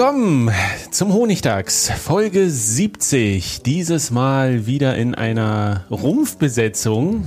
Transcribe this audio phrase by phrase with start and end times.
[0.00, 0.50] Willkommen
[0.90, 3.60] zum Honigdachs, Folge 70.
[3.62, 7.26] Dieses Mal wieder in einer Rumpfbesetzung.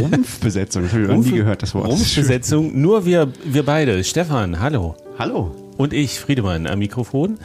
[0.00, 1.88] Rumpfbesetzung, das habe ich noch nie gehört, das Wort.
[1.88, 4.04] Rumpfbesetzung, nur wir, wir beide.
[4.04, 4.94] Stefan, hallo.
[5.18, 5.50] Hallo.
[5.76, 7.38] Und ich, Friedemann, am Mikrofon.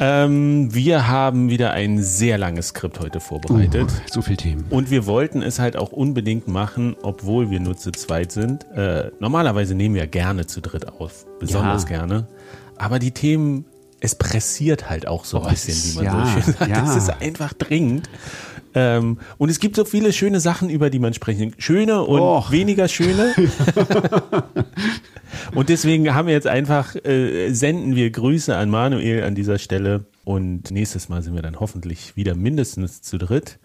[0.00, 3.90] Ähm, wir haben wieder ein sehr langes Skript heute vorbereitet.
[3.90, 4.64] Uh, so viel Themen.
[4.70, 8.64] Und wir wollten es halt auch unbedingt machen, obwohl wir nur zu zweit sind.
[8.74, 11.88] Äh, normalerweise nehmen wir gerne zu dritt auf, besonders Ja.
[11.90, 12.26] gerne.
[12.76, 13.66] Aber die Themen,
[14.04, 16.70] es pressiert halt auch so ein Oh, bisschen, ist- wie man ja, so schön sagt.
[16.70, 16.90] ja.
[16.90, 18.08] Es ist einfach dringend.
[18.76, 21.60] Ähm, und es gibt so viele schöne Sachen, über die man sprechen kann.
[21.60, 22.50] Schöne und Och.
[22.50, 23.32] weniger schöne.
[25.54, 30.06] und deswegen haben wir jetzt einfach, äh, senden wir Grüße an Manuel an dieser Stelle.
[30.24, 33.58] Und nächstes Mal sind wir dann hoffentlich wieder mindestens zu dritt.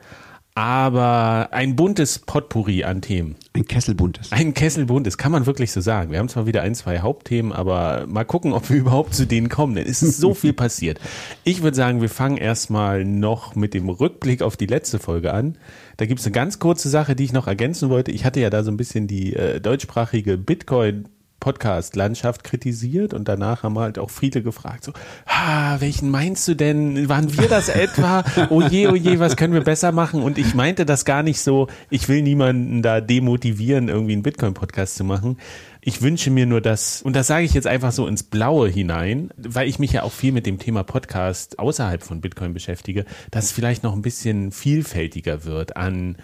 [0.56, 3.36] Aber ein buntes Potpourri an Themen.
[3.60, 4.32] Ein Kesselbuntes.
[4.32, 6.12] Ein Kessel buntes, kann man wirklich so sagen.
[6.12, 9.50] Wir haben zwar wieder ein, zwei Hauptthemen, aber mal gucken, ob wir überhaupt zu denen
[9.50, 10.98] kommen, denn es ist so viel passiert.
[11.44, 15.58] Ich würde sagen, wir fangen erstmal noch mit dem Rückblick auf die letzte Folge an.
[15.98, 18.12] Da gibt es eine ganz kurze Sache, die ich noch ergänzen wollte.
[18.12, 23.64] Ich hatte ja da so ein bisschen die äh, deutschsprachige Bitcoin Podcast-Landschaft kritisiert und danach
[23.64, 24.94] haben halt auch viele gefragt, so,
[25.26, 27.10] ah, welchen meinst du denn?
[27.10, 28.24] Waren wir das etwa?
[28.50, 30.22] Oh je, oh je, was können wir besser machen?
[30.22, 34.96] Und ich meinte das gar nicht so, ich will niemanden da demotivieren, irgendwie einen Bitcoin-Podcast
[34.96, 35.38] zu machen.
[35.82, 39.30] Ich wünsche mir nur das, und das sage ich jetzt einfach so ins Blaue hinein,
[39.38, 43.46] weil ich mich ja auch viel mit dem Thema Podcast außerhalb von Bitcoin beschäftige, dass
[43.46, 46.18] es vielleicht noch ein bisschen vielfältiger wird an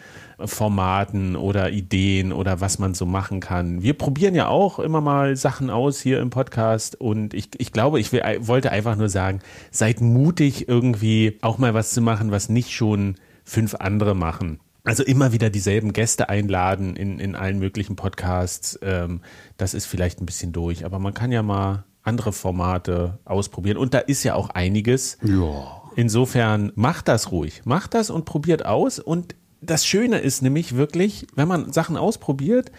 [0.43, 3.81] Formaten oder Ideen oder was man so machen kann.
[3.81, 8.01] Wir probieren ja auch immer mal Sachen aus hier im Podcast und ich, ich glaube,
[8.01, 9.39] ich will, wollte einfach nur sagen,
[9.71, 13.15] seid mutig irgendwie auch mal was zu machen, was nicht schon
[13.45, 14.59] fünf andere machen.
[14.85, 18.79] Also immer wieder dieselben Gäste einladen in, in allen möglichen Podcasts.
[18.81, 19.21] Ähm,
[19.57, 23.77] das ist vielleicht ein bisschen durch, aber man kann ja mal andere Formate ausprobieren.
[23.77, 25.17] Und da ist ja auch einiges.
[25.23, 25.81] Ja.
[25.95, 27.63] Insofern macht das ruhig.
[27.65, 28.99] Macht das und probiert aus.
[28.99, 32.71] Und das Schöne ist nämlich wirklich, wenn man Sachen ausprobiert,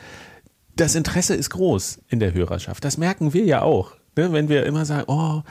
[0.77, 2.85] das Interesse ist groß in der Hörerschaft.
[2.85, 3.93] Das merken wir ja auch.
[4.17, 4.33] Ne?
[4.33, 5.43] Wenn wir immer sagen, oh,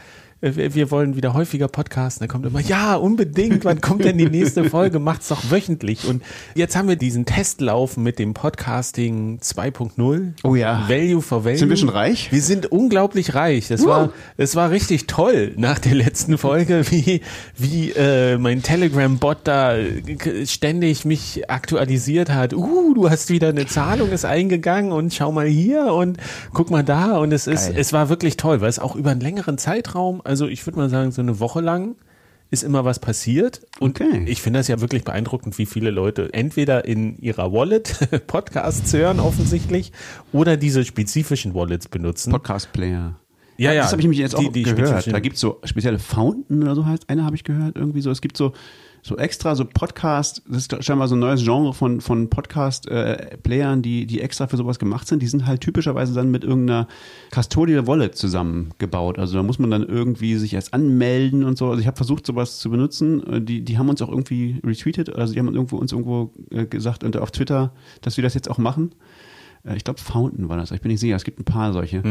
[0.54, 4.30] wir wir wollen wieder häufiger podcasten, dann kommt immer, ja, unbedingt, wann kommt denn die
[4.30, 5.00] nächste Folge?
[5.00, 6.06] Macht's doch wöchentlich.
[6.08, 6.22] Und
[6.54, 10.34] jetzt haben wir diesen Test laufen mit dem Podcasting 2.0.
[10.44, 10.88] Oh ja.
[10.88, 11.58] Value for Value.
[11.58, 12.32] Sind wir schon reich?
[12.32, 13.68] Wir sind unglaublich reich.
[13.70, 17.22] Das war, das war richtig toll nach der letzten Folge, wie,
[17.58, 22.54] wie äh, mein Telegram-Bot da äh, ständig mich aktualisiert hat.
[22.54, 26.18] Uh, du hast wieder eine Zahlung ist eingegangen und schau mal hier und
[26.54, 27.18] guck mal da.
[27.18, 27.80] Und es ist, Geil.
[27.80, 30.90] es war wirklich toll, weil es auch über einen längeren Zeitraum, also ich würde mal
[30.90, 31.96] sagen, so eine Woche lang
[32.51, 33.62] ist immer was passiert.
[33.79, 34.23] Und Okay.
[34.28, 37.97] ich finde das ja wirklich beeindruckend, wie viele Leute entweder in ihrer Wallet
[38.28, 39.91] Podcasts hören offensichtlich
[40.31, 42.31] oder diese spezifischen Wallets benutzen.
[42.31, 43.16] Podcast-Player.
[43.57, 43.84] Ja, ja.
[43.84, 45.07] Das habe ich mich jetzt auch Die- die gehört.
[45.12, 47.09] Da gibt es so spezielle Fountain oder so heißt.
[47.09, 48.11] Eine habe ich gehört irgendwie so.
[48.11, 48.52] Es gibt so
[49.07, 54.07] so extra so Podcast, das ist scheinbar so ein neues Genre von, von Podcast-Playern, die,
[54.07, 55.22] die extra für sowas gemacht sind.
[55.22, 56.87] Die sind halt typischerweise dann mit irgendeiner
[57.29, 59.19] Custodial Wallet zusammengebaut.
[59.19, 61.67] Also da muss man dann irgendwie sich erst anmelden und so.
[61.69, 63.22] Also ich habe versucht, sowas zu benutzen.
[63.31, 66.66] Äh, Die, die haben uns auch irgendwie retweetet, also die haben irgendwo, uns irgendwo äh,
[66.66, 68.96] gesagt und auf Twitter, dass wir das jetzt auch machen.
[69.63, 70.72] Äh, Ich glaube, Fountain war das.
[70.72, 71.16] Ich bin nicht sicher.
[71.16, 72.02] Es gibt ein paar solche.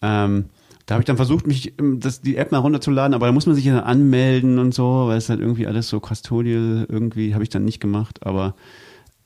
[0.00, 0.44] Ähm,
[0.90, 3.46] da habe ich dann versucht, mich ähm, das, die App mal runterzuladen, aber da muss
[3.46, 7.44] man sich ja anmelden und so, weil es halt irgendwie alles so custodial irgendwie habe
[7.44, 8.26] ich dann nicht gemacht.
[8.26, 8.56] Aber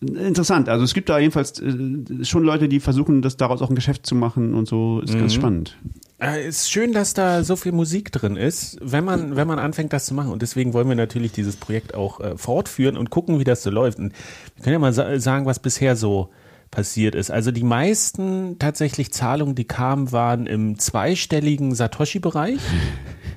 [0.03, 0.69] interessant.
[0.69, 4.05] Also es gibt da jedenfalls äh, schon Leute, die versuchen, das daraus auch ein Geschäft
[4.05, 5.01] zu machen und so.
[5.01, 5.79] Ist ganz spannend.
[6.21, 9.95] Äh, ist schön, dass da so viel Musik drin ist, wenn man, wenn man anfängt,
[9.95, 10.33] das zu machen.
[10.33, 13.71] Und deswegen wollen wir natürlich dieses Projekt auch äh, fortführen und gucken, wie das so
[13.71, 13.99] läuft.
[13.99, 14.13] Und
[14.55, 16.29] wir können ja mal sa sagen, was bisher so
[16.75, 17.31] passiert ist.
[17.31, 22.59] Also die meisten tatsächlich Zahlungen, die kamen, waren im zweistelligen Satoshi-Bereich,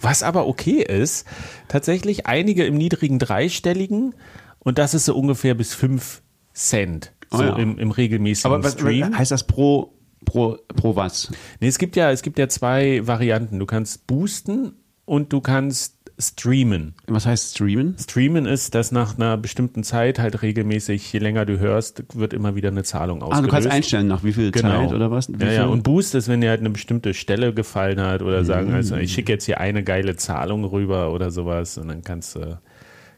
[0.02, 1.26] was aber okay ist.
[1.68, 4.16] Tatsächlich einige im niedrigen dreistelligen
[4.60, 6.22] und das ist so ungefähr bis fünf
[6.54, 7.14] Cent.
[7.32, 7.56] So Oh ja.
[7.58, 9.18] im, im regelmäßigen Aber was, Stream.
[9.18, 9.94] heißt das pro,
[10.26, 11.32] pro, pro was?
[11.60, 13.60] Nee, es gibt ja, es gibt ja zwei Varianten.
[13.60, 14.74] Du kannst boosten
[15.06, 16.96] und du kannst streamen.
[17.08, 17.96] Was heißt streamen?
[18.00, 22.56] Streamen ist, dass nach einer bestimmten Zeit halt regelmäßig, je länger du hörst, wird immer
[22.56, 23.48] wieder eine Zahlung Ah, ausgelöst.
[23.48, 24.70] du kannst einstellen, nach wie viel Genau.
[24.88, 25.30] Zeit oder was?
[25.32, 28.44] Wie Ja, ja, und Boost ist, wenn dir halt eine bestimmte Stelle gefallen hat oder
[28.44, 32.36] sagen, also ich schicke jetzt hier eine geile Zahlung rüber oder sowas und dann kannst
[32.36, 32.60] du,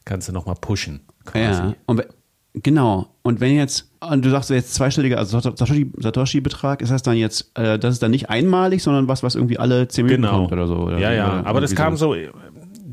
[0.05, 0.99] kannst du nochmal pushen.
[1.25, 1.61] Quasi.
[1.61, 2.03] Ja, und
[2.53, 3.07] genau.
[3.21, 7.51] Und wenn jetzt, und du sagst jetzt zweistelliger, also Satoshi- Satoshi-Betrag, ist das dann jetzt,
[7.55, 10.37] äh, das ist dann nicht einmalig, sondern was, was irgendwie alle zehn Minuten Genau.
[10.39, 10.75] kommt oder so?
[10.77, 12.15] Oder, ja, ja, oder aber das kam so.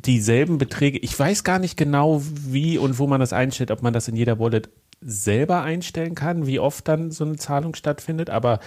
[0.06, 0.98] Dieselben Beträge.
[0.98, 4.16] Ich weiß gar nicht genau, wie und wo man das einstellt, ob man das in
[4.16, 4.68] jeder Wallet
[5.00, 8.60] selber einstellen kann, wie oft dann so eine Zahlung stattfindet, aber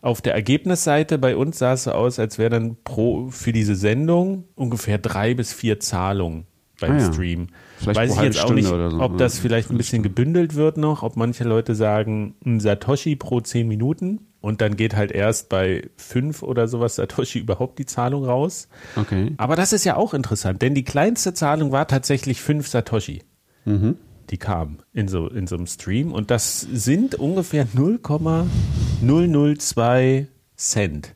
[0.00, 3.76] auf der Ergebnisseite bei uns sah es so aus, als wäre dann pro für diese
[3.76, 6.46] Sendung ungefähr drei bis vier Zahlungen
[6.82, 7.12] beim Ah ja.
[7.12, 7.46] Stream.
[7.78, 9.00] Vielleicht Weiß ich jetzt auch Stunde nicht, oder so.
[9.00, 13.40] ob das vielleicht ein bisschen gebündelt wird noch, ob manche Leute sagen, ein Satoshi pro
[13.40, 18.24] zehn Minuten und dann geht halt erst bei fünf oder sowas Satoshi überhaupt die Zahlung
[18.24, 18.68] raus.
[18.96, 19.32] Okay.
[19.38, 23.22] Aber das ist ja auch interessant, denn die kleinste Zahlung war tatsächlich fünf Satoshi.
[23.64, 23.96] Mhm.
[24.30, 30.26] Die kamen in so, in so einem Stream und das sind ungefähr 0,002
[30.56, 31.14] Cent.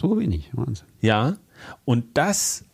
[0.00, 0.86] So wenig, Wahnsinn.
[1.00, 1.36] Ja,
[1.84, 2.64] und das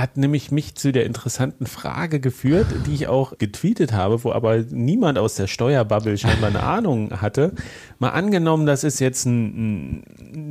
[0.00, 4.58] hat nämlich mich zu der interessanten Frage geführt, die ich auch getweetet habe, wo aber
[4.58, 7.52] niemand aus der Steuerbubble scheinbar eine Ahnung hatte.
[7.98, 10.02] Mal angenommen, das ist jetzt ein,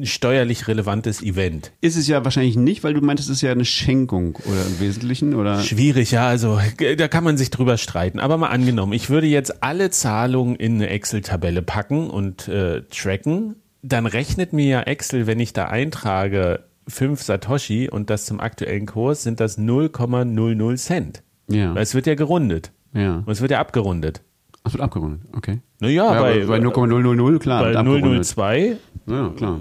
[0.02, 1.72] ein steuerlich relevantes Event.
[1.82, 4.80] Ist es ja wahrscheinlich nicht, weil du meintest, es ist ja eine Schenkung oder im
[4.80, 5.62] Wesentlichen oder?
[5.62, 6.60] Schwierig, ja, also
[6.98, 8.20] da kann man sich drüber streiten.
[8.20, 13.56] Aber mal angenommen, ich würde jetzt alle Zahlungen in eine Excel-Tabelle packen und äh, tracken,
[13.82, 18.86] dann rechnet mir ja Excel, wenn ich da eintrage, 5 Satoshi und das zum aktuellen
[18.86, 21.24] Kurs, sind das 0,00 Cent.
[21.50, 21.74] Ja.
[21.76, 22.72] Weil es wird ja gerundet.
[22.94, 23.18] Ja.
[23.26, 24.22] Und es wird ja abgerundet.
[24.64, 25.60] Das wird abgerundet, okay.
[25.80, 27.62] Naja, Ja, bei, bei 0,000, klar.
[27.62, 28.26] bei wird abgerundet.
[28.26, 29.60] 002 Ja, klar.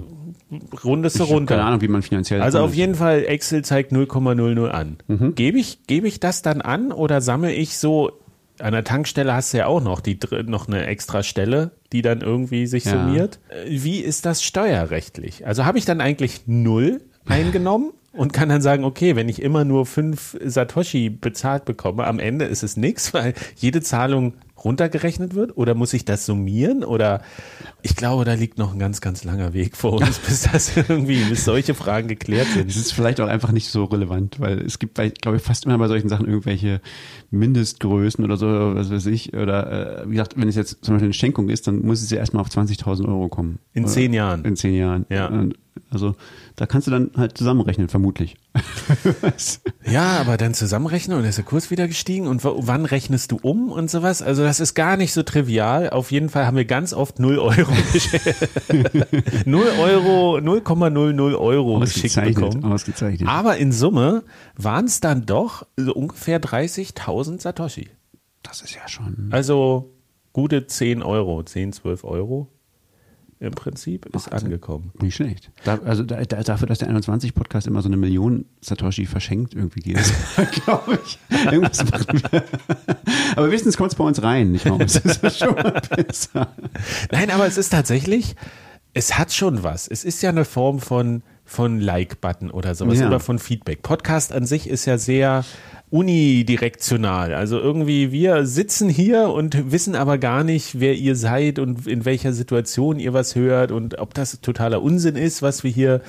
[0.83, 1.55] rundest du runter.
[1.55, 2.41] keine Ahnung, wie man finanziell.
[2.41, 4.97] Also auf jeden Fall, Excel zeigt 0,00 an.
[5.07, 5.35] Mhm.
[5.35, 8.11] Gebe ich, gebe ich das dann an oder sammle ich so,
[8.59, 12.21] an der Tankstelle hast du ja auch noch, die, noch eine extra Stelle, die dann
[12.21, 12.91] irgendwie sich Ja.
[12.93, 13.39] summiert.
[13.49, 15.45] Äh, Wie ist das steuerrechtlich?
[15.47, 19.63] Also habe ich dann eigentlich null eingenommen und kann dann sagen, okay, wenn ich immer
[19.63, 24.33] nur fünf Satoshi bezahlt bekomme, am Ende ist es nichts, weil jede Zahlung
[24.63, 25.55] runtergerechnet wird?
[25.55, 26.83] Oder muss ich das summieren?
[26.83, 27.21] Oder
[27.83, 31.23] ich glaube, da liegt noch ein ganz, ganz langer Weg vor uns, bis das irgendwie,
[31.25, 32.69] bis solche Fragen geklärt sind.
[32.69, 35.65] Es ist vielleicht auch einfach nicht so relevant, weil es gibt, bei, glaube ich, fast
[35.65, 36.81] immer bei solchen Sachen irgendwelche
[37.29, 39.33] Mindestgrößen oder so, was weiß ich.
[39.33, 42.09] Oder äh, wie gesagt, wenn es jetzt zum Beispiel eine Schenkung ist, dann muss es
[42.09, 43.59] ja erstmal auf 20.000 Euro kommen.
[43.73, 44.43] In Oder zehn Jahren.
[44.43, 45.05] In zehn Jahren.
[45.09, 45.27] Ja.
[45.27, 45.55] Und
[45.89, 46.15] also
[46.55, 48.37] da kannst du dann halt zusammenrechnen, vermutlich.
[49.89, 53.71] Ja, aber dann zusammenrechnen und ist der Kurs wieder gestiegen und wann rechnest du um
[53.71, 54.21] und sowas?
[54.21, 55.89] Also das ist gar nicht so trivial.
[55.91, 58.49] Auf jeden Fall haben wir ganz oft 0 Euro geschickt.
[59.45, 62.65] 0 Euro, 0,00 Euro geschickt bekommen.
[62.65, 63.29] Ausgezeichnet.
[63.29, 64.23] Aber in Summe
[64.55, 67.87] waren es dann doch so ungefähr 30.000 Satoshi.
[68.43, 69.29] Das ist ja schon.
[69.31, 69.93] Also
[70.33, 72.49] gute 10 Euro, 10, 12 Euro
[73.39, 74.91] im Prinzip ist angekommen.
[74.99, 75.51] Nicht schlecht.
[75.63, 79.81] Da, also da, da, dafür, dass der 21-Podcast immer so eine Million Satoshi verschenkt irgendwie
[79.81, 80.13] geht,
[80.65, 81.19] glaube ich.
[81.45, 82.43] Irgendwas machen wir.
[83.35, 84.79] Aber wenigstens kommt es bei uns rein, nicht wahr?
[84.79, 86.53] Das ist schon mal besser.
[87.11, 88.35] Nein, aber es ist tatsächlich,
[88.93, 89.87] es hat schon was.
[89.87, 93.07] Es ist ja eine Form von, von Like-Button oder sowas Ja.
[93.07, 93.81] oder von Feedback.
[93.81, 95.43] Podcast an sich ist ja sehr
[95.89, 97.33] unidirektional.
[97.33, 102.03] Also irgendwie, wir sitzen hier und wissen aber gar nicht, wer ihr seid und in
[102.05, 106.01] welcher Situation ihr was hört und ob das totaler Unsinn ist, was wir hier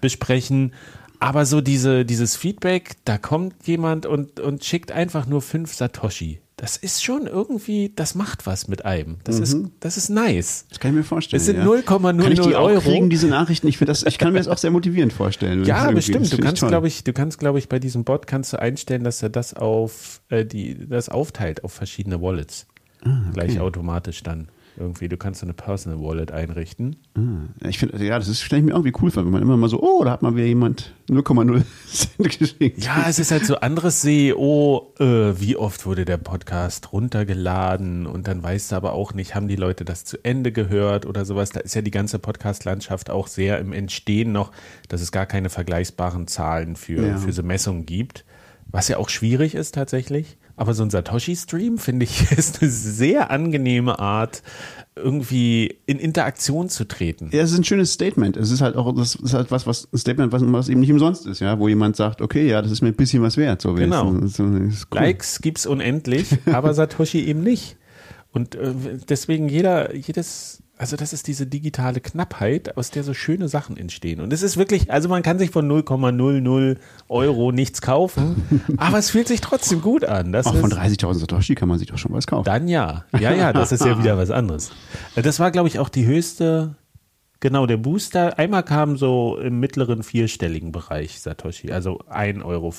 [0.00, 0.72] besprechen.
[1.18, 6.40] Aber so diese, dieses Feedback, da kommt jemand und, und schickt einfach nur fünf Satoshi.
[6.58, 9.18] Das ist schon irgendwie, das macht was mit einem.
[9.24, 10.64] Das ist, das ist nice.
[10.70, 11.38] Das kann ich mir vorstellen.
[11.38, 11.64] Es sind ja.
[11.66, 12.80] 0,00 Kann ich die auch Euro.
[12.80, 13.68] kriegen, diese Nachrichten?
[13.68, 15.64] Ich, das, ich kann mir das auch sehr motivierend vorstellen.
[15.64, 16.32] Ja, bestimmt.
[16.32, 19.22] Du kannst, glaube ich, du kannst, glaube ich, bei diesem Bot kannst du einstellen, dass
[19.22, 22.66] er das auf äh, die, das aufteilt auf verschiedene Wallets.
[23.04, 24.48] Ah, Gleich automatisch dann.
[24.78, 26.96] Irgendwie, du kannst so eine Personal Wallet einrichten.
[27.16, 29.56] Ah, Ich finde, ja, das ist stelle ich mir irgendwie cool vor, wenn man immer
[29.56, 32.84] mal so, oh, da hat mal wieder jemand 0,0 Cent geschickt.
[32.84, 34.92] Ja, es ist halt so anderes SEO.
[34.98, 39.48] Äh, wie oft wurde der Podcast runtergeladen und dann weißt du aber auch nicht, haben
[39.48, 41.50] die Leute das zu Ende gehört oder sowas.
[41.50, 44.52] Da ist ja die ganze Podcast-Landschaft auch sehr im Entstehen noch,
[44.88, 47.16] dass es gar keine vergleichbaren Zahlen für, Ja.
[47.16, 48.24] für so Messungen gibt.
[48.68, 50.36] Was ja auch schwierig ist tatsächlich.
[50.56, 54.42] Aber so ein Satoshi-Stream, finde ich, ist eine sehr angenehme Art,
[54.96, 57.28] irgendwie in Interaktion zu treten.
[57.32, 58.36] Ja, es ist ein schönes Statement.
[58.38, 60.90] Es ist halt auch, das ist halt was, was ein Statement, was, was eben nicht
[60.90, 63.60] umsonst ist, ja, wo jemand sagt, okay, ja, das ist mir ein bisschen was wert.
[63.60, 64.12] So Genau.
[64.14, 65.00] das ist cool.
[65.00, 67.76] Likes gibt's unendlich, aber Satoshi eben nicht.
[68.32, 68.72] Und äh,
[69.08, 74.20] deswegen jeder, jedes, also das ist diese digitale Knappheit, aus der so schöne Sachen entstehen.
[74.20, 76.76] Und es ist wirklich, also man kann sich von 0,00
[77.08, 78.42] Euro nichts kaufen,
[78.76, 80.32] aber es fühlt sich trotzdem gut an.
[80.32, 82.44] Das Auch von ist, 30.000 Satoshi kann man sich doch schon was kaufen.
[82.44, 83.04] dann ja.
[83.18, 84.70] Ja, ja, das ist ja wieder was anderes.
[85.14, 86.74] Das war, glaube ich, auch die höchste,
[87.40, 88.38] genau, der Booster.
[88.38, 92.72] Einmal kam so im mittleren vierstelligen Bereich Satoshi, also 1,50 Euro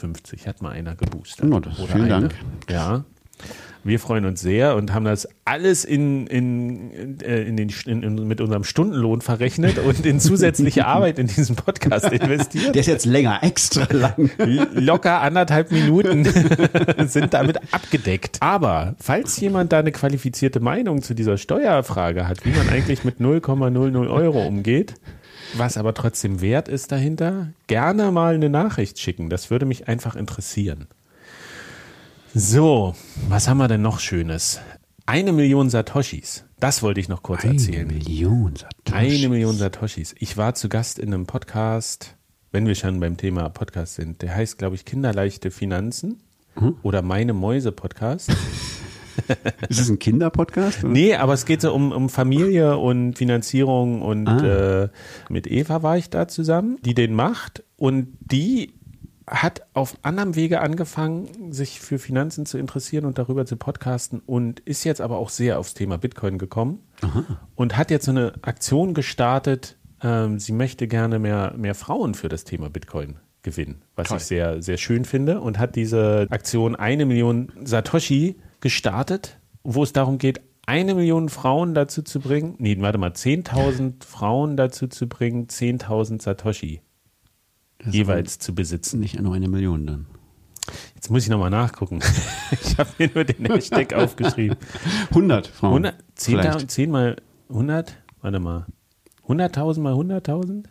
[0.46, 1.51] hat mal einer geboostert.
[1.51, 2.27] Oh, das- vielen eine.
[2.30, 2.36] Dank.
[2.70, 3.06] Ja.
[3.88, 8.27] Wir freuen uns sehr und haben das alles in, in, äh, in den, in, in,
[8.27, 12.75] mit unserem Stundenlohn verrechnet und in zusätzliche Arbeit in diesen Podcast investiert.
[12.75, 14.29] Der ist jetzt länger, extra lang.
[14.74, 16.25] Locker anderthalb Minuten
[17.08, 18.38] sind damit abgedeckt.
[18.41, 23.22] Aber falls jemand da eine qualifizierte Meinung zu dieser Steuerfrage hat, wie man eigentlich mit
[23.22, 24.96] 0,00 Euro umgeht,
[25.53, 29.29] was aber trotzdem wert ist dahinter, gerne mal eine Nachricht schicken.
[29.29, 30.88] Das würde mich einfach interessieren.
[32.39, 32.94] So,
[33.29, 34.60] was haben wir denn noch Schönes?
[35.08, 36.46] Eine Million Satoshis.
[36.60, 37.88] Das wollte ich noch kurz erzählen.
[37.88, 38.96] Million Satoshi.
[38.96, 40.13] Eine Million Satoshis.
[40.20, 42.15] Ich war zu Gast in einem Podcast,
[42.51, 44.22] wenn wir schon beim Thema Podcast sind.
[44.22, 46.22] Der heißt, glaube ich, Kinderleichte Finanzen
[46.84, 48.29] oder Meine Mäuse Podcast.
[49.67, 50.84] Ist das ein Kinderpodcast?
[50.84, 50.94] oder?
[50.94, 54.89] Nee, aber es geht so um, um Familie und Finanzierung und äh,
[55.29, 58.76] mit Eva war ich da zusammen, die den macht und die
[59.27, 64.62] hat auf anderem Wege angefangen, sich für Finanzen zu interessieren und darüber zu podcasten und
[64.62, 66.79] ist jetzt aber auch sehr aufs Thema Bitcoin gekommen
[67.55, 69.77] und hat jetzt so eine Aktion gestartet.
[70.01, 74.17] Ähm, sie möchte gerne mehr, mehr Frauen für das Thema Bitcoin gewinnen, was Toll.
[74.17, 79.91] ich sehr, sehr schön finde und hat diese Aktion eine Million Satoshi gestartet, wo es
[79.91, 85.07] darum geht, eine Million Frauen dazu zu bringen, nee, warte mal, 10.000 Frauen dazu zu
[85.07, 86.81] bringen, 10.000 Satoshi
[87.91, 89.00] jeweils zu besitzen.
[89.00, 90.06] Nicht nur eine Million dann.
[90.96, 92.00] Jetzt muss ich nochmal nachgucken.
[92.50, 94.56] Ich habe mir nur den Hashtag aufgeschrieben.
[95.10, 95.86] 100 Frauen.
[95.86, 96.72] 100, 10, Vielleicht.
[96.72, 97.15] 10 mal
[97.50, 97.98] 100?
[98.22, 98.65] Warte mal.
[99.27, 100.63] 100.000 mal 100.000?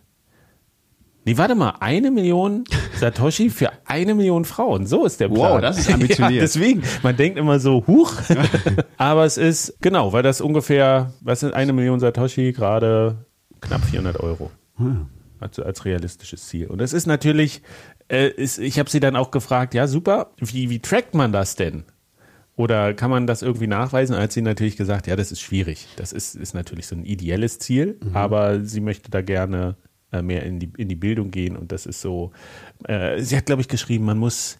[1.25, 1.75] Nee, warte mal.
[1.81, 2.63] Eine Million
[2.99, 4.87] Satoshi für eine Million Frauen.
[4.87, 5.53] So ist der Plan.
[5.53, 6.35] Wow, das ist ambitioniert.
[6.35, 8.13] Ja, deswegen, man denkt immer so, huch.
[8.97, 12.53] Aber es ist, genau, weil das ungefähr, was sind eine Million Satoshi?
[12.53, 13.25] Gerade
[13.61, 14.51] knapp 400 Euro.
[15.39, 16.67] Also als realistisches Ziel.
[16.67, 17.61] Und das ist natürlich,
[18.09, 21.55] äh, ist, ich habe sie dann auch gefragt, ja super, wie, wie trackt man das
[21.55, 21.83] denn?
[22.55, 24.15] Oder kann man das irgendwie nachweisen?
[24.15, 25.87] Und hat sie natürlich gesagt, ja, das ist schwierig.
[25.95, 29.75] Das ist, ist natürlich so ein ideelles Ziel, aber sie möchte da gerne
[30.11, 31.55] äh, mehr in die, in die Bildung gehen.
[31.55, 32.31] Und das ist so,
[32.85, 34.57] äh, sie hat, glaube ich, geschrieben, man muss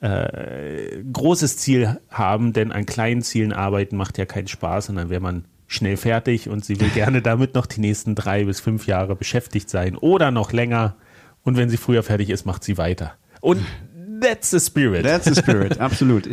[0.00, 5.10] äh, großes Ziel haben, denn an kleinen Zielen arbeiten macht ja keinen Spaß und dann
[5.10, 8.86] wäre man schnell fertig und sie will gerne damit noch die nächsten drei bis fünf
[8.86, 10.96] Jahre beschäftigt sein oder noch länger.
[11.42, 13.14] Und wenn sie früher fertig ist, macht sie weiter.
[13.40, 13.60] Und
[14.24, 15.04] that's the spirit.
[15.04, 16.26] That's the spirit, absolut.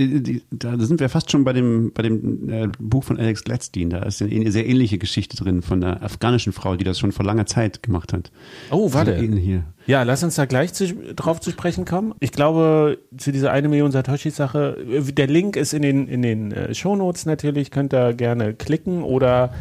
[0.51, 3.89] Da sind wir fast schon bei dem, bei dem äh, Buch von Alex Gladstein.
[3.89, 7.25] Da ist eine sehr ähnliche Geschichte drin von einer afghanischen Frau, die das schon vor
[7.25, 8.31] langer Zeit gemacht hat.
[8.71, 9.15] Oh, warte.
[9.15, 9.63] Hier.
[9.87, 12.13] Ja, lass uns da gleich zu, drauf zu sprechen kommen.
[12.19, 16.51] Ich glaube, zu dieser eine Million Satoshi-Sache, äh, der Link ist in den, in den
[16.51, 19.53] äh, Shownotes natürlich, könnt ihr gerne klicken oder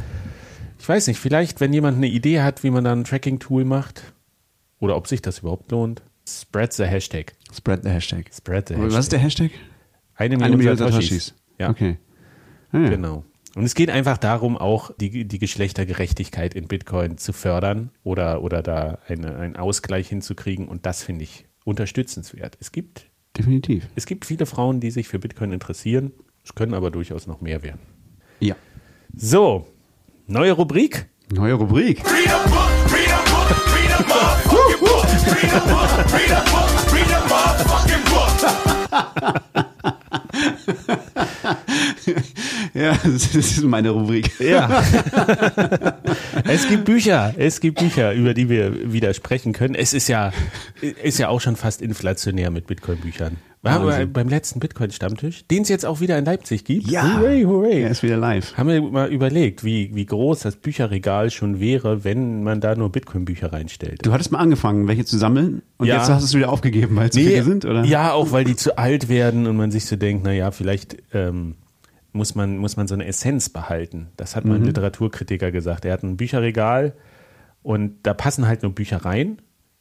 [0.78, 4.14] ich weiß nicht, vielleicht, wenn jemand eine Idee hat, wie man da ein Tracking-Tool macht
[4.78, 7.34] oder ob sich das überhaupt lohnt, spread the Hashtag.
[7.52, 8.30] Spread the Hashtag.
[8.34, 8.92] Spread the Hashtag.
[8.92, 9.50] Was ist der Hashtag?
[10.14, 11.08] Eine Million, Eine Million Satoshis.
[11.26, 11.34] Satoshis.
[11.58, 11.98] Ja, Okay.
[12.72, 12.88] Ah, ja.
[12.90, 13.24] genau.
[13.56, 18.62] Und es geht einfach darum, auch die, die Geschlechtergerechtigkeit in Bitcoin zu fördern oder, oder
[18.62, 20.68] da eine, einen Ausgleich hinzukriegen.
[20.68, 22.56] Und das finde ich unterstützenswert.
[22.60, 23.88] Es gibt Definitiv.
[23.96, 26.12] Es gibt viele Frauen, die sich für Bitcoin interessieren.
[26.44, 27.80] Es können aber durchaus noch mehr werden.
[28.40, 28.56] Ja.
[29.16, 29.66] So,
[30.26, 31.06] neue Rubrik.
[31.32, 32.02] Neue Rubrik.
[32.04, 34.52] Read a book, read a book, read a book.
[35.32, 38.30] Read a book, read a book, read a motherfucking book.
[42.74, 44.30] Ja, das ist meine Rubrik.
[44.40, 44.82] Ja.
[46.44, 49.74] es gibt Bücher, es gibt Bücher, über die wir wieder sprechen können.
[49.74, 50.32] Es ist ja,
[50.80, 53.36] ist ja auch schon fast inflationär mit Bitcoin-Büchern.
[53.62, 56.86] War wir beim letzten Bitcoin-Stammtisch, den es jetzt auch wieder in Leipzig gibt.
[56.90, 57.18] Ja.
[57.20, 57.82] Hooray, hooray.
[57.82, 58.56] Er ist wieder live.
[58.56, 62.90] Haben wir mal überlegt, wie, wie groß das Bücherregal schon wäre, wenn man da nur
[62.90, 64.06] Bitcoin-Bücher reinstellt.
[64.06, 65.96] Du hattest mal angefangen, welche zu sammeln und Ja.
[65.98, 67.84] jetzt hast du es wieder aufgegeben, weil es zu viele sind, oder?
[67.84, 71.56] Ja, auch weil die zu alt werden und man sich so denkt, naja, vielleicht ähm,
[72.12, 74.06] muss, man, muss man so eine Essenz behalten.
[74.16, 74.52] Das hat Mhm.
[74.52, 75.84] mein Literaturkritiker gesagt.
[75.84, 76.94] Er hat ein Bücherregal
[77.62, 79.36] und da passen halt nur Bücher rein.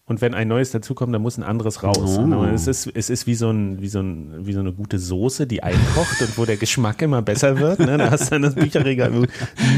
[0.10, 2.18] Und wenn ein neues dazukommt, dann muss ein anderes raus.
[2.18, 2.22] Oh.
[2.22, 4.98] Und es ist, es ist wie, so ein, wie, so ein, wie so eine gute
[4.98, 7.80] Soße, die einkocht und wo der Geschmack immer besser wird.
[7.80, 7.98] Ne?
[8.00, 9.26] Da hast du dann das Bücherregal, wo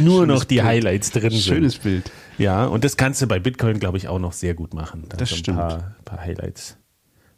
[0.04, 1.42] nur noch die Highlights drin sind.
[1.42, 2.12] Schönes Bild.
[2.38, 5.04] Ja, und das kannst du bei Bitcoin, glaube ich, auch noch sehr gut machen.
[5.10, 5.58] Da Das so ein stimmt.
[5.58, 6.78] Paar, paar Highlights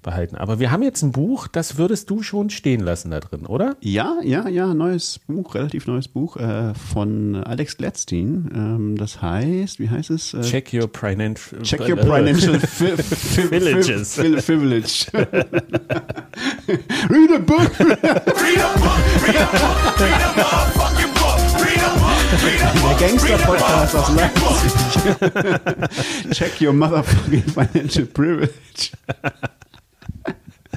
[0.03, 0.35] behalten.
[0.37, 3.75] Aber wir haben jetzt ein Buch, das würdest du schon stehen lassen da drin, oder?
[3.81, 8.51] Ja, ja, ja, neues Buch, relativ neues Buch äh, von Alex Gladstein.
[8.53, 10.33] Ähm, das heißt, wie heißt es?
[10.35, 14.13] Äh, Check your financial Check your financial fi- fi- Villages.
[14.15, 15.07] fi- Privilege.
[17.09, 17.79] Read a book.
[17.79, 21.39] Read a book, read a book, read a motherfucking book.
[21.63, 22.97] Read a book, read a book.
[22.99, 25.89] Der Gangster-Podcast aus book.
[26.33, 28.91] Check your motherfucking financial privilege.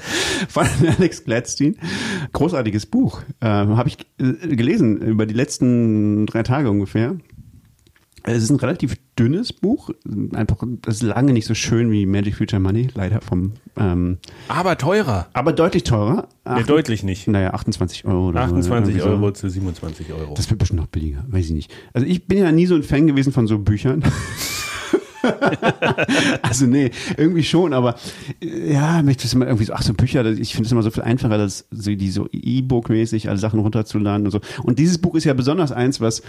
[0.48, 0.66] Von
[0.98, 1.76] Alex Gladstein.
[2.32, 3.22] Großartiges Buch.
[3.40, 7.16] Ähm, Habe ich äh, gelesen über die letzten drei Tage ungefähr.
[8.28, 9.90] Es ist ein relativ dünnes Buch.
[10.34, 14.76] Einfach, das ist lange nicht so schön wie Magic Future Money, leider vom, ähm, Aber
[14.76, 15.28] teurer.
[15.32, 16.26] aber deutlich teurer.
[16.44, 17.28] Nee, Acht- deutlich nicht.
[17.28, 18.56] Naja, 28 Euro oder so.
[18.56, 19.14] 28 Irgendwie so.
[19.16, 20.34] Euro zu 27 Euro.
[20.34, 21.72] Das wird bestimmt noch billiger, weiß ich nicht.
[21.92, 24.02] Also ich bin ja nie so ein Fan gewesen von so Büchern.
[26.42, 27.96] also nee, irgendwie schon, aber
[28.40, 30.90] äh, ja, mich das immer irgendwie so, ach so Bücher, ich finde es immer so
[30.90, 34.40] viel einfacher, das, so, die so E-Book-mäßig alle Sachen runterzuladen und so.
[34.62, 36.22] Und dieses Buch ist ja besonders eins, was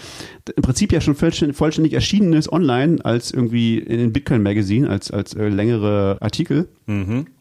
[0.55, 5.33] im Prinzip ja schon vollständig, erschienen ist online als irgendwie in Bitcoin Magazine, als, als
[5.33, 6.67] äh, längere Artikel.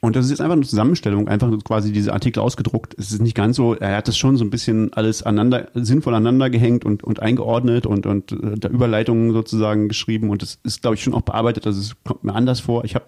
[0.00, 2.94] Und das ist jetzt einfach eine Zusammenstellung, einfach quasi diese Artikel ausgedruckt.
[2.98, 6.14] Es ist nicht ganz so, er hat das schon so ein bisschen alles aneinander, sinnvoll
[6.14, 10.82] aneinander gehängt und, und eingeordnet und, und äh, da Überleitungen sozusagen geschrieben und das ist,
[10.82, 11.66] glaube ich, schon auch bearbeitet.
[11.66, 12.84] Also es kommt mir anders vor.
[12.84, 13.06] Ich habe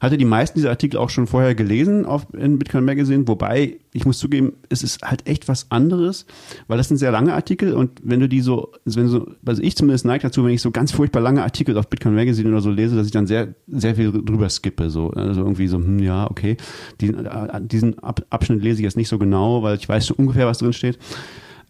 [0.00, 4.04] hatte die meisten dieser Artikel auch schon vorher gelesen auf, in Bitcoin Magazine, wobei ich
[4.04, 6.26] muss zugeben, es ist halt echt was anderes,
[6.66, 9.76] weil das sind sehr lange Artikel und wenn du die so, wenn so, also ich
[9.76, 12.70] zumindest neige dazu, wenn ich so ganz furchtbar lange Artikel auf Bitcoin Magazine oder so
[12.70, 16.30] lese, dass ich dann sehr, sehr viel drüber skippe, so, also irgendwie so, hm, ja,
[16.30, 16.56] okay,
[17.00, 20.16] diesen, äh, diesen Ab Abschnitt lese ich jetzt nicht so genau, weil ich weiß schon
[20.16, 20.98] ungefähr, was drin steht.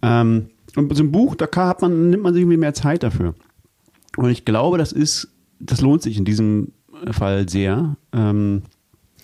[0.03, 3.35] Ähm, und so einem Buch, da hat man, nimmt man sich irgendwie mehr Zeit dafür.
[4.17, 6.73] Und ich glaube, das ist, das lohnt sich in diesem
[7.13, 7.97] Fall sehr.
[8.13, 8.63] Ähm,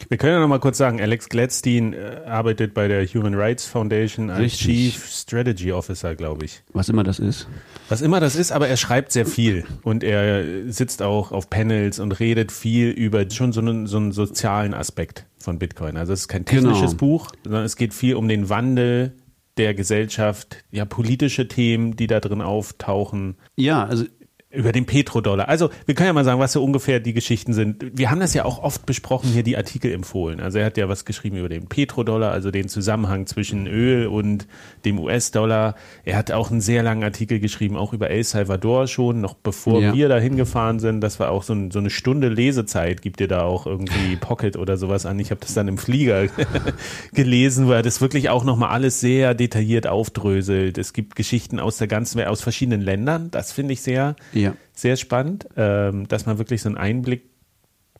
[0.09, 3.67] Wir können ja noch mal kurz sagen, Alex Gladstein äh, arbeitet bei der Human Rights
[3.67, 4.67] Foundation als Richtig.
[4.67, 6.63] Chief Strategy Officer, glaube ich.
[6.73, 7.47] was immer das ist.
[7.89, 11.99] Was immer das ist, aber er schreibt sehr viel und er sitzt auch auf Panels
[12.01, 15.97] und redet viel über schon so einen, so einen sozialen Aspekt von Bitcoin.
[15.97, 16.99] Also es ist kein technisches Genau.
[16.99, 19.13] Buch, sondern es geht viel um den Wandel
[19.59, 23.37] der Gesellschaft, ja politische Themen, die da drin auftauchen.
[23.57, 24.05] Ja, also
[24.53, 25.49] Über den Petrodollar.
[25.49, 27.85] Also, wir können ja mal sagen, was so ungefähr die Geschichten sind.
[27.97, 30.41] Wir haben das ja auch oft besprochen, hier die Artikel empfohlen.
[30.41, 34.47] Also, er hat ja was geschrieben über den Petrodollar, also den Zusammenhang zwischen Öl und
[34.85, 35.75] dem US-Dollar.
[36.05, 39.81] Er hat auch einen sehr langen Artikel geschrieben, auch über El Salvador schon, noch bevor
[39.81, 39.95] Ja.
[39.95, 41.01] wir da hingefahren sind.
[41.01, 44.57] Das war auch so, ein, so eine Stunde Lesezeit, gibt dir da auch irgendwie Pocket
[44.57, 45.19] oder sowas an.
[45.19, 46.27] Ich habe das dann im Flieger
[47.15, 50.79] gelesen, er das wirklich auch nochmal alles sehr detailliert aufdröselt.
[50.79, 53.29] Es gibt Geschichten aus der ganzen Welt, aus verschiedenen Ländern.
[53.31, 54.42] Das finde ich sehr, Ja.
[54.73, 57.31] Sehr spannend, ähm, dass man wirklich so einen Einblick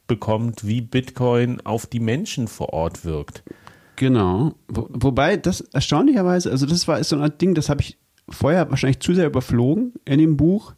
[0.07, 3.43] bekommt, wie Bitcoin auf die Menschen vor Ort wirkt.
[3.97, 4.55] Genau.
[4.69, 8.71] Wo, wobei das erstaunlicherweise, also das war ist so ein Ding, das habe ich vorher
[8.71, 10.75] wahrscheinlich zu sehr überflogen in dem Buch.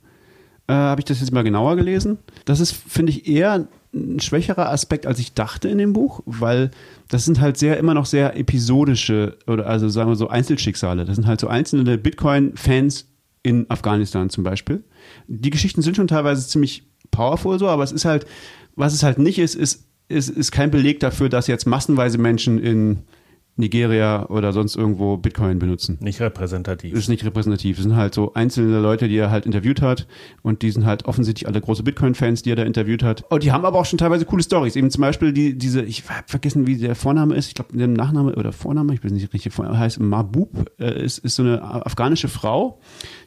[0.67, 2.19] Äh, habe ich das jetzt mal genauer gelesen.
[2.45, 6.71] Das ist, finde ich, eher ein schwächerer Aspekt, als ich dachte in dem Buch, weil
[7.09, 11.05] das sind halt sehr immer noch sehr episodische oder also sagen wir so Einzelschicksale.
[11.05, 13.09] Das sind halt so einzelne Bitcoin-Fans
[13.43, 14.83] in Afghanistan zum Beispiel.
[15.27, 18.27] Die Geschichten sind schon teilweise ziemlich powerful so, aber es ist halt,
[18.77, 22.59] was es halt nicht ist, ist, ist, ist kein Beleg dafür, dass jetzt massenweise Menschen
[22.59, 23.05] in
[23.57, 25.99] Nigeria oder sonst irgendwo Bitcoin benutzen.
[26.01, 26.93] Nicht repräsentativ.
[26.93, 27.77] Das ist nicht repräsentativ.
[27.77, 30.09] Das sind halt so einzelne Leute, die er halt interviewt hat.
[30.43, 33.25] Und die sind halt offensichtlich alle große Bitcoin-Fans, die er da interviewt hat.
[33.31, 34.75] Und die haben aber auch schon teilweise coole Stories.
[34.75, 37.47] Eben zum Beispiel die, diese, ich hab vergessen, wie der Vorname ist.
[37.47, 41.37] Ich glaube, der Nachname oder Vorname, ich weiß nicht richtig, heißt Mabub, äh, ist, ist
[41.37, 42.81] so eine afghanische Frau.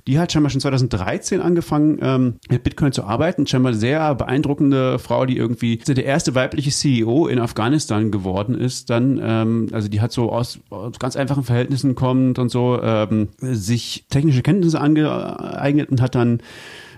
[0.07, 3.45] Die hat scheinbar schon 2013 angefangen, ähm, mit Bitcoin zu arbeiten.
[3.45, 8.89] Scheinbar sehr beeindruckende Frau, die irgendwie der erste weibliche CEO in Afghanistan geworden ist.
[8.89, 13.27] Dann, ähm, also die hat so aus, aus ganz einfachen Verhältnissen kommt und so, ähm,
[13.41, 16.39] sich technische Kenntnisse angeeignet und hat dann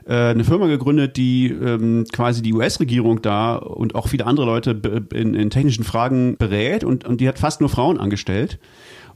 [0.05, 4.79] äh, eine Firma gegründet, die ähm, quasi die US-Regierung da und auch viele andere Leute
[5.13, 8.59] in, in technischen Fragen berät und, und die hat fast nur Frauen angestellt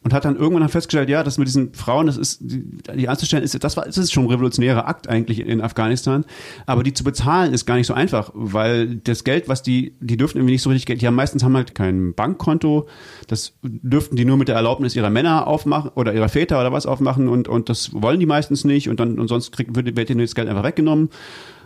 [0.03, 2.63] und hat dann irgendwann festgestellt, ja, das mit diesen Frauen, das ist, die,
[2.95, 6.25] die anzustellen, ist, das war, das ist schon ein revolutionärer Akt eigentlich in Afghanistan,
[6.65, 10.17] aber die zu bezahlen ist gar nicht so einfach, weil das Geld, was die, die
[10.17, 12.87] dürfen irgendwie nicht so richtig Geld, die haben meistens haben halt kein Bankkonto,
[13.27, 16.85] das dürften die nur mit der Erlaubnis ihrer Männer aufmachen oder ihrer Väter oder was
[16.85, 20.09] aufmachen und, und das wollen die meistens nicht und dann, und sonst kriegt, wird, wird
[20.09, 21.09] ihnen das Geld einfach weggenommen.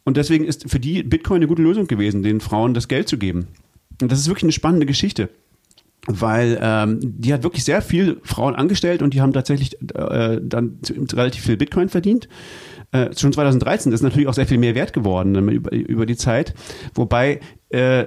[0.04, 3.18] Und deswegen ist für die Bitcoin eine gute Lösung gewesen, den Frauen das Geld zu
[3.18, 3.48] geben.
[4.02, 5.30] Und das ist wirklich eine spannende Geschichte
[6.08, 10.80] weil ähm, die hat wirklich sehr viel Frauen angestellt und die haben tatsächlich äh, dann
[11.14, 12.28] relativ viel Bitcoin verdient.
[12.92, 16.06] Äh, schon 2013 das ist natürlich auch sehr viel mehr wert geworden ähm, über, über
[16.06, 16.54] die Zeit,
[16.96, 18.06] wobei äh,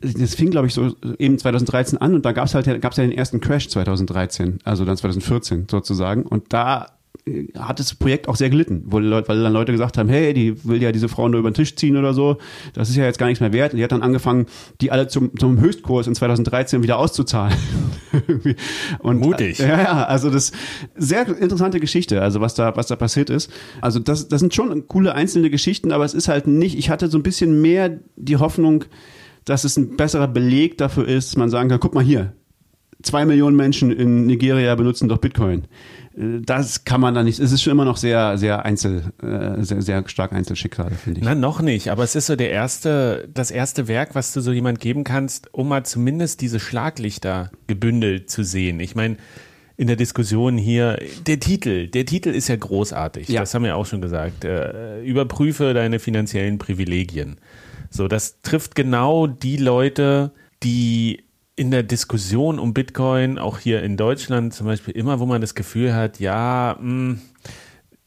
[0.00, 3.04] das fing, glaube ich, so eben 2013 an und da gab es halt gab's ja
[3.04, 6.24] den ersten Crash 2013, also dann 2014 sozusagen.
[6.24, 6.93] Und da
[7.58, 10.92] hat das Projekt auch sehr gelitten, weil dann Leute gesagt haben, hey, die will ja
[10.92, 12.36] diese Frauen nur über den Tisch ziehen oder so,
[12.74, 13.72] das ist ja jetzt gar nichts mehr wert.
[13.72, 14.46] Und die hat dann angefangen,
[14.82, 17.56] die alle zum, zum Höchstkurs in 2013 wieder auszuzahlen.
[18.98, 19.58] und, Mutig.
[19.58, 20.52] Ja, ja, also das
[20.96, 23.50] sehr interessante Geschichte, also was da, was da passiert ist.
[23.80, 27.08] Also das, das sind schon coole einzelne Geschichten, aber es ist halt nicht, ich hatte
[27.08, 28.84] so ein bisschen mehr die Hoffnung,
[29.46, 32.34] dass es ein besserer Beleg dafür ist, dass man sagen kann, guck mal hier,
[33.02, 35.64] zwei Millionen Menschen in Nigeria benutzen doch Bitcoin.
[36.16, 39.82] Das kann man da nicht, es ist schon immer noch sehr, sehr einzel, äh, sehr,
[39.82, 41.24] sehr stark Einzelschicksale, finde ich.
[41.24, 44.52] Na, noch nicht, aber es ist so der erste, das erste Werk, was du so
[44.52, 48.78] jemand geben kannst, um mal zumindest diese Schlaglichter gebündelt zu sehen.
[48.78, 49.16] Ich meine,
[49.76, 53.28] in der Diskussion hier, der Titel, der Titel ist ja großartig.
[53.28, 53.40] Ja.
[53.40, 54.44] Das haben wir auch schon gesagt.
[54.44, 57.36] Äh, überprüfe deine finanziellen Privilegien.
[57.90, 61.23] So, das trifft genau die Leute, die
[61.56, 65.54] in der Diskussion um Bitcoin, auch hier in Deutschland zum Beispiel, immer, wo man das
[65.54, 67.18] Gefühl hat, ja, mh,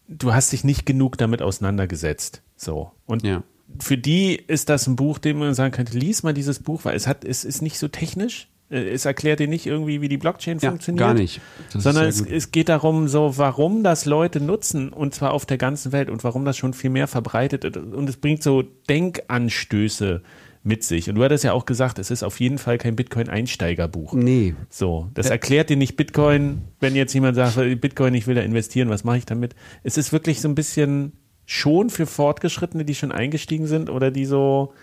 [0.10, 2.42] du hast dich nicht genug damit auseinandergesetzt.
[2.56, 2.92] So.
[3.06, 3.44] Und Ja.
[3.80, 6.96] für die ist das ein Buch, dem man sagen könnte, lies mal dieses Buch, weil
[6.96, 8.50] es hat, es ist nicht so technisch.
[8.70, 11.00] Äh, Es erklärt dir nicht irgendwie, wie die Blockchain Ja, funktioniert.
[11.00, 11.40] gar nicht.
[11.72, 15.58] Das sondern es, es geht darum, so, warum das Leute nutzen und zwar auf der
[15.58, 17.78] ganzen Welt und warum das schon viel mehr verbreitet ist.
[17.78, 20.22] Und es bringt so Denkanstöße
[20.64, 21.10] mit sich.
[21.10, 24.14] Und du hattest ja auch gesagt, es ist auf jeden Fall kein Bitcoin-Einsteigerbuch.
[24.14, 24.56] Nee.
[24.70, 28.90] So, das erklärt dir nicht Bitcoin, wenn jetzt jemand sagt, Bitcoin, ich will da investieren,
[28.90, 29.56] was mache ich damit?
[29.84, 31.14] Es ist wirklich so ein bisschen
[31.46, 34.74] schon für Fortgeschrittene, die schon eingestiegen sind oder die so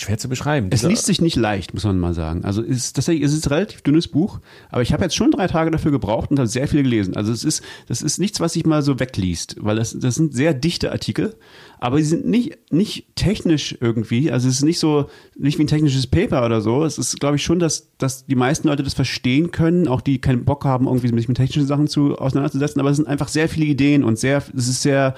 [0.00, 0.68] schwer zu beschreiben.
[0.70, 2.44] Es liest sich nicht leicht, muss man mal sagen.
[2.44, 5.30] Also es ist tatsächlich, es ist ein relativ dünnes Buch, aber ich habe jetzt schon
[5.30, 7.16] drei Tage dafür gebraucht und habe sehr viel gelesen.
[7.16, 10.34] Also es ist, das ist nichts, was sich mal so wegliest, weil das, das sind
[10.34, 11.36] sehr dichte Artikel,
[11.78, 14.30] aber sie sind nicht, nicht technisch irgendwie.
[14.30, 16.84] Also es ist nicht so, nicht wie ein technisches Paper oder so.
[16.84, 20.20] Es ist, glaube ich, schon, dass, dass die meisten Leute das verstehen können, auch die
[20.20, 22.80] keinen Bock haben, irgendwie sich mit technischen Sachen zu auseinanderzusetzen.
[22.80, 25.14] Aber es sind einfach sehr viele Ideen und sehr, es ist sehr,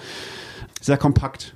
[0.81, 1.55] sehr kompakt.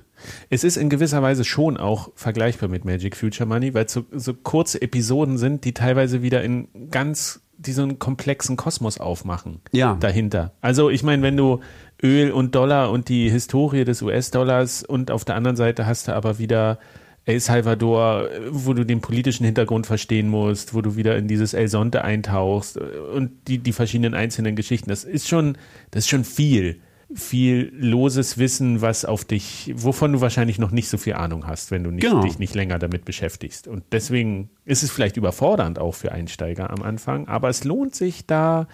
[0.49, 4.05] Es ist in gewisser Weise schon auch vergleichbar mit Magic Future Money, weil es so,
[4.11, 9.61] so kurze Episoden sind, die teilweise wieder in ganz diesen komplexen Kosmos aufmachen.
[9.71, 9.97] Ja.
[9.99, 10.53] Dahinter.
[10.61, 11.59] Also ich meine, wenn du
[12.01, 16.13] Öl und Dollar und die Historie des US-Dollars und auf der anderen Seite hast du
[16.13, 16.77] aber wieder
[17.25, 21.67] El Salvador, wo du den politischen Hintergrund verstehen musst, wo du wieder in dieses El
[21.67, 24.89] Sonte eintauchst und die, die verschiedenen einzelnen Geschichten.
[24.89, 25.57] Das ist schon,
[25.91, 26.79] das ist schon viel
[27.13, 31.71] viel loses Wissen, was auf dich, wovon du wahrscheinlich noch nicht so viel Ahnung hast,
[31.71, 32.21] wenn du nicht, Genau.
[32.21, 33.67] dich nicht länger damit beschäftigst.
[33.67, 38.25] Und deswegen ist es vielleicht überfordernd auch für Einsteiger am Anfang, aber es lohnt sich
[38.25, 38.67] da,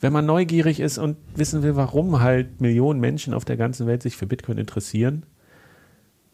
[0.00, 4.02] wenn man neugierig ist und wissen will, warum halt Millionen Menschen auf der ganzen Welt
[4.02, 5.24] sich für Bitcoin interessieren,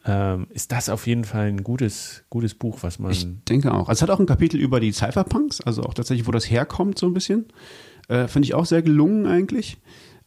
[0.05, 3.12] ähm, ist das auf jeden Fall ein gutes, gutes Buch, was man.
[3.12, 3.88] Ich denke auch.
[3.88, 6.98] Also es hat auch ein Kapitel über die Cypherpunks, also auch tatsächlich, wo das herkommt,
[6.98, 7.46] so ein bisschen.
[8.09, 9.76] Äh, Finde ich auch sehr gelungen eigentlich.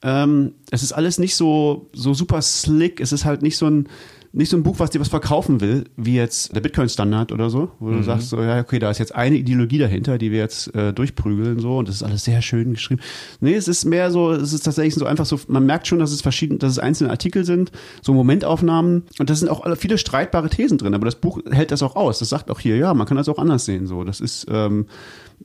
[0.04, 3.00] Ähm, es ist alles nicht so, so super slick.
[3.00, 3.88] Es ist halt nicht so ein,
[4.36, 7.70] nicht so ein Buch, was dir was verkaufen will, wie jetzt der Bitcoin-Standard oder so,
[7.80, 10.74] wo du sagst, so, ja, okay, da ist jetzt eine Ideologie dahinter, die wir jetzt
[10.74, 13.00] äh, durchprügeln, so, und das ist alles sehr schön geschrieben.
[13.42, 16.12] Nee, es ist mehr so, es ist tatsächlich so einfach so, man merkt schon, dass
[16.12, 20.50] es verschiedene, dass es einzelne Artikel sind, so Momentaufnahmen, und da sind auch viele streitbare
[20.50, 22.18] Thesen drin, aber das Buch hält das auch aus.
[22.18, 24.04] Das sagt auch hier, ja, man kann das auch anders sehen, so.
[24.04, 24.88] Das ist, ähm,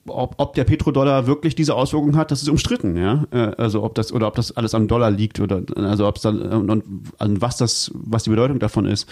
[0.06, 3.24] ob, ob der Petrodollar wirklich diese Auswirkungen hat, das ist umstritten, ja.
[3.30, 6.22] Äh, Also ob das oder ob das alles am Dollar liegt oder also ob es
[6.22, 6.84] dann und, und
[7.18, 9.08] an was das, was die Bedeutung davon ist.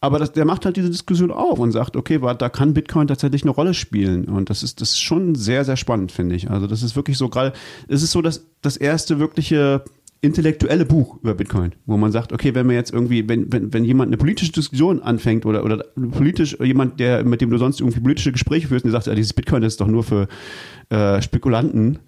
[0.00, 3.42] Aber das, der macht halt diese Diskussion auf und sagt, okay, da kann Bitcoin tatsächlich
[3.42, 4.26] eine Rolle spielen.
[4.26, 6.50] Und das ist, das ist schon sehr, sehr spannend, finde ich.
[6.50, 7.54] Also das ist wirklich so gerade,
[7.88, 9.82] es ist so das, das erste wirkliche
[10.24, 13.84] intellektuelle Buch über Bitcoin, wo man sagt, okay, wenn man jetzt irgendwie, wenn, wenn, wenn
[13.84, 18.00] jemand eine politische Diskussion anfängt oder, oder politisch jemand, der, mit dem du sonst irgendwie
[18.00, 20.28] politische Gespräche führst und der sagt, ja, dieses Bitcoin das ist doch nur für
[20.90, 21.98] äh, Spekulanten,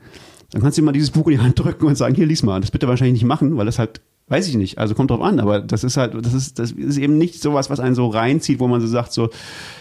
[0.51, 2.43] dann kannst du ihm mal dieses Buch in die Hand drücken und sagen, hier, lies
[2.43, 2.61] mal.
[2.61, 5.39] Das bitte wahrscheinlich nicht machen, weil das halt Weiß ich nicht, also kommt drauf an,
[5.39, 8.59] aber das ist halt, das ist, das ist eben nicht sowas, was einen so reinzieht,
[8.59, 9.31] wo man so sagt, so,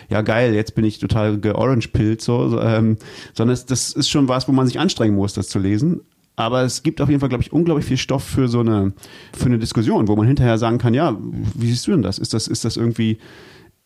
[0.07, 2.97] ja geil, jetzt bin ich total georange-pillt, so, so ähm,
[3.33, 6.01] sondern es, das ist schon was, wo man sich anstrengen muss, das zu lesen.
[6.35, 8.93] Aber es gibt auf jeden Fall, glaube ich, unglaublich viel Stoff für so eine,
[9.33, 11.17] für eine Diskussion, wo man hinterher sagen kann, ja,
[11.55, 12.17] wie siehst du denn das?
[12.19, 13.19] Ist das, ist das irgendwie,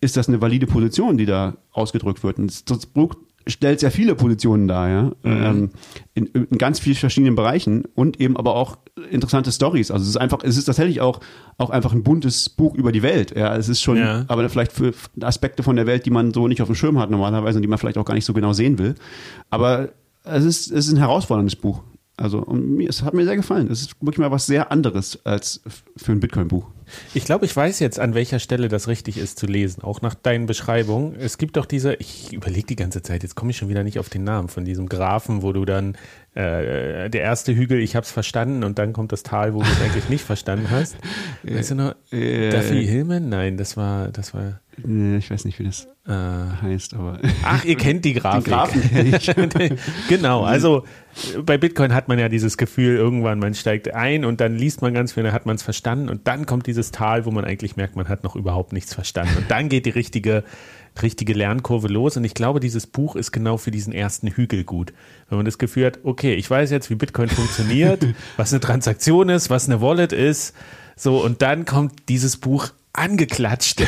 [0.01, 2.39] ist das eine valide Position, die da ausgedrückt wird?
[2.39, 3.13] Und das Buch
[3.47, 5.69] stellt sehr viele Positionen dar, ja, ähm,
[6.13, 8.77] in, in ganz vielen verschiedenen Bereichen und eben aber auch
[9.09, 9.89] interessante Stories.
[9.91, 11.19] Also es ist einfach, es ist tatsächlich auch
[11.57, 13.33] auch einfach ein buntes Buch über die Welt.
[13.35, 14.25] Ja, es ist schon, Ja.
[14.27, 17.09] aber vielleicht für Aspekte von der Welt, die man so nicht auf dem Schirm hat
[17.09, 18.95] normalerweise und die man vielleicht auch gar nicht so genau sehen will.
[19.49, 19.89] Aber
[20.23, 21.81] es ist, es ist ein herausforderndes Buch.
[22.19, 23.69] Also mir, es hat mir sehr gefallen.
[23.71, 25.61] Es ist wirklich mal was sehr anderes als
[25.95, 26.67] für ein Bitcoin-Buch.
[27.13, 30.15] Ich glaube, ich weiß jetzt, an welcher Stelle das richtig ist zu lesen, auch nach
[30.15, 31.15] deinen Beschreibungen.
[31.17, 33.99] Es gibt doch diese, ich überlege die ganze Zeit, jetzt komme ich schon wieder nicht
[33.99, 35.95] auf den Namen von diesem Graphen, wo du dann
[36.33, 39.67] äh, der erste Hügel, ich habe es verstanden und dann kommt das Tal, wo du
[39.69, 40.97] es eigentlich nicht verstanden hast.
[41.43, 43.29] Weißt du noch, Äh, Duffy Hillman?
[43.29, 44.59] Nein, das war, das war.
[45.17, 48.53] Ich weiß nicht, wie das Äh, heißt, aber ach, ihr kennt die Grafik.
[48.93, 49.31] Ich.
[50.07, 50.85] genau, also
[51.45, 54.93] bei Bitcoin hat man ja dieses Gefühl, irgendwann man steigt ein und dann liest man
[54.93, 57.75] ganz viel, dann hat man es verstanden und dann kommt dieses Tal, wo man eigentlich
[57.75, 59.37] merkt, man hat noch überhaupt nichts verstanden.
[59.37, 60.43] Und dann geht die richtige,
[61.01, 64.93] richtige Lernkurve los und ich glaube, dieses Buch ist genau für diesen ersten Hügel gut.
[65.29, 68.05] Wenn man das Gefühl hat, okay, ich weiß jetzt, wie Bitcoin funktioniert,
[68.37, 70.55] was eine Transaktion ist, was eine Wallet ist,
[70.95, 73.81] so und dann kommt dieses Buch angeklatscht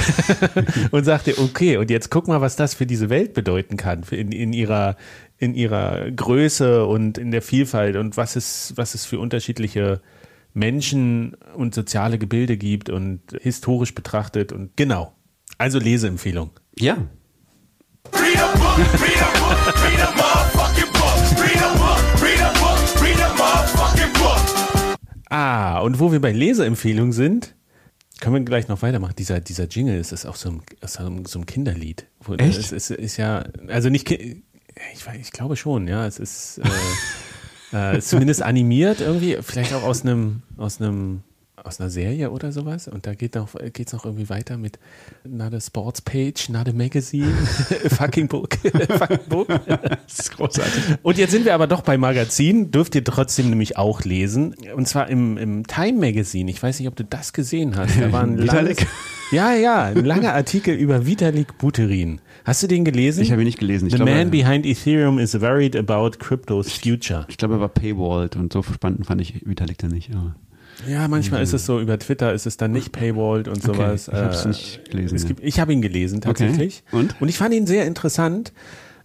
[0.92, 4.32] und sagte, okay, und jetzt guck mal, was das für diese Welt bedeuten kann, in,
[4.32, 4.96] in ihrer
[5.38, 10.00] in ihrer Größe und in der Vielfalt und was es, was es für unterschiedliche
[10.54, 15.16] Menschen und soziale Gebilde gibt und historisch betrachtet und genau.
[15.58, 16.52] Also Leseempfehlung.
[16.78, 16.98] Ja.
[25.30, 27.56] Ah, und wo wir bei Leseempfehlung sind,
[28.22, 29.16] können wir gleich noch weitermachen.
[29.18, 32.06] Dieser, dieser Jingle ist, ist auch so ein, so ein, so ein Kinderlied.
[32.22, 32.58] Wo- Echt?
[32.58, 34.38] Es ist, ist ja, also nicht, ich,
[35.20, 36.06] ich glaube schon, ja.
[36.08, 41.24] Es ist, äh, äh, ist zumindest animiert irgendwie, vielleicht auch aus einem, aus einem,
[41.64, 42.88] aus einer Serie oder sowas.
[42.88, 44.80] Und da geht noch, geht's noch irgendwie weiter mit
[45.40, 47.32] a sports page, a magazine,
[47.90, 48.56] fucking book,
[48.90, 49.48] fucking book.
[49.48, 50.84] das ist großartig.
[51.02, 54.56] Und jetzt sind wir aber doch bei Magazin, dürft ihr trotzdem nämlich auch lesen.
[54.76, 56.50] Und zwar im, im Time Magazine.
[56.50, 58.00] Ich weiß nicht, ob du das gesehen hast.
[58.00, 58.88] Da war ein Vitalik?
[59.32, 62.22] ja, ja, ein langer Artikel über Vitalik Buterin.
[62.44, 63.22] Hast du den gelesen?
[63.22, 63.86] Ich habe ihn nicht gelesen.
[63.88, 67.26] Ich The glaube, man behind Ethereum is worried about crypto's future.
[67.30, 70.12] ich glaube, er war paywalled und so spannend fand ich Vitalik dann nicht.
[70.16, 70.36] Aber
[70.88, 74.08] Ja, manchmal ist es so, über Twitter ist es dann nicht paywalled und sowas.
[74.08, 76.84] ich hab's Äh, nicht gelesen, Es gibt, ich habe ihn gelesen tatsächlich.
[76.92, 77.20] Und?
[77.22, 78.52] Und ich fand ihn sehr interessant.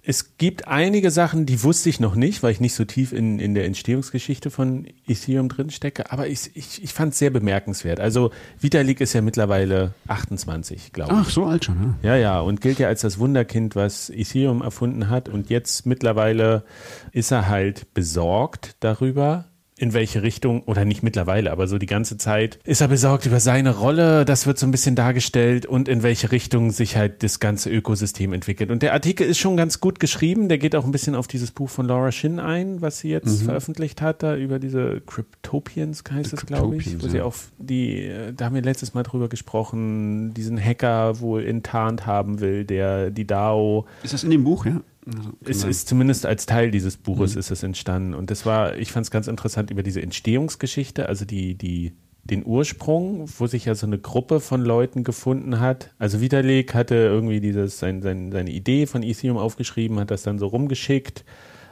[0.08, 3.40] Es gibt einige Sachen, die wusste ich noch nicht, weil ich nicht so tief in,
[3.40, 7.98] in der Entstehungsgeschichte von Ethereum drin stecke, aber ich, ich, ich fand es sehr bemerkenswert.
[7.98, 11.18] Also Vitalik ist ja mittlerweile 28, glaube ich.
[11.18, 12.10] Ach, so alt schon, ja.
[12.14, 15.28] Ja, ja, und gilt ja als das Wunderkind, was Ethereum erfunden hat.
[15.28, 16.62] Und jetzt mittlerweile
[17.10, 19.46] ist er halt besorgt darüber,
[19.78, 23.40] in welche Richtung, oder nicht mittlerweile, aber so die ganze Zeit, ist er besorgt über
[23.40, 27.40] seine Rolle, das wird so ein bisschen dargestellt und in welche Richtung sich halt das
[27.40, 28.70] ganze Ökosystem entwickelt.
[28.70, 31.50] Und der Artikel ist schon ganz gut geschrieben, der geht auch ein bisschen auf dieses
[31.50, 36.32] Buch von Laura Shin ein, was sie jetzt veröffentlicht hat, da über diese Cryptopians, heißt
[36.32, 37.24] es, glaube ich, wo sie ja.
[37.24, 42.64] auf die, da haben wir letztes Mal drüber gesprochen, diesen Hacker wohl enttarnt haben will,
[42.64, 44.80] der die DAO Ist das in dem Buch, ja?
[45.06, 45.70] Also, es genau.
[45.70, 48.14] ist zumindest als Teil dieses Buches ist es entstanden.
[48.14, 51.92] Und das war, ich fand es ganz interessant über diese Entstehungsgeschichte, also die, die,
[52.24, 55.94] den Ursprung, wo sich ja so eine Gruppe von Leuten gefunden hat.
[55.98, 60.38] Also Vitalik hatte irgendwie dieses, sein, sein, seine Idee von Ethereum aufgeschrieben, hat das dann
[60.38, 61.24] so rumgeschickt,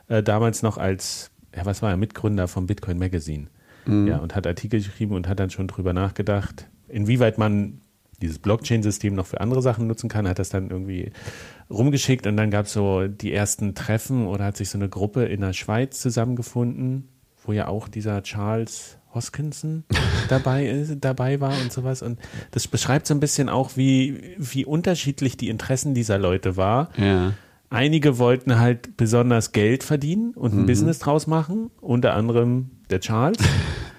[0.08, 3.48] äh, damals noch als, ja, was war er, Mitgründer vom Bitcoin Magazine.
[4.06, 7.82] Ja, und hat Artikel geschrieben und hat dann schon drüber nachgedacht, inwieweit man
[8.22, 11.12] dieses Blockchain-System noch für andere Sachen nutzen kann, hat das dann irgendwie
[11.70, 15.24] rumgeschickt und dann gab es so die ersten Treffen oder hat sich so eine Gruppe
[15.24, 17.09] in der Schweiz zusammengefunden,
[17.44, 19.85] wo ja auch dieser Charles Hoskinson
[20.29, 22.03] dabei ist, dabei war und sowas.
[22.03, 22.18] Und
[22.50, 26.90] das beschreibt so ein bisschen auch, wie, wie unterschiedlich die Interessen dieser Leute war.
[26.96, 27.35] Ja.
[27.70, 33.38] Einige wollten halt besonders Geld verdienen und ein Business draus machen, unter anderem der Charles.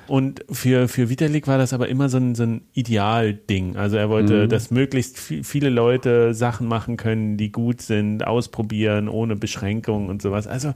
[0.07, 3.75] Und für, für Vitalik war das aber immer so ein, so ein Idealding.
[3.75, 9.09] Also er wollte, dass möglichst vi- viele Leute Sachen machen können, die gut sind, ausprobieren,
[9.09, 10.47] ohne Beschränkungen und sowas.
[10.47, 10.73] Also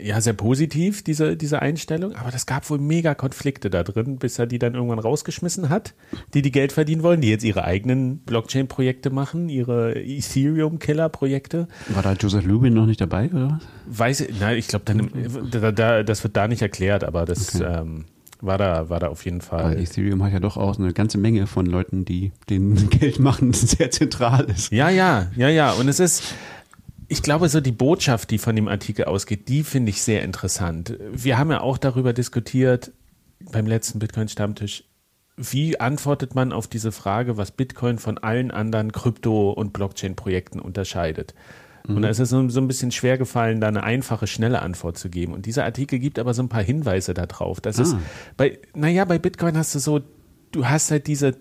[0.00, 4.38] ja, sehr positiv, diese, diese Einstellung, aber das gab wohl mega Konflikte da drin, bis
[4.38, 5.92] er die dann irgendwann rausgeschmissen hat,
[6.32, 11.68] die die Geld verdienen wollen, die jetzt ihre eigenen Blockchain-Projekte machen, ihre Ethereum-Killer-Projekte.
[11.90, 13.98] War da Joseph Lubin noch nicht dabei, oder was?
[13.98, 15.10] Weiß ich, nein, ich glaube, dann,
[15.50, 18.06] da, da, das wird da nicht erklärt, aber das ähm,
[18.42, 19.78] war da, war da auf jeden Fall.
[19.78, 23.62] Ethereum hat ja doch auch eine ganze Menge von Leuten, die den Geld machen, das
[23.62, 24.72] sehr zentral ist.
[24.72, 25.72] Ja, ja, ja, ja.
[25.72, 26.34] Und es ist,
[27.08, 30.98] ich glaube, so die Botschaft, die von dem Artikel ausgeht, die finde ich sehr interessant.
[31.12, 32.92] Wir haben ja auch darüber diskutiert
[33.52, 34.84] beim letzten Bitcoin-Stammtisch.
[35.36, 41.34] Wie antwortet man auf diese Frage, was Bitcoin von allen anderen Krypto- und Blockchain-Projekten unterscheidet?
[41.88, 44.96] Und da ist es so, so ein bisschen schwer gefallen, da eine einfache, schnelle Antwort
[44.98, 45.32] zu geben.
[45.34, 47.60] Und dieser Artikel gibt aber so ein paar Hinweise darauf.
[47.60, 47.98] Das ist, Ah.
[48.36, 50.00] bei, naja, bei Bitcoin hast du so,
[50.52, 51.36] du hast halt diese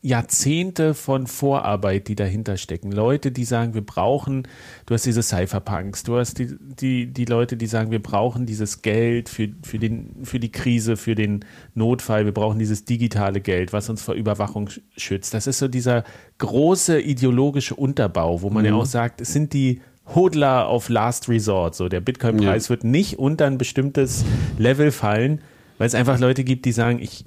[0.00, 2.92] Jahrzehnte von Vorarbeit, die dahinter stecken.
[2.92, 4.46] Leute, die sagen, wir brauchen,
[4.86, 8.82] du hast diese Cypherpunks, du hast die, die, die Leute, die sagen, wir brauchen dieses
[8.82, 13.72] Geld für, für, den, für die Krise, für den Notfall, wir brauchen dieses digitale Geld,
[13.72, 15.34] was uns vor Überwachung sch- schützt.
[15.34, 16.04] Das ist so dieser
[16.38, 19.80] große ideologische Unterbau, wo man ja auch sagt, es sind die
[20.14, 21.74] Hodler auf Last Resort.
[21.74, 24.24] So, der Bitcoin-Preis wird nicht unter ein bestimmtes
[24.58, 25.40] Level fallen,
[25.76, 27.24] weil es einfach Leute gibt, die sagen, ich,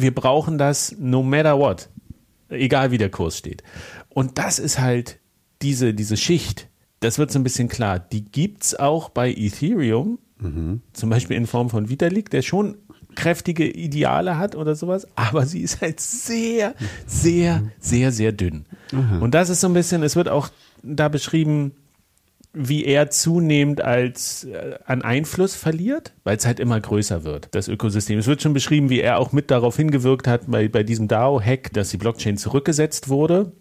[0.00, 1.88] wir brauchen das no matter what.
[2.48, 3.62] Egal wie der Kurs steht.
[4.08, 5.18] Und das ist halt
[5.60, 6.68] diese, diese Schicht.
[7.00, 7.98] Das wird so ein bisschen klar.
[7.98, 10.18] Die gibt's auch bei Ethereum.
[10.92, 12.76] Zum Beispiel in Form von Vitalik, der schon
[13.16, 16.74] kräftige Ideale hat oder sowas, aber sie ist halt sehr,
[17.06, 18.64] sehr, sehr, sehr dünn.
[19.20, 20.48] Und das ist so ein bisschen, es wird auch
[20.84, 21.72] da beschrieben,
[22.60, 27.68] wie er zunehmend als äh, an Einfluss verliert, weil es halt immer größer wird, das
[27.68, 28.18] Ökosystem.
[28.18, 31.72] Es wird schon beschrieben, wie er auch mit darauf hingewirkt hat bei, bei diesem DAO-Hack,
[31.72, 33.52] dass die Blockchain zurückgesetzt wurde.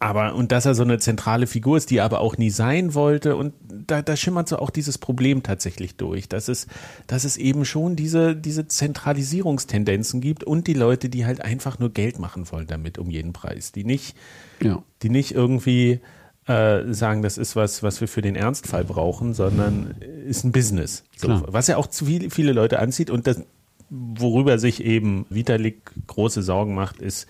[0.00, 2.94] Aber, und dass er so eine zentrale Figur ist, die er aber auch nie sein
[2.94, 3.34] wollte.
[3.36, 3.52] Und
[3.86, 6.68] da, da schimmert so auch dieses Problem tatsächlich durch, dass es,
[7.08, 11.90] dass es eben schon diese, diese Zentralisierungstendenzen gibt und die Leute, die halt einfach nur
[11.92, 14.16] Geld machen wollen damit um jeden Preis, die nicht,
[14.62, 14.82] Ja.
[15.02, 16.00] die nicht irgendwie
[16.48, 21.04] äh, sagen, das ist was, was wir für den Ernstfall brauchen, sondern ist ein Business.
[21.16, 23.10] So, was ja auch zu viel, viele Leute anzieht.
[23.10, 23.42] Und das,
[23.90, 27.26] worüber sich eben Vitalik große Sorgen macht, ist,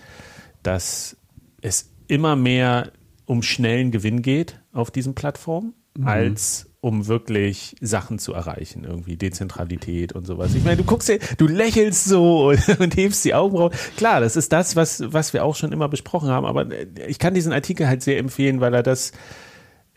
[0.62, 1.16] dass
[1.60, 2.92] es immer mehr
[3.26, 10.12] um schnellen Gewinn geht auf diesen Plattformen, als um wirklich Sachen zu erreichen, irgendwie Dezentralität
[10.12, 10.54] und sowas.
[10.54, 13.72] Ich meine, du guckst du lächelst so und, und hebst die Augenbrauen.
[13.96, 16.66] Klar, das ist das, was, was wir auch schon immer besprochen haben, aber
[17.08, 19.12] ich kann diesen Artikel halt sehr empfehlen, weil er das,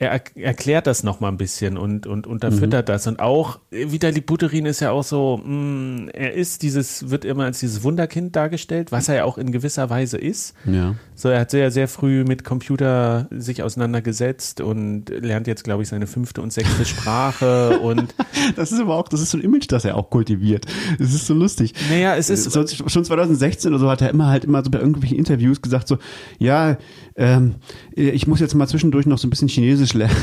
[0.01, 3.05] er er- erklärt das nochmal ein bisschen und, und unterfüttert das.
[3.05, 7.43] Und auch äh, Vitali Buterin ist ja auch so, mh, er ist dieses, wird immer
[7.45, 10.55] als dieses Wunderkind dargestellt, was er ja auch in gewisser Weise ist.
[10.65, 10.95] Ja.
[11.13, 15.89] So, er hat sehr, sehr früh mit Computer sich auseinandergesetzt und lernt jetzt, glaube ich,
[15.89, 18.15] seine fünfte und sechste Sprache und
[18.55, 20.65] Das ist aber auch, das ist so ein Image, das er auch kultiviert.
[20.97, 21.75] Das ist so lustig.
[21.91, 24.79] naja, es ist, so, schon 2016 oder so hat er immer halt immer so bei
[24.79, 25.99] irgendwelchen Interviews gesagt so,
[26.39, 26.77] ja,
[27.15, 27.55] ähm,
[27.93, 30.15] ich muss jetzt mal zwischendurch noch so ein bisschen Chinesisch lernen.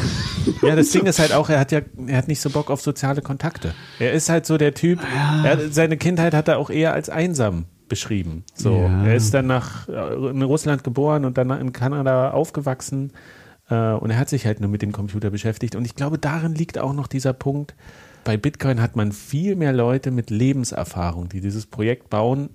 [0.62, 2.80] Ja, das Ding ist halt auch, er hat ja, er hat nicht so Bock auf
[2.80, 3.74] soziale Kontakte.
[3.98, 5.00] Er ist halt so der Typ,
[5.44, 8.44] er, hat- seine Kindheit hat er auch eher als einsam beschrieben.
[8.54, 9.04] So, Ja.
[9.06, 13.12] er ist dann nach äh, in Russland geboren und dann in Kanada aufgewachsen
[13.70, 15.74] äh, und er hat sich halt nur mit dem Computer beschäftigt.
[15.74, 17.74] Und ich glaube, darin liegt auch noch dieser Punkt.
[18.24, 22.50] Bei Bitcoin hat man viel mehr Leute mit Lebenserfahrung, die dieses Projekt bauen.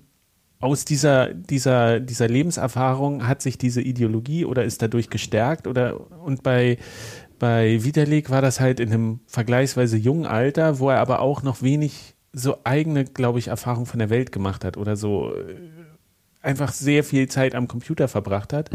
[0.64, 6.42] Aus dieser, dieser, dieser Lebenserfahrung hat sich diese Ideologie oder ist dadurch gestärkt oder und
[6.42, 6.78] bei
[7.38, 11.60] bei Vitalik war das halt in einem vergleichsweise jungen Alter, wo er aber auch noch
[11.60, 15.56] wenig so eigene, glaube ich, Erfahrung von der Welt gemacht hat oder so äh,
[16.40, 18.70] einfach sehr viel Zeit am Computer verbracht hat.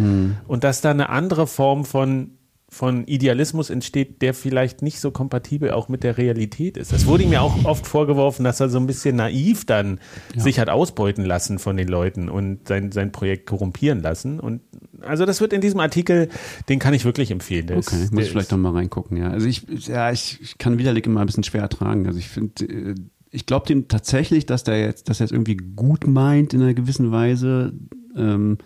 [0.47, 2.37] Und dass da eine andere Form von
[2.71, 6.93] von Idealismus entsteht, der vielleicht nicht so kompatibel auch mit der Realität ist.
[6.93, 9.99] Das wurde ihm ja auch oft vorgeworfen, dass er so ein bisschen naiv dann
[10.37, 14.39] sich hat ausbeuten lassen von den Leuten und sein, sein Projekt korrumpieren lassen.
[14.39, 14.61] Und
[15.01, 16.29] also das wird in diesem Artikel,
[16.69, 17.65] den kann ich wirklich empfehlen.
[17.65, 19.31] Der Okay, ist, muss ich vielleicht ist, noch mal reingucken, ja.
[19.31, 22.05] Also ich, ja, ich, ich kann Widerlich immer ein bisschen schwer ertragen.
[22.05, 22.95] Also ich finde, äh,
[23.31, 26.75] ich glaube dem tatsächlich, dass der jetzt, dass er es irgendwie gut meint in einer
[26.75, 27.73] gewissen Weise.
[28.15, 28.59] Ähm,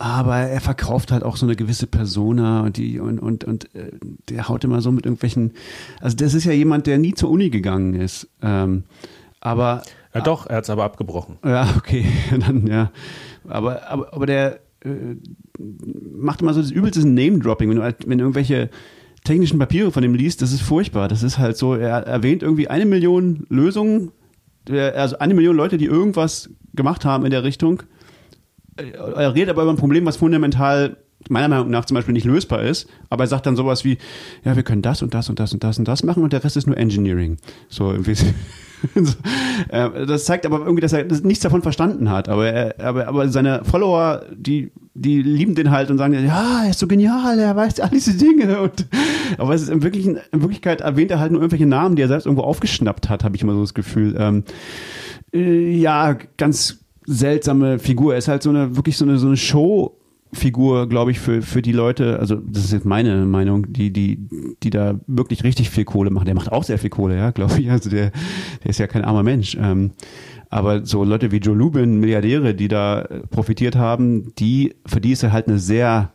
[0.00, 3.90] aber er verkauft halt auch so eine gewisse Persona und die und und und äh,
[4.30, 5.52] der haut immer so mit irgendwelchen.
[6.00, 8.26] Also das ist ja jemand, der nie zur Uni gegangen ist.
[8.40, 8.84] Ähm,
[9.40, 9.82] aber
[10.14, 11.36] ja doch, er hat es aber abgebrochen.
[11.44, 12.06] ja, okay,
[12.40, 12.90] dann ja.
[13.46, 15.16] Aber, aber, aber der äh,
[16.16, 18.70] macht immer so das übelste Name-Dropping, wenn du, halt- wenn irgendwelche
[19.24, 21.08] technischen Papiere von dem liest, das ist furchtbar.
[21.08, 24.12] Das ist halt so, er erwähnt irgendwie eine Million Lösungen,
[24.66, 27.82] der- also eine Million Leute, die irgendwas gemacht haben in der Richtung.
[28.80, 30.96] Äh, Er redet aber über ein Problem, was fundamental
[31.28, 33.98] meiner Meinung nach zum Beispiel nicht lösbar ist, aber er sagt dann sowas wie,
[34.42, 36.42] ja, wir können das und das und das und das und das machen und der
[36.42, 37.36] Rest ist nur Engineering.
[37.68, 38.12] So irgendwie.
[39.68, 42.30] äh, das zeigt aber irgendwie, dass er nichts davon verstanden hat.
[42.30, 46.70] Aber, er, aber, aber seine Follower, die die lieben den halt und sagen, ja, er
[46.70, 48.60] ist so genial, er weiß all diese Dinge.
[48.60, 48.86] Und,
[49.38, 52.08] aber es ist in, Wirklichen, in Wirklichkeit erwähnt er halt nur irgendwelche Namen, die er
[52.08, 54.14] selbst irgendwo aufgeschnappt hat, habe ich immer so das Gefühl.
[54.18, 54.44] Ähm,
[55.32, 56.79] äh, ja, ganz
[57.10, 58.12] seltsame Figur.
[58.12, 59.96] Er ist halt so eine, wirklich so eine, so eine Show.
[60.32, 64.28] Figur, glaube ich, für, für die Leute, also das ist jetzt meine Meinung, die, die,
[64.62, 66.26] die da wirklich richtig viel Kohle machen.
[66.26, 67.68] Der macht auch sehr viel Kohle, ja, glaube ich.
[67.68, 68.12] Also der,
[68.62, 69.56] der ist ja kein armer Mensch.
[69.60, 69.90] Ähm,
[70.48, 75.10] aber so Leute wie Joe Lubin, Milliardäre, die da äh, profitiert haben, die, für die
[75.10, 76.12] ist er halt eine sehr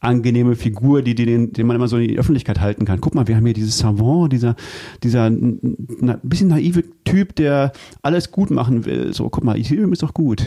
[0.00, 3.00] angenehme Figur, die, die den, den man immer so in die Öffentlichkeit halten kann.
[3.00, 4.54] Guck mal, wir haben hier dieses Savant, dieser,
[5.02, 5.58] dieser n-
[6.00, 7.72] n- bisschen naive Typ, der
[8.02, 9.12] alles gut machen will.
[9.12, 10.44] So, guck mal, Ethereum ist doch gut.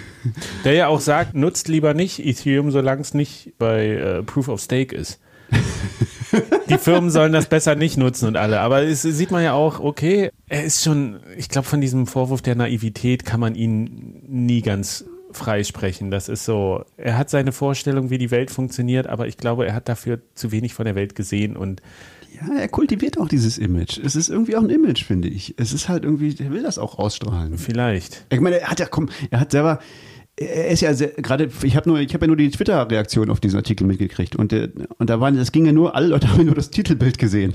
[0.64, 4.60] Der ja auch sagt, nutzt lieber nicht Ethereum, solange es nicht bei äh, Proof of
[4.60, 5.20] Stake ist.
[6.70, 8.60] Die Firmen sollen das besser nicht nutzen und alle.
[8.60, 12.42] Aber es sieht man ja auch, okay, er ist schon, ich glaube, von diesem Vorwurf
[12.42, 15.04] der Naivität kann man ihn nie ganz
[15.36, 16.10] freisprechen.
[16.10, 19.74] Das ist so, er hat seine Vorstellung, wie die Welt funktioniert, aber ich glaube, er
[19.74, 21.82] hat dafür zu wenig von der Welt gesehen und
[22.34, 23.98] Ja, er kultiviert auch dieses Image.
[23.98, 25.54] Es ist irgendwie auch ein Image, finde ich.
[25.56, 27.58] Es ist halt irgendwie, er will das auch ausstrahlen.
[27.58, 28.26] vielleicht.
[28.30, 29.78] Ich meine, er hat ja, komm, er hat selber,
[30.36, 33.38] er ist ja sehr, gerade, ich habe nur, ich habe ja nur die Twitter-Reaktion auf
[33.38, 34.68] diesen Artikel mitgekriegt und, äh,
[34.98, 37.52] und da waren, das ging ja nur, alle Leute haben nur das Titelbild gesehen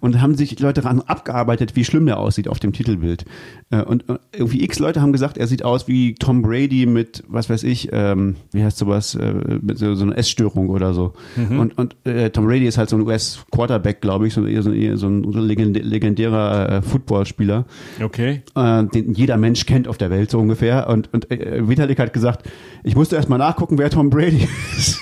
[0.00, 3.24] und haben sich Leute daran abgearbeitet, wie schlimm der aussieht auf dem Titelbild.
[3.70, 7.22] Äh, Und äh, irgendwie x Leute haben gesagt, er sieht aus wie Tom Brady mit,
[7.28, 11.12] was weiß ich, ähm, wie heißt sowas, äh, mit so, so einer Essstörung oder so.
[11.36, 15.08] Und, und äh, Tom Brady ist halt so ein US-Quarterback, glaube ich, so, so, so
[15.08, 17.66] ein so legendärer äh, Footballspieler
[18.02, 18.42] Okay.
[18.56, 20.88] äh, den jeder Mensch kennt auf der Welt so ungefähr.
[20.88, 22.48] Und, und äh, Vitalik hat gesagt,
[22.84, 25.00] ich musste erst mal nachgucken, wer Tom Brady ist.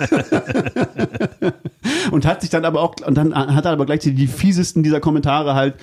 [2.10, 4.82] und hat sich dann aber auch, und dann hat er aber gleich die, die fiesesten
[4.82, 5.74] dieser Kommentare halt,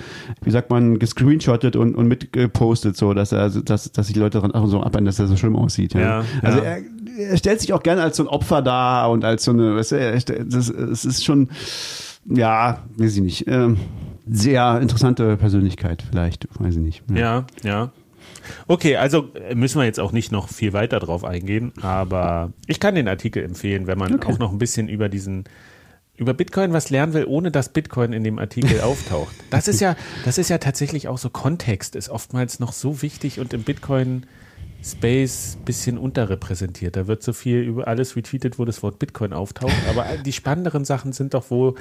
[0.42, 4.38] wie sagt man, gescreenshottet und, und mitgepostet, so, dass er, dass, dass sich die Leute
[4.38, 5.94] daran auch so abhängen, dass er so schlimm aussieht.
[5.94, 6.00] Ja.
[6.00, 6.64] Ja, also ja.
[6.64, 6.82] Er,
[7.30, 9.92] er stellt sich auch gerne als so ein Opfer dar und als so eine, weißt
[9.92, 11.48] du, er, das, das ist schon,
[12.26, 13.78] ja, weiß ich nicht, ähm,
[14.30, 17.02] sehr interessante Persönlichkeit vielleicht, weiß ich nicht.
[17.12, 17.90] Ja, ja.
[18.66, 22.80] Okay, also äh, müssen wir jetzt auch nicht noch viel weiter drauf eingehen, aber ich
[22.80, 24.32] kann den Artikel empfehlen, wenn man Okay.
[24.32, 25.44] auch noch ein bisschen über diesen
[26.16, 29.34] über Bitcoin was lernen will, ohne dass Bitcoin in dem Artikel auftaucht.
[29.50, 29.94] Das ist ja,
[30.24, 34.26] das ist ja tatsächlich auch so Kontext, ist oftmals noch so wichtig und im Bitcoin
[34.82, 36.96] Space bisschen unterrepräsentiert.
[36.96, 40.84] Da wird so viel über alles retweetet, wo das Wort Bitcoin auftaucht, aber die spannenderen
[40.84, 41.74] Sachen sind doch, wo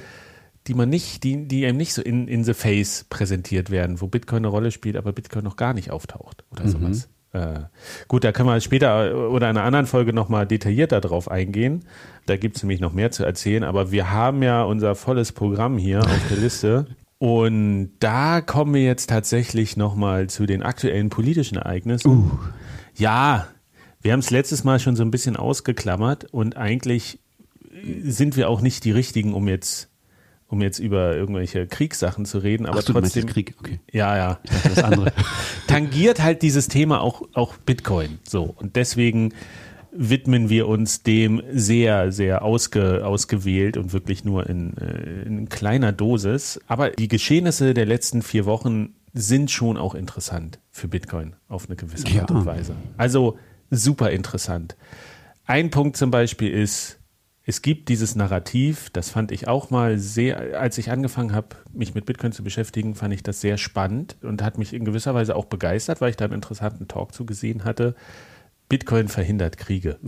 [0.67, 4.07] die man nicht, die, die einem nicht so in, in the face präsentiert werden, wo
[4.07, 7.09] Bitcoin eine Rolle spielt, aber Bitcoin noch gar nicht auftaucht oder sowas.
[7.33, 7.59] Äh,
[8.07, 11.85] gut, da können wir später oder in einer anderen Folge nochmal detaillierter drauf eingehen.
[12.25, 15.77] Da gibt es nämlich noch mehr zu erzählen, aber wir haben ja unser volles Programm
[15.77, 16.87] hier auf der Liste.
[17.19, 22.31] Und da kommen wir jetzt tatsächlich nochmal zu den aktuellen politischen Ereignissen.
[22.95, 23.47] Ja,
[24.01, 27.19] wir haben es letztes Mal schon so ein bisschen ausgeklammert und eigentlich
[28.03, 29.89] sind wir auch nicht die richtigen, um jetzt,
[30.47, 33.23] um jetzt über irgendwelche Kriegssachen zu reden, aber Ach du trotzdem.
[33.23, 33.79] jetzt Krieg, okay.
[33.91, 34.39] Ja, ja.
[34.63, 35.11] Das andere.
[35.67, 38.19] Tangiert halt dieses Thema auch, auch Bitcoin.
[38.27, 38.43] So.
[38.43, 39.33] Und deswegen
[39.91, 45.91] widmen wir uns dem sehr, sehr ausge, ausgewählt und wirklich nur in, äh, in kleiner
[45.91, 46.59] Dosis.
[46.67, 51.75] Aber die Geschehnisse der letzten vier Wochen sind schon auch interessant für Bitcoin auf eine
[51.75, 52.21] gewisse Ja.
[52.21, 52.75] Art und Weise.
[52.97, 53.37] Also
[53.71, 54.77] super interessant.
[55.45, 56.99] Ein Punkt zum Beispiel ist,
[57.49, 61.95] es gibt dieses Narrativ, das fand ich auch mal sehr, als ich angefangen habe, mich
[61.95, 65.33] mit Bitcoin zu beschäftigen, fand ich das sehr spannend und hat mich in gewisser Weise
[65.35, 67.95] auch begeistert, weil ich da einen interessanten Talk zu gesehen hatte.
[68.69, 69.97] Bitcoin verhindert Kriege.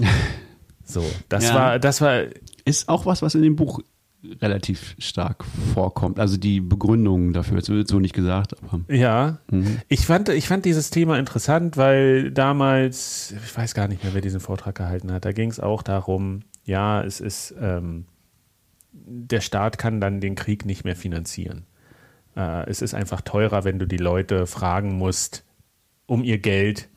[0.83, 1.53] So, das Ja.
[1.53, 2.23] war, das war,
[2.65, 3.79] Ist auch was, was in dem Buch
[4.41, 6.19] relativ stark vorkommt.
[6.19, 9.37] Also die Begründung dafür, es wird so nicht gesagt, aber ja.
[9.87, 14.21] Ich fand, ich fand dieses Thema interessant, weil damals, ich weiß gar nicht mehr, wer
[14.21, 18.05] diesen Vortrag gehalten hat, da ging es auch darum, ja, es ist, ähm,
[18.91, 21.65] der Staat kann dann den Krieg nicht mehr finanzieren.
[22.35, 25.45] Äh, es ist einfach teurer, wenn du die Leute fragen musst,
[26.05, 26.89] um ihr Geld,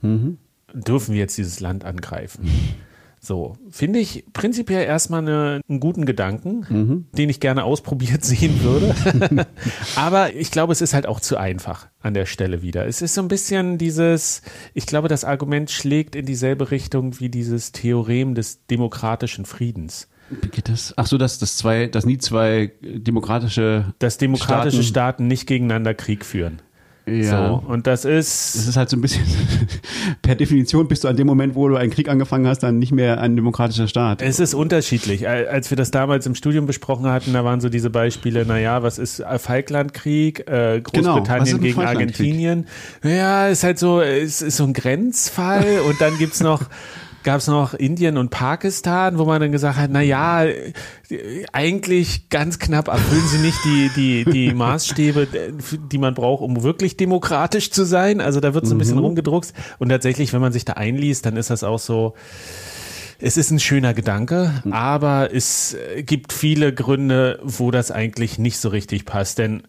[0.73, 2.51] dürfen wir jetzt dieses Land angreifen.
[3.25, 9.47] So, finde ich prinzipiell erstmal eine, einen guten Gedanken, den ich gerne ausprobiert sehen würde.
[9.97, 12.85] Aber ich glaube, es ist halt auch zu einfach an der Stelle wieder.
[12.87, 14.43] Es ist so ein bisschen dieses,
[14.75, 20.09] ich glaube, das Argument schlägt in dieselbe Richtung wie dieses Theorem des demokratischen Friedens.
[20.29, 20.93] wie geht das?
[20.97, 25.95] Ach so, dass das zwei, dass nie zwei demokratische Dass demokratische Staaten- Staaten, nicht gegeneinander
[25.95, 26.61] Krieg führen.
[27.07, 27.49] Ja.
[27.49, 29.23] So, und das Es ist, ist halt so ein bisschen,
[30.23, 32.93] per Definition bist du an dem Moment, wo du einen Krieg angefangen hast, dann nicht
[32.93, 34.23] mehr ein demokratischer Staat.
[34.23, 35.29] es ist unterschiedlich.
[35.29, 38.83] Al- Als wir das damals im Studium besprochen hatten, da waren so diese Beispiele, naja,
[38.83, 41.81] was ist äh, Falklandkrieg, äh, Genau, ist Großbritannien ein gegen?
[41.81, 42.67] Argentinien.
[43.03, 46.63] Ja, ist halt so, es ist so ein Grenzfall und dann gibt's noch
[47.23, 50.45] gab es noch Indien und Pakistan, wo man dann gesagt hat, na ja,
[51.53, 55.29] eigentlich ganz knapp erfüllen sie nicht die, die, die Maßstäbe,
[55.91, 58.21] die man braucht, um wirklich demokratisch zu sein.
[58.21, 59.55] Also da wird so ein bisschen rumgedruckst.
[59.79, 62.15] Und tatsächlich, wenn man sich da einliest, dann ist das auch so,
[63.19, 68.69] es ist ein schöner Gedanke, aber es gibt viele Gründe, wo das eigentlich nicht so
[68.69, 69.39] richtig passt.
[69.39, 69.63] Denn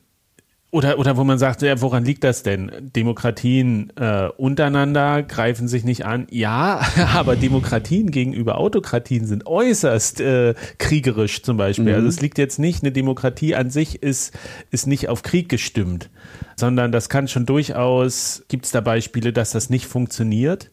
[0.74, 2.71] oder, oder wo man sagt, ja, woran liegt das denn?
[2.95, 6.26] Demokratien äh, untereinander greifen sich nicht an.
[6.32, 6.82] Ja,
[7.13, 11.93] aber Demokratien gegenüber Autokratien sind äußerst äh, kriegerisch zum Beispiel.
[11.93, 14.34] Also es liegt jetzt nicht, eine Demokratie an sich ist,
[14.71, 16.09] ist nicht auf Krieg gestimmt,
[16.55, 20.71] sondern das kann schon durchaus, gibt es da Beispiele, dass das nicht funktioniert.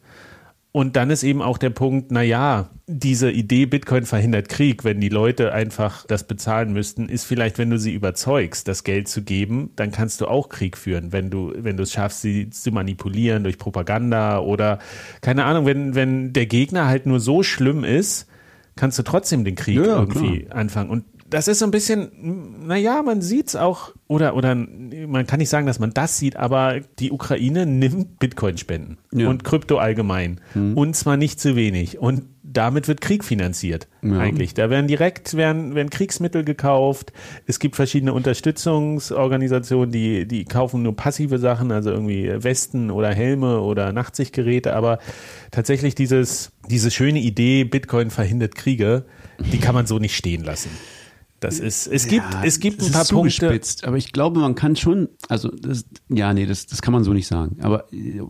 [0.73, 5.01] Und dann ist eben auch der Punkt, na ja, diese Idee, Bitcoin verhindert Krieg, wenn
[5.01, 9.23] die Leute einfach das bezahlen müssten, ist vielleicht, wenn du sie überzeugst, das Geld zu
[9.23, 12.71] geben, dann kannst du auch Krieg führen, wenn du, wenn du es schaffst, sie zu
[12.71, 14.79] manipulieren durch Propaganda oder
[15.19, 18.27] keine Ahnung, wenn, wenn der Gegner halt nur so schlimm ist,
[18.77, 20.89] kannst du trotzdem den Krieg Ja, irgendwie anfangen.
[20.89, 25.49] Und das ist so ein bisschen, naja, man sieht's auch, oder, oder man kann nicht
[25.49, 29.29] sagen, dass man das sieht, aber die Ukraine nimmt Bitcoin-Spenden Ja.
[29.29, 30.39] und Krypto allgemein.
[30.53, 31.97] Und zwar nicht zu wenig.
[31.99, 34.19] Und damit wird Krieg finanziert, Ja.
[34.19, 34.53] eigentlich.
[34.53, 37.13] Da werden direkt, werden, werden Kriegsmittel gekauft.
[37.47, 43.61] Es gibt verschiedene Unterstützungsorganisationen, die, die kaufen nur passive Sachen, also irgendwie Westen oder Helme
[43.61, 44.99] oder Nachtsichtgeräte, aber
[45.51, 49.05] tatsächlich dieses, diese schöne Idee, Bitcoin verhindert Kriege,
[49.51, 50.69] die kann man so nicht stehen lassen.
[51.41, 53.31] Das ist, es gibt, Ja, es gibt ein paar Punkte.
[53.31, 57.03] zugespitzt, aber ich glaube, man kann schon, also das, ja, nee, das, das kann man
[57.03, 57.57] so nicht sagen.
[57.61, 57.85] Aber,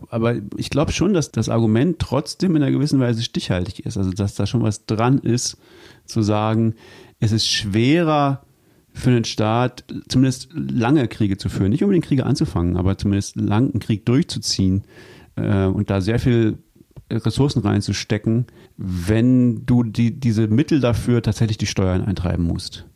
[0.08, 3.98] aber ich glaube schon, dass das Argument trotzdem in einer gewissen Weise stichhaltig ist.
[3.98, 5.58] Also dass da schon was dran ist,
[6.06, 6.74] zu sagen,
[7.20, 8.46] es ist schwerer
[8.94, 13.72] für einen Staat, zumindest lange Kriege zu führen, nicht unbedingt Kriege anzufangen, aber zumindest lang
[13.72, 14.84] einen Krieg durchzuziehen
[15.36, 16.56] äh, und da sehr viel
[17.10, 18.46] Ressourcen reinzustecken,
[18.78, 22.86] wenn du die, diese Mittel dafür tatsächlich die Steuern eintreiben musst.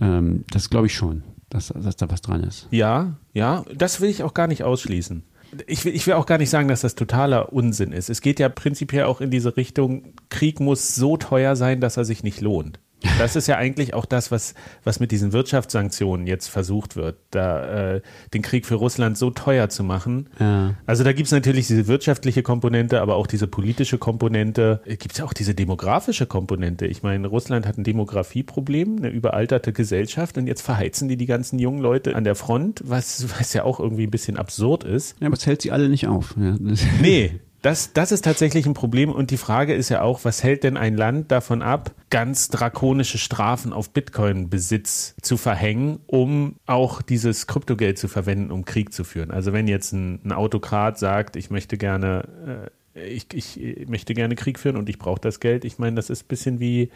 [0.00, 2.68] Ähm, das glaube ich schon, dass, dass da was dran ist.
[2.70, 5.22] Ja, ja, das will ich auch gar nicht ausschließen.
[5.66, 8.10] Ich will, ich will auch gar nicht sagen, dass das totaler Unsinn ist.
[8.10, 12.04] Es geht ja prinzipiell auch in diese Richtung, Krieg muss so teuer sein, dass er
[12.04, 12.80] sich nicht lohnt.
[13.18, 17.94] Das ist ja eigentlich auch das, was, was mit diesen Wirtschaftssanktionen jetzt versucht wird, da
[17.94, 18.00] äh,
[18.32, 20.30] den Krieg für Russland so teuer zu machen.
[20.40, 20.74] Ja.
[20.86, 24.80] Also da gibt es natürlich diese wirtschaftliche Komponente, aber auch diese politische Komponente.
[24.86, 26.86] Gibt es ja auch diese demografische Komponente.
[26.86, 31.58] Ich meine, Russland hat ein Demografieproblem, eine überalterte Gesellschaft und jetzt verheizen die die ganzen
[31.58, 35.16] jungen Leute an der Front, was, was ja auch irgendwie ein bisschen absurd ist.
[35.20, 36.34] Ja, aber es hält sie alle nicht auf.
[36.38, 36.56] Ja,
[37.00, 39.10] Nee, das, das ist tatsächlich ein Problem.
[39.10, 43.18] Und die Frage ist ja auch, was hält denn ein Land davon ab, ganz drakonische
[43.18, 49.30] Strafen auf Bitcoin-Besitz zu verhängen, um auch dieses Kryptogeld zu verwenden, um Krieg zu führen?
[49.30, 54.36] Also wenn jetzt ein, ein Autokrat sagt, ich möchte gerne äh, ich, ich möchte gerne
[54.36, 55.64] Krieg führen und ich brauche das Geld.
[55.66, 56.90] Ich meine, das ist ein bisschen wie,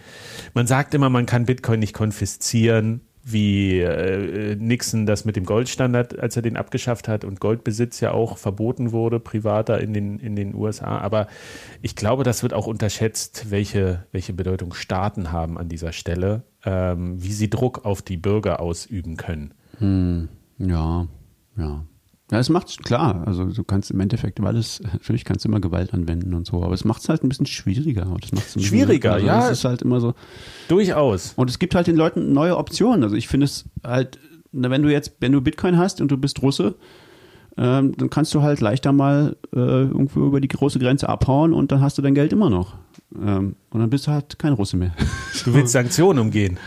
[0.55, 6.19] man sagt immer, man kann Bitcoin nicht konfiszieren, wie äh, Nixon das mit dem Goldstandard,
[6.19, 10.37] als er den abgeschafft hat und Goldbesitz ja auch verboten wurde, privater in den, in
[10.37, 10.99] den USA.
[10.99, 11.27] Aber
[11.83, 17.23] ich glaube, das wird auch unterschätzt, welche, welche Bedeutung Staaten haben an dieser Stelle, ähm,
[17.23, 19.55] wie sie Druck auf die Bürger ausüben können.
[20.59, 21.07] ja,
[21.57, 21.85] ja.
[22.31, 25.61] Ja, es macht klar, also du kannst im Endeffekt über alles, natürlich kannst du immer
[25.61, 28.03] Gewalt anwenden und so, aber es macht es halt ein bisschen schwieriger.
[28.03, 29.47] Das macht's ein bisschen- Schwieriger, also ja.
[29.47, 30.15] Es ist halt immer so.
[30.69, 31.33] Durchaus.
[31.37, 33.03] Und es gibt halt den Leuten neue Optionen.
[33.03, 34.19] Also ich finde es halt,
[34.53, 36.77] wenn du jetzt, wenn du Bitcoin hast und du bist Russe,
[37.57, 41.73] ähm, dann kannst du halt leichter mal äh, irgendwo über die große Grenze abhauen und
[41.73, 42.77] dann hast du dein Geld immer noch.
[43.21, 44.93] Ähm, und dann bist du halt kein Russe mehr.
[45.45, 46.59] Du willst Sanktionen umgehen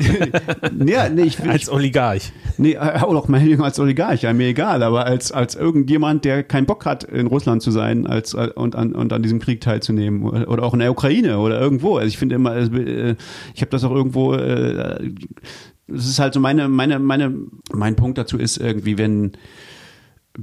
[0.86, 2.32] ja, nee, ich will, als Oligarch.
[2.58, 6.66] Nee, äh, auch meinetwegen als Oligarch, ja, mir egal, aber als, als irgendjemand, der keinen
[6.66, 10.22] Bock hat, in Russland zu sein als, äh, und, an, und an diesem Krieg teilzunehmen
[10.22, 11.96] oder, auch in der Ukraine oder irgendwo.
[11.96, 13.16] Also ich finde immer, äh,
[13.54, 17.34] ich habe das auch irgendwo, das ist halt so meine, meine, meine,
[17.72, 19.32] mein Punkt dazu ist irgendwie, wenn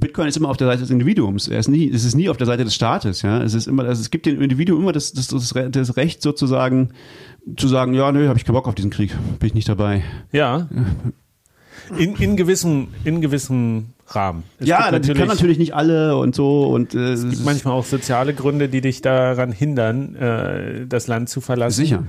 [0.00, 1.48] Bitcoin ist immer auf der Seite des Individuums.
[1.48, 3.22] Er ist nie, es ist nie auf der Seite des Staates.
[3.22, 5.96] Ja, es ist immer, also es gibt dem Individuum immer das, das, das, Re- das
[5.96, 6.90] Recht sozusagen
[7.56, 10.02] zu sagen, ja, nö, habe ich keinen Bock auf diesen Krieg, bin ich nicht dabei.
[10.32, 10.68] Ja.
[11.96, 14.42] In, in gewissem, in gewissem Rahmen.
[14.58, 17.84] Es ja, das kann natürlich nicht alle und so und äh, Es gibt manchmal auch
[17.84, 21.76] soziale Gründe, die dich daran hindern, äh, das Land zu verlassen.
[21.76, 22.04] sicher.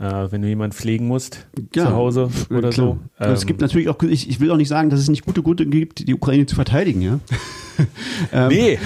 [0.00, 2.96] Äh, wenn du jemanden pflegen musst Ja, zu Hause oder klar.
[3.18, 3.22] so.
[3.22, 5.42] es Ähm, gibt natürlich auch, ich, ich will auch nicht sagen, dass es nicht gute
[5.42, 7.20] Gründe gibt, die Ukraine zu verteidigen, ja.
[8.32, 8.78] ähm, Nee,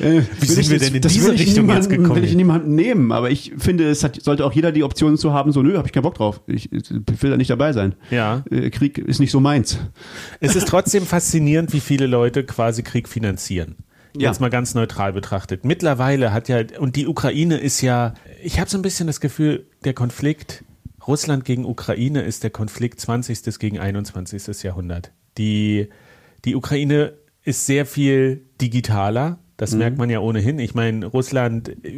[0.00, 2.16] Äh, Wie will sind ich wir denn in diese Richtung jetzt niemanden- gekommen?
[2.16, 5.32] Will ich niemanden nehmen, aber ich finde, es hat, sollte auch jeder die Option zu
[5.32, 6.40] haben, so, nö, habe ich keinen Bock drauf.
[6.46, 6.90] Ich, ich
[7.22, 7.94] will da nicht dabei sein.
[8.10, 8.42] ja.
[8.50, 9.78] Äh, Krieg ist nicht so meins.
[10.40, 13.76] Es ist trotzdem faszinierend, wie viele Leute quasi Krieg finanzieren.
[14.16, 14.28] Ja.
[14.30, 15.64] Jetzt mal ganz neutral betrachtet.
[15.64, 18.14] Mittlerweile hat ja, und die Ukraine ist ja,
[18.44, 20.64] ich habe so ein bisschen das Gefühl, der Konflikt
[21.06, 23.58] Russland gegen Ukraine ist der Konflikt 20.
[23.58, 24.62] gegen 21.
[24.62, 25.12] Jahrhundert.
[25.38, 25.88] Die,
[26.44, 29.38] die Ukraine ist sehr viel digitaler.
[29.56, 30.58] Das merkt man ja ohnehin.
[30.58, 31.88] Ich meine, Russland äh,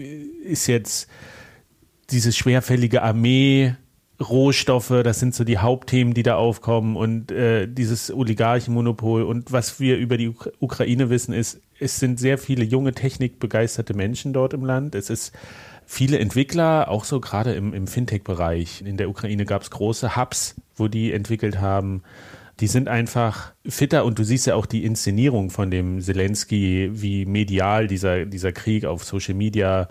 [0.44, 1.08] ist jetzt
[2.10, 3.74] dieses schwerfällige Armee,
[4.20, 9.78] Rohstoffe, das sind so die Hauptthemen, die da aufkommen und äh, dieses Oligarchenmonopol und was
[9.78, 14.54] wir über die Uk Ukraine wissen ist, es sind sehr viele junge technikbegeisterte Menschen dort
[14.54, 14.94] im Land.
[14.94, 15.32] Es ist
[15.86, 18.82] viele Entwickler, auch so gerade im, im Fintech-Bereich.
[18.82, 22.02] In der Ukraine gab es große Hubs, wo die entwickelt haben.
[22.60, 27.24] Die sind einfach fitter und du siehst ja auch die Inszenierung von dem Zelensky, wie
[27.24, 29.88] medial dieser, dieser Krieg auf Social Media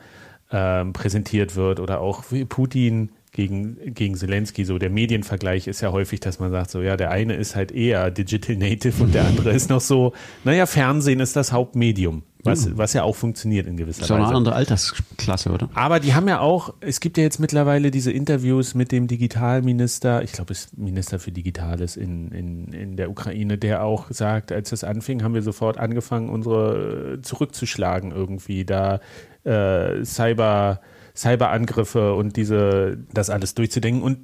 [0.51, 4.63] ähm, präsentiert wird oder auch wie Putin gegen, gegen Zelensky.
[4.63, 7.71] So der Medienvergleich ist ja häufig, dass man sagt, so ja, der eine ist halt
[7.71, 10.13] eher Digital Native und der andere ist noch so,
[10.43, 14.23] naja, Fernsehen ist das Hauptmedium, was, was ja auch funktioniert in gewisser Das ist eine
[14.23, 14.35] Weise.
[14.35, 15.69] andere Altersklasse, oder?
[15.73, 20.23] Aber die haben ja auch, es gibt ja jetzt mittlerweile diese Interviews mit dem Digitalminister,
[20.23, 24.53] ich glaube, es ist Minister für Digitales in, in, in der Ukraine, der auch sagt,
[24.53, 29.01] als das anfing, haben wir sofort angefangen, unsere äh, zurückzuschlagen irgendwie, da
[29.43, 30.79] äh, Cyber,
[31.15, 34.03] Cyberangriffe und diese, das alles durchzudenken.
[34.03, 34.19] Und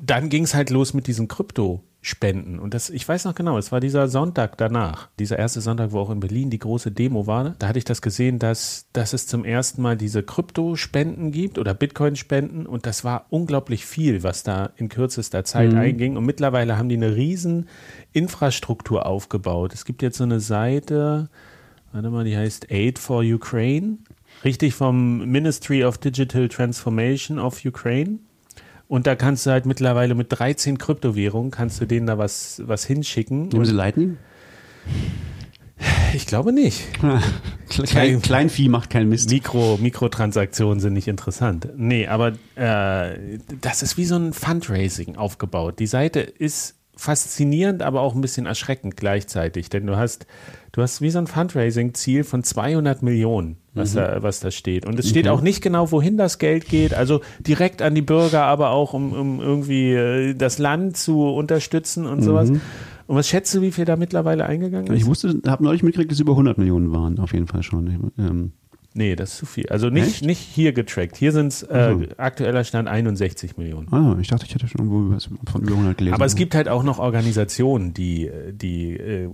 [0.00, 2.58] dann ging es halt los mit diesen Kryptospenden.
[2.58, 6.00] Und das, ich weiß noch genau, es war dieser Sonntag danach, dieser erste Sonntag, wo
[6.00, 7.54] auch in Berlin die große Demo war.
[7.58, 11.72] Da hatte ich das gesehen, dass, dass es zum ersten Mal diese Kryptospenden gibt oder
[11.72, 12.66] Bitcoin-Spenden.
[12.66, 16.16] Und das war unglaublich viel, was da in kürzester Zeit einging.
[16.16, 17.68] Und mittlerweile haben die eine riesen
[18.12, 19.72] Infrastruktur aufgebaut.
[19.72, 21.30] Es gibt jetzt so eine Seite,
[21.92, 23.98] warte mal, die heißt Aid for Ukraine.
[24.44, 28.18] Richtig vom Ministry of Digital Transformation of Ukraine.
[28.88, 32.84] Und da kannst du halt mittlerweile mit 13 Kryptowährungen, kannst du denen da was, was
[32.84, 33.48] hinschicken.
[33.48, 34.18] Nehmen Sie Lightning?
[36.14, 36.84] ich glaube nicht.
[37.68, 39.30] Klein, Kleinvieh macht keinen Mist.
[39.30, 41.68] Mikro, Mikrotransaktionen sind nicht interessant.
[41.76, 45.78] Nee, aber äh, das ist wie so ein Fundraising aufgebaut.
[45.78, 50.26] Die Seite ist faszinierend, aber auch ein bisschen erschreckend gleichzeitig, denn du hast,
[50.72, 54.86] du hast wie so ein Fundraising-Ziel von 200 Millionen, was, da, was da steht.
[54.86, 58.44] Und es steht auch nicht genau, wohin das Geld geht, also direkt an die Bürger,
[58.44, 62.50] aber auch um, um irgendwie äh, das Land zu unterstützen und sowas.
[62.50, 65.00] Und was schätzt du, wie viel da mittlerweile eingegangen ist?
[65.00, 68.12] Ich wusste, habe neulich mitgekriegt, dass es über 100 Millionen waren, auf jeden Fall schon.
[68.18, 68.52] Ähm,
[68.96, 69.68] Nee, das ist zu viel.
[69.68, 70.24] Also nicht, Echt?
[70.24, 71.18] nicht hier getrackt.
[71.18, 72.04] Hier sind es äh, so.
[72.16, 73.92] aktueller Stand 61 Millionen.
[73.92, 76.14] ah, ich dachte, ich hätte schon irgendwo was von über 100 gelesen.
[76.14, 79.28] Aber es gibt halt auch noch Organisationen, die, die äh,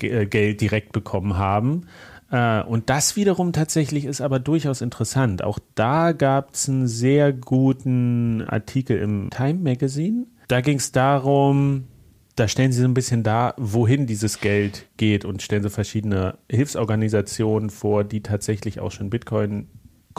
[0.00, 1.86] äh, Geld direkt bekommen haben.
[2.30, 5.42] Äh, und das wiederum tatsächlich ist aber durchaus interessant.
[5.42, 10.26] Auch da gab es einen sehr guten Artikel im Time Magazine.
[10.48, 11.84] Da ging es darum,
[12.36, 16.38] da stellen sie so ein bisschen dar, wohin dieses Geld geht und stellen so verschiedene
[16.50, 19.68] Hilfsorganisationen vor, die tatsächlich auch schon Bitcoin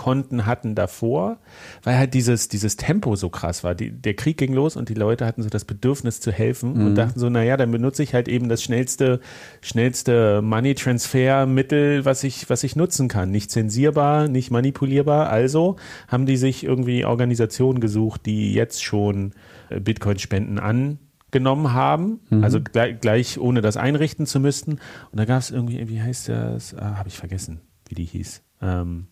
[0.01, 1.37] Konten hatten davor,
[1.83, 3.75] weil halt dieses, dieses Tempo so krass war.
[3.75, 6.95] Die, der Krieg ging los und die Leute hatten so das Bedürfnis zu helfen und
[6.95, 9.19] dachten so, naja, dann benutze ich halt eben das schnellste,
[9.61, 13.29] schnellste Money-Transfer-Mittel, was ich, was ich nutzen kann.
[13.29, 15.29] Nicht zensierbar, nicht manipulierbar.
[15.29, 15.75] Also
[16.07, 19.33] haben die sich irgendwie Organisationen gesucht, die jetzt schon
[19.69, 24.79] äh, Bitcoin-Spenden angenommen haben, also gleich, gleich ohne das einrichten zu müssen.
[25.11, 26.73] Und da gab es irgendwie, wie heißt das?
[26.73, 28.41] Ah, Habe ich vergessen, wie die hieß.
[28.63, 29.05] Ähm,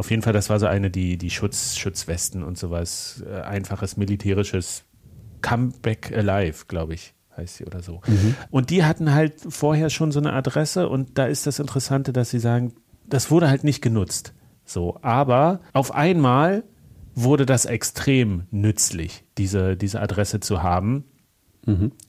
[0.00, 3.96] auf jeden Fall, das war so eine, die, die Schutz, Schutzwesten und sowas, äh, einfaches
[3.96, 4.84] militärisches
[5.42, 8.00] Comeback Alive, glaube ich, heißt sie oder so.
[8.50, 12.30] Und die hatten halt vorher schon so eine Adresse und da ist das Interessante, dass
[12.30, 12.72] sie sagen,
[13.06, 14.32] das wurde halt nicht genutzt.
[14.64, 16.64] So, aber auf einmal
[17.14, 21.04] wurde das extrem nützlich, diese, diese Adresse zu haben,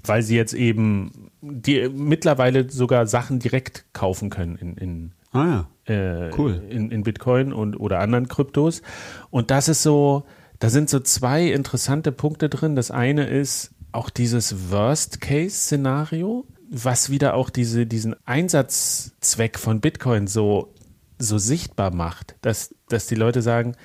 [0.04, 5.68] weil sie jetzt eben die mittlerweile sogar Sachen direkt kaufen können in, in, ah ja.
[5.92, 6.62] Äh, Cool.
[6.70, 8.82] in, in Bitcoin und oder anderen Kryptos.
[9.30, 10.24] Und das ist so,
[10.60, 12.76] da sind so zwei interessante Punkte drin.
[12.76, 20.74] Das eine ist auch dieses Worst-Case-Szenario, was wieder auch diese, diesen Einsatzzweck von Bitcoin so,
[21.20, 23.76] so sichtbar macht, dass, dass die Leute sagen,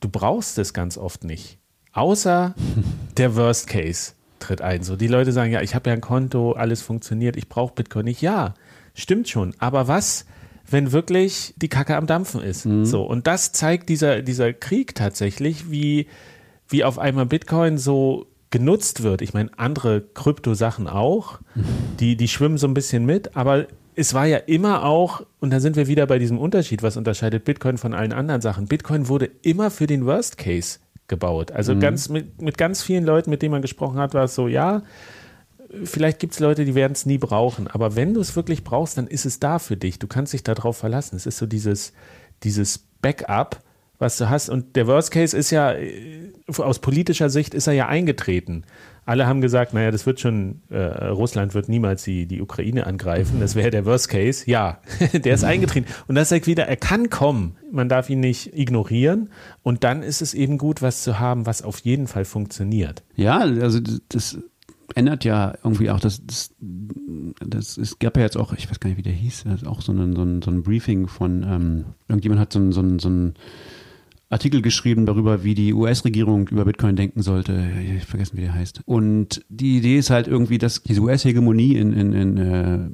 [0.00, 1.58] du brauchst es ganz oft nicht.
[1.92, 2.54] Außer
[3.16, 4.82] der Worst Case tritt ein.
[4.82, 8.06] So, die Leute sagen, ja, ich habe ja ein Konto, alles funktioniert, ich brauche Bitcoin
[8.06, 8.20] nicht.
[8.20, 8.54] Ja,
[8.94, 9.54] stimmt schon.
[9.58, 10.26] Aber was,
[10.68, 12.64] wenn wirklich die Kacke am Dampfen ist?
[12.86, 16.06] So, und das zeigt dieser, dieser Krieg tatsächlich, wie,
[16.68, 19.20] wie auf einmal Bitcoin so genutzt wird.
[19.20, 21.40] Ich meine, andere Kryptosachen auch,
[22.00, 25.60] die, die schwimmen so ein bisschen mit, aber es war ja immer auch, und da
[25.60, 28.66] sind wir wieder bei diesem Unterschied, was unterscheidet Bitcoin von allen anderen Sachen.
[28.66, 31.52] Bitcoin wurde immer für den Worst Case gebaut.
[31.52, 34.48] Also ganz mit, mit ganz vielen Leuten, mit denen man gesprochen hat, war es so,
[34.48, 34.82] ja,
[35.84, 38.98] vielleicht gibt es Leute, die werden es nie brauchen, aber wenn du es wirklich brauchst,
[38.98, 39.98] dann ist es da für dich.
[39.98, 41.16] Du kannst dich darauf verlassen.
[41.16, 41.92] Es ist so dieses,
[42.42, 43.60] dieses Backup,
[43.98, 44.48] was du hast.
[44.48, 48.64] Und der Worst Case ist ja, äh, aus politischer Sicht ist er ja eingetreten.
[49.06, 53.38] Alle haben gesagt, naja, das wird schon, äh, Russland wird niemals die, die Ukraine angreifen.
[53.38, 54.50] Das wäre der Worst Case.
[54.50, 54.80] Ja,
[55.12, 55.86] der ist eingetreten.
[56.06, 57.56] Und das sagt wieder, er kann kommen.
[57.70, 59.30] Man darf ihn nicht ignorieren.
[59.62, 63.02] Und dann ist es eben gut, was zu haben, was auf jeden Fall funktioniert.
[63.14, 64.38] Ja, also das, das
[64.94, 68.88] ändert ja irgendwie auch das, das, das es gab ja jetzt auch, ich weiß gar
[68.88, 71.42] nicht, wie der hieß, das ist auch so ein, so ein, so ein Briefing von,
[71.42, 73.34] ähm, irgendjemand hat so ein, so ein, so ein
[74.30, 77.70] Artikel geschrieben darüber, wie die US-Regierung über Bitcoin denken sollte.
[77.96, 78.80] Ich vergessen, wie der heißt.
[78.84, 82.88] Und die Idee ist halt irgendwie, dass diese US-Hegemonie in, in, in äh,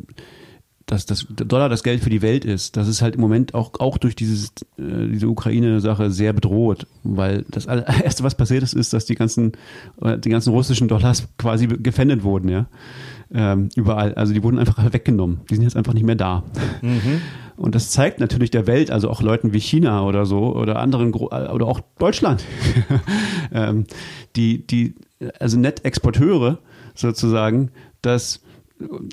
[0.91, 3.79] dass das Dollar das Geld für die Welt ist, das ist halt im Moment auch,
[3.79, 8.93] auch durch dieses, äh, diese Ukraine-Sache sehr bedroht, weil das allererste, was passiert ist, ist,
[8.93, 9.53] dass die ganzen,
[10.03, 12.67] äh, die ganzen russischen Dollars quasi gefändet wurden, ja.
[13.33, 14.15] Ähm, überall.
[14.15, 15.43] Also die wurden einfach weggenommen.
[15.49, 16.43] Die sind jetzt einfach nicht mehr da.
[17.57, 21.13] Und das zeigt natürlich der Welt, also auch Leuten wie China oder so oder anderen
[21.13, 22.45] Gro- oder auch Deutschland,
[23.53, 23.87] ähm,
[24.35, 24.97] die, die,
[25.39, 26.59] also Net-Exporteure
[26.97, 27.71] sozusagen,
[28.03, 28.41] dass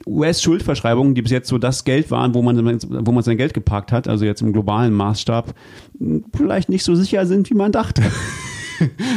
[0.05, 3.91] US-Schuldverschreibungen, die bis jetzt so das Geld waren, wo man, wo man sein Geld geparkt
[3.91, 5.53] hat, also jetzt im globalen Maßstab,
[6.35, 8.03] vielleicht nicht so sicher sind, wie man dachte.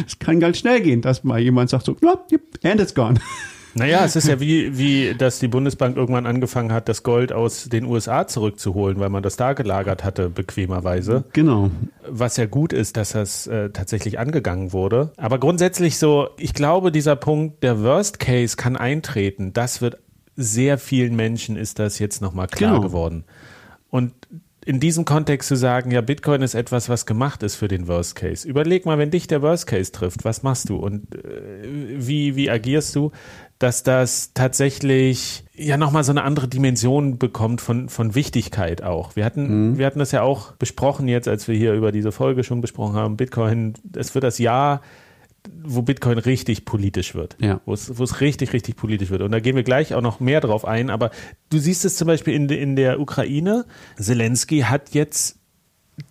[0.07, 3.20] Es kann ganz schnell gehen, dass mal jemand sagt so, ja, yep, and it's gone.
[3.74, 7.68] Naja, es ist ja wie, wie, dass die Bundesbank irgendwann angefangen hat, das Gold aus
[7.68, 11.24] den USA zurückzuholen, weil man das da gelagert hatte, bequemerweise.
[11.32, 11.70] Genau.
[12.09, 15.12] Was ja gut ist, dass das äh, tatsächlich angegangen wurde.
[15.16, 19.53] Aber grundsätzlich so, ich glaube, dieser Punkt, der Worst Case kann eintreten.
[19.53, 19.98] Das wird
[20.36, 22.82] sehr vielen Menschen ist das jetzt nochmal klar Genau.
[22.86, 23.24] geworden.
[23.90, 24.12] Und
[24.64, 28.14] in diesem Kontext zu sagen, ja, Bitcoin ist etwas, was gemacht ist für den Worst
[28.14, 28.46] Case.
[28.46, 31.62] Überleg mal, wenn dich der Worst Case trifft, was machst du und äh,
[31.96, 33.10] wie, wie agierst du,
[33.58, 39.16] dass das tatsächlich ja nochmal so eine andere Dimension bekommt von, von Wichtigkeit auch.
[39.16, 42.44] Wir hatten, wir hatten das ja auch besprochen jetzt, als wir hier über diese Folge
[42.44, 43.16] schon besprochen haben.
[43.16, 44.82] Bitcoin, es wird das Jahr,
[45.62, 47.36] wo Bitcoin richtig politisch wird.
[47.41, 47.61] Ja.
[47.64, 49.22] Wo es, wo es richtig, richtig politisch wird.
[49.22, 50.91] Und da gehen wir gleich auch noch mehr drauf ein.
[50.91, 51.11] Aber
[51.51, 53.64] du siehst es zum Beispiel in, in der Ukraine.
[53.99, 55.38] Zelensky hat jetzt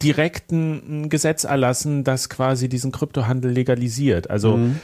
[0.02, 4.30] direkt ein, ein Gesetz erlassen, das quasi diesen Kryptohandel legalisiert.
[4.30, 4.80] Also Mhm.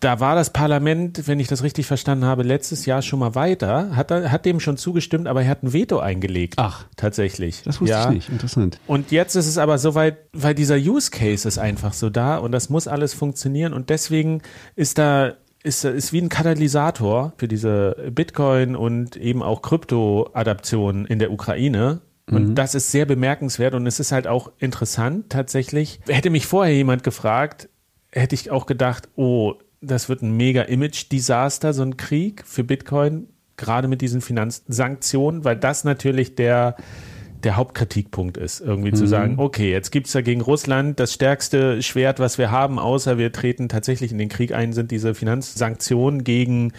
[0.00, 3.96] Da war das Parlament, wenn ich das richtig verstanden habe, letztes Jahr schon mal weiter,
[3.96, 6.54] hat, hat dem schon zugestimmt, aber er hat ein Veto eingelegt.
[6.56, 6.86] Ach.
[6.96, 7.62] tatsächlich.
[7.64, 8.08] Das wusste ja.
[8.08, 8.28] ich nicht.
[8.28, 8.80] Interessant.
[8.86, 12.52] Und jetzt ist es aber soweit, weil dieser Use Case ist einfach so da und
[12.52, 14.42] das muss alles funktionieren und deswegen
[14.76, 15.34] ist da
[15.64, 22.00] ist, ist wie ein Katalysator für diese Bitcoin und eben auch Krypto-Adaptionen in der Ukraine.
[22.30, 26.00] Und das ist sehr bemerkenswert und es ist halt auch interessant tatsächlich.
[26.06, 27.70] Hätte mich vorher jemand gefragt,
[28.12, 33.28] hätte ich auch gedacht, oh, das wird ein mega Image-Desaster, so ein Krieg für Bitcoin,
[33.56, 36.76] gerade mit diesen Finanzsanktionen, weil das natürlich der,
[37.42, 42.18] der Hauptkritikpunkt ist, irgendwie zu sagen, okay, jetzt gibt's da gegen Russland das stärkste Schwert,
[42.18, 46.72] was wir haben, außer wir treten tatsächlich in den Krieg ein, sind diese Finanzsanktionen gegen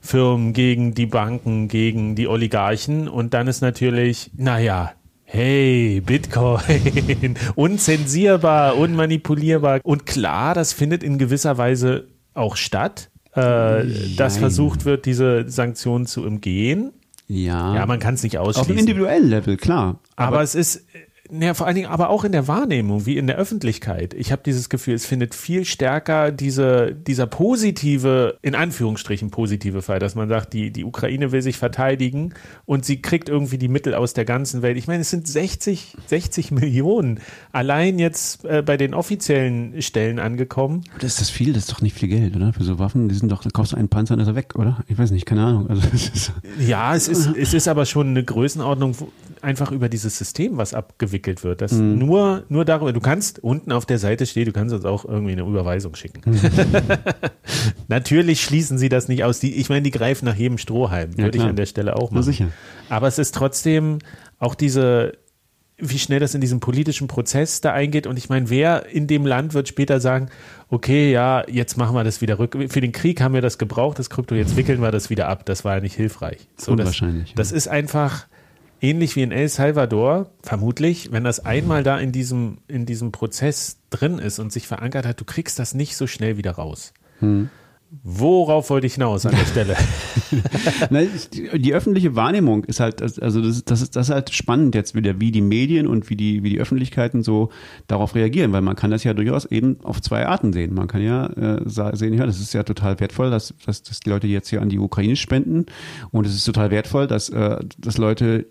[0.00, 3.08] Firmen, gegen die Banken, gegen die Oligarchen.
[3.08, 4.92] Und dann ist natürlich, naja,
[5.24, 9.80] hey, Bitcoin, unzensierbar, unmanipulierbar.
[9.82, 13.84] Und klar, das findet in gewisser Weise auch statt, äh,
[14.16, 16.92] dass versucht wird, diese Sanktionen zu umgehen.
[17.26, 17.74] Ja.
[17.74, 18.70] Ja, man kann es nicht Auf ausschließen.
[18.70, 19.98] einem individuellen Level, klar.
[20.16, 20.84] Aber, es ist,
[21.30, 24.12] ja, vor allen Dingen, aber auch in der Wahrnehmung, wie in der Öffentlichkeit.
[24.12, 29.98] Ich habe dieses Gefühl, es findet viel stärker diese, dieser positive, in Anführungsstrichen positive Fall,
[29.98, 32.34] dass man sagt, die, die Ukraine will sich verteidigen
[32.66, 34.76] und sie kriegt irgendwie die Mittel aus der ganzen Welt.
[34.76, 37.20] Ich meine, es sind 60, 60 Millionen
[37.52, 40.84] allein jetzt äh, bei den offiziellen Stellen angekommen.
[41.00, 42.52] Das ist das viel, das ist doch nicht viel Geld, oder?
[42.52, 44.56] Für so Waffen, die sind doch, da kaufst du einen Panzer und ist er weg,
[44.56, 44.84] oder?
[44.88, 45.70] Ich weiß nicht, keine Ahnung.
[45.70, 48.94] Also, das ist, Ja, es ist, es ist aber schon eine Größenordnung,
[49.40, 51.13] einfach über dieses System, was abgewickelt
[51.44, 51.60] wird.
[51.60, 55.04] Das nur, nur darüber, du kannst unten auf der Seite stehen, du kannst uns auch
[55.04, 56.20] irgendwie eine Überweisung schicken.
[57.88, 59.40] Natürlich schließen sie das nicht aus.
[59.40, 61.50] Die, ich meine, die greifen nach jedem Strohhalm, Ja, würde ich klar.
[61.50, 62.24] an der Stelle auch Na machen.
[62.24, 62.48] sicher.
[62.88, 63.98] Aber es ist trotzdem
[64.38, 65.12] auch diese,
[65.78, 68.06] wie schnell das in diesem politischen Prozess da eingeht.
[68.06, 70.28] Und ich meine, wer in dem Land wird später sagen,
[70.68, 72.56] okay, ja, jetzt machen wir das wieder rück.
[72.68, 75.44] Für den Krieg haben wir das gebraucht, das Krypto, jetzt wickeln wir das wieder ab.
[75.46, 76.48] Das war ja nicht hilfreich.
[76.56, 78.26] So, das, Unwahrscheinlich, Das ist einfach
[78.80, 83.78] ähnlich wie in El Salvador, vermutlich, wenn das einmal da in diesem, in diesem Prozess
[83.90, 86.92] drin ist und sich verankert hat, du kriegst das nicht so schnell wieder raus.
[88.02, 89.76] Worauf wollte ich hinaus an der Stelle?
[91.54, 94.94] Die, öffentliche Wahrnehmung ist halt, also das, ist- das, ist, das ist halt spannend jetzt
[94.94, 97.50] wieder, wie die Medien und wie die, wie die Öffentlichkeiten so
[97.86, 100.74] darauf reagieren, weil man kann das ja durchaus eben auf zwei Arten sehen.
[100.74, 104.10] Man kann ja äh, sehen, ja, das ist ja total wertvoll, dass, dass, dass die
[104.10, 105.66] Leute jetzt hier an die Ukraine spenden
[106.10, 108.46] und es ist total wertvoll, dass, äh, dass Leute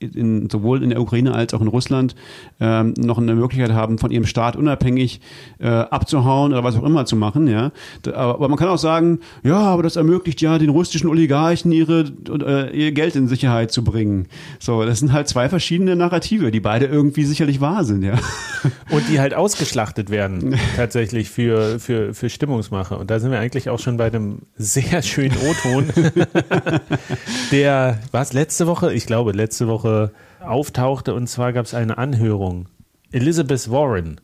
[0.00, 2.14] in, sowohl in der Ukraine als auch in Russland
[2.60, 5.20] ähm, noch eine Möglichkeit haben, von ihrem Staat unabhängig
[5.58, 7.72] äh, abzuhauen oder was auch immer zu machen, ja.
[8.12, 12.76] Aber man kann auch sagen, ja, aber das ermöglicht ja den russischen Oligarchen ihre äh,
[12.76, 14.26] ihr Geld in Sicherheit zu bringen.
[14.58, 18.14] So, das sind halt zwei verschiedene Narrative, die beide irgendwie sicherlich wahr sind, ja.
[18.90, 22.96] Und die halt ausgeschlachtet werden, tatsächlich für, für, für Stimmungsmache.
[22.98, 25.86] Und da sind wir eigentlich auch schon bei einem sehr schönen O-Ton,
[27.52, 28.92] der, was, letzte Woche?
[28.92, 31.14] Ich glaube, letzte Woche auftauchte.
[31.14, 32.68] Und zwar gab es eine Anhörung.
[33.12, 34.20] Elizabeth Warren,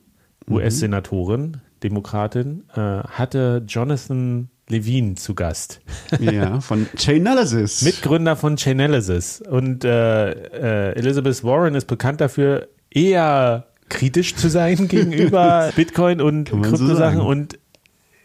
[0.49, 5.81] US-Senatorin, Demokratin, äh, hatte Jonathan Levine zu Gast.
[6.19, 7.83] ja, von Chainalysis.
[7.83, 9.41] Mitgründer von Chainalysis.
[9.41, 16.49] Und äh, äh, Elizabeth Warren ist bekannt dafür, eher kritisch zu sein gegenüber Bitcoin und
[16.49, 16.97] so Kryptosachen.
[16.97, 17.21] sagen.
[17.21, 17.59] und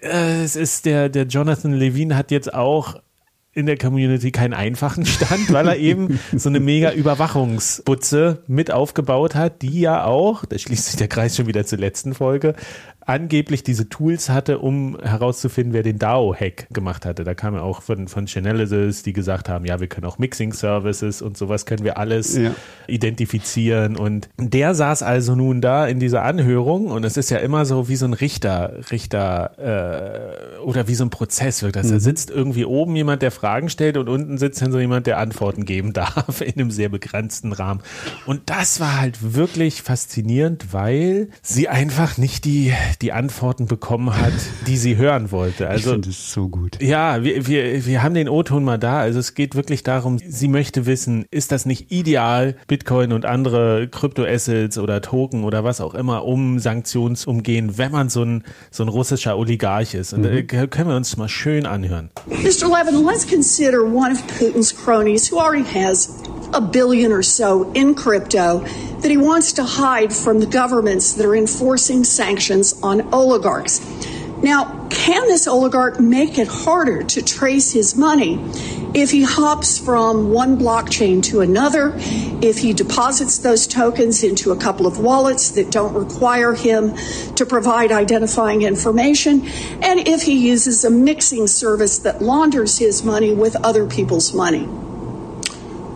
[0.02, 2.96] äh, es ist der, der Jonathan Levine hat jetzt auch
[3.54, 9.36] in der Community keinen einfachen Stand, weil er eben so eine mega Überwachungsbutze mit aufgebaut
[9.36, 12.56] hat, die ja auch, da schließt sich der Kreis schon wieder zur letzten Folge,
[13.12, 17.24] angeblich diese Tools hatte, um herauszufinden, wer den DAO-Hack gemacht hatte.
[17.24, 21.22] Da kam ja auch von, von Chainalysis, die gesagt haben, ja, wir können auch Mixing-Services
[21.22, 22.52] und sowas können wir alles Ja.
[22.88, 23.98] identifizieren.
[23.98, 27.90] Und der saß also nun da in dieser Anhörung und es ist ja immer so
[27.90, 31.90] wie so ein Richter, Richter äh, oder wie so ein Prozess wirkt das.
[31.90, 35.18] Da sitzt irgendwie oben jemand, der Fragen stellt und unten sitzt dann so jemand, der
[35.18, 37.82] Antworten geben darf in einem sehr begrenzten Rahmen.
[38.26, 44.34] Und das war halt wirklich faszinierend, weil sie einfach nicht die, die Antworten bekommen hat,
[44.68, 45.64] die sie hören wollte.
[45.66, 46.82] ich Also finde es so gut.
[46.82, 49.00] ja, wir, wir, wir haben den O-Ton mal da.
[49.00, 53.88] Also es geht wirklich darum, sie möchte wissen, ist das nicht ideal, Bitcoin und andere
[53.90, 58.90] Kryptoassets oder Token oder was auch immer, um Sanktionsumgehen, wenn man so ein, so ein
[58.90, 60.14] russischer Oligarch ist.
[60.14, 62.10] Und äh, können wir uns mal schön anhören.
[62.28, 62.68] Mr.
[62.70, 66.10] Levin, let's consider one of Putin's cronies who already has
[66.54, 68.64] a billion or so in crypto
[69.02, 73.82] that he wants to hide from the governments that are enforcing sanctions on oligarchs.
[74.42, 78.44] Now, can this oligarch make it harder to trace his money
[78.94, 81.94] if he hops from one blockchain to another,
[82.42, 86.96] if he deposits those tokens into a couple of wallets that don't require him
[87.36, 89.46] to provide identifying information,
[89.82, 94.68] and if he uses a mixing service that launders his money with other people's money?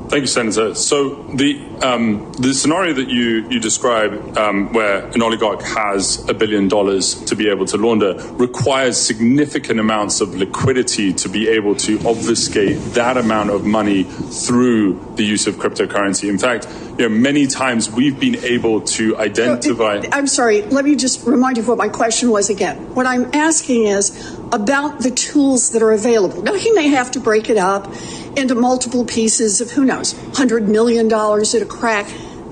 [0.08, 0.76] Thank you, Senator.
[0.76, 6.34] So the um, the scenario that you you describe, um, where an oligarch has a
[6.34, 11.76] billion dollars to be able to launder, requires significant amounts of liquidity to be able
[11.78, 16.30] to obfuscate that amount of money through the use of cryptocurrency.
[16.30, 16.68] In fact,
[16.99, 20.01] you know, many times we've been able to identify.
[20.12, 22.93] I'm sorry, let me just remind you of what my question was again.
[22.93, 26.41] What I'm asking is about the tools that are available.
[26.41, 27.91] Now, he may have to break it up
[28.38, 32.12] into multiple pieces of, who knows, $100 million at a crack.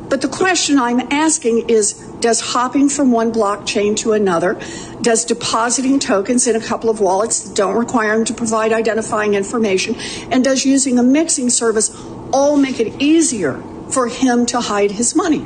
[0.10, 4.60] But the question I'm asking is Does hopping from one blockchain to another,
[5.02, 9.34] does depositing tokens in a couple of wallets that don't require them to provide identifying
[9.34, 9.96] information,
[10.32, 11.90] and does using a mixing service
[12.32, 15.46] all make it easier for him to hide his money?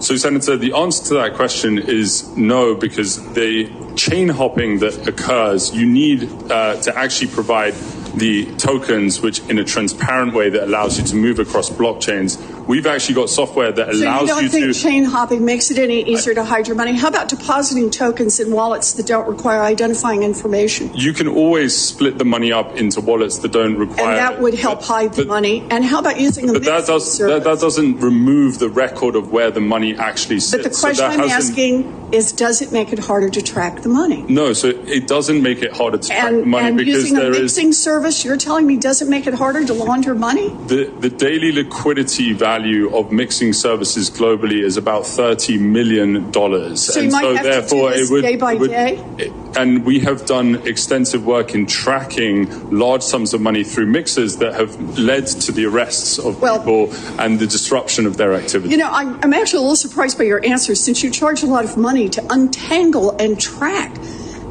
[0.00, 5.74] So, Senator, the answer to that question is no, because the chain hopping that occurs,
[5.74, 7.74] you need uh, to actually provide
[8.16, 12.38] the tokens, which in a transparent way that allows you to move across blockchains.
[12.66, 14.72] We've actually got software that allows So you don't you think to.
[14.74, 16.92] chain hopping makes it any easier to hide your money?
[16.94, 20.90] How about depositing tokens in wallets that don't require identifying information?
[20.94, 24.10] you can always split the money up into wallets that don't require.
[24.10, 25.66] And that would help but- hide the but- money.
[25.70, 29.32] And how about using a But that, does, that, that doesn't remove the record of
[29.32, 30.62] where the money actually sits.
[30.62, 33.88] but the question that I'm asking is, does it make it harder to track the
[33.88, 34.22] money?
[34.28, 37.20] No, so it doesn't make it harder to track the money and because using a
[37.20, 37.42] there is.
[37.42, 40.48] mixing service, you're telling me doesn't make it harder to launder money?
[40.66, 46.32] The, the daily liquidity value of mixing services globally is about $30 million.
[46.76, 49.32] So you might have to do this day by day?
[49.56, 54.54] and we have done extensive work in tracking large sums of money through mixers that
[54.54, 58.70] have led to the arrests of Well- people and the disruption of their activity.
[58.70, 61.46] You know, I'm, I'm actually a little surprised by your answer since you charge a
[61.46, 63.90] lot of money to untangle and track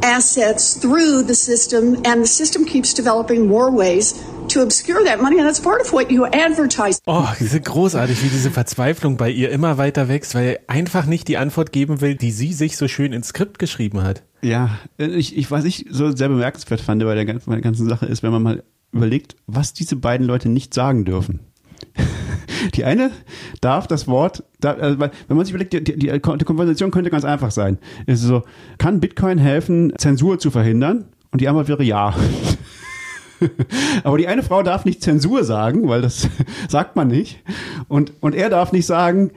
[0.04, 4.14] assets through the system, and the system keeps developing more ways
[4.50, 7.00] to obscure that money, and that's part of what you advertise.
[7.06, 11.28] Oh, diese großartig, wie diese Verzweiflung bei ihr immer weiter wächst, weil er einfach nicht
[11.28, 14.24] die Antwort geben will, die sie sich so schön ins Skript geschrieben hat.
[14.42, 18.06] Ja, ich, ich, was ich so sehr bemerkenswert fand bei der, bei der ganzen Sache
[18.06, 21.40] ist, wenn man mal überlegt, was diese beiden Leute nicht sagen dürfen.
[22.76, 23.12] Die eine
[23.62, 27.10] darf das Wort, da, also, weil, wenn man sich überlegt, die, die, die Konversation könnte
[27.10, 27.78] ganz einfach sein.
[28.06, 28.44] Es ist so,
[28.78, 31.06] kann Bitcoin helfen, Zensur zu verhindern?
[31.32, 32.16] Und die Antwort wäre ja.
[34.04, 36.30] Aber die eine Frau darf nicht Zensur sagen, weil das
[36.70, 37.42] sagt man nicht.
[37.88, 39.32] Und, und er darf nicht sagen,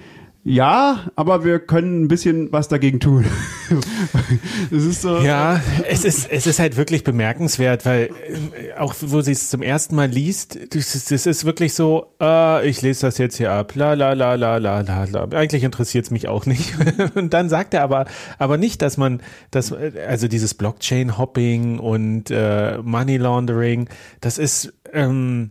[0.45, 3.25] ja, aber wir können ein bisschen was dagegen tun.
[4.71, 5.19] Das ist so.
[5.19, 9.63] Ja, es ist, es ist halt wirklich bemerkenswert, weil äh, auch wo sie es zum
[9.63, 13.53] ersten Mal liest, das ist, das ist wirklich so, äh, ich lese das jetzt hier
[13.53, 15.25] ab, la la la la la la la.
[15.37, 16.75] Eigentlich interessiert es mich auch nicht.
[17.15, 18.07] Und dann sagt er aber,
[18.39, 23.89] aber nicht, dass man, dass, also dieses Blockchain-Hopping und äh, Money Laundering,
[24.21, 25.51] das ist, ähm,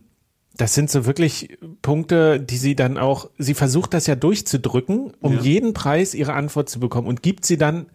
[0.56, 5.34] das sind so wirklich Punkte, die sie dann auch, sie versucht das ja durchzudrücken, um
[5.34, 5.40] Ja.
[5.40, 7.86] jeden Preis ihre Antwort zu bekommen und gibt sie dann,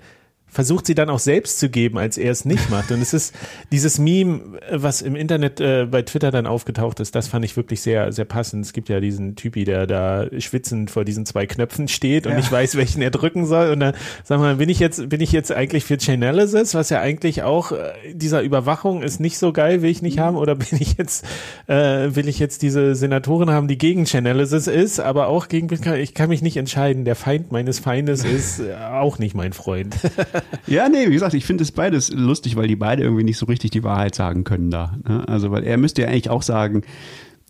[0.52, 2.91] versucht sie dann auch selbst zu geben, als er es nicht macht.
[2.91, 3.34] Und es ist
[3.72, 7.82] dieses Meme, was im Internet äh, bei Twitter dann aufgetaucht ist, das fand ich wirklich
[7.82, 8.66] sehr, sehr passend.
[8.66, 12.38] Es gibt ja diesen Typi, der da schwitzend vor diesen zwei Knöpfen steht und Ja.
[12.38, 13.72] nicht weiß, welchen er drücken soll.
[13.72, 13.93] Und dann,
[14.26, 17.72] sag mal, bin ich jetzt, bin ich jetzt eigentlich für Chainalysis, was ja eigentlich auch
[17.72, 21.26] äh, dieser Überwachung ist nicht so geil, will ich nicht haben, oder bin ich jetzt,
[21.68, 25.70] äh, will ich jetzt diese Senatorin haben, die gegen Chainalysis ist, aber auch gegen?
[25.95, 27.06] Ich kann mich nicht entscheiden.
[27.06, 29.95] Der Feind meines Feindes ist äh, auch nicht mein Freund.
[30.68, 33.46] Ja, nee, wie gesagt, ich finde es beides lustig, weil die beide irgendwie nicht so
[33.46, 34.98] richtig die Wahrheit sagen können da.
[35.08, 35.28] ne?
[35.28, 36.84] Also, weil er müsste ja eigentlich auch sagen,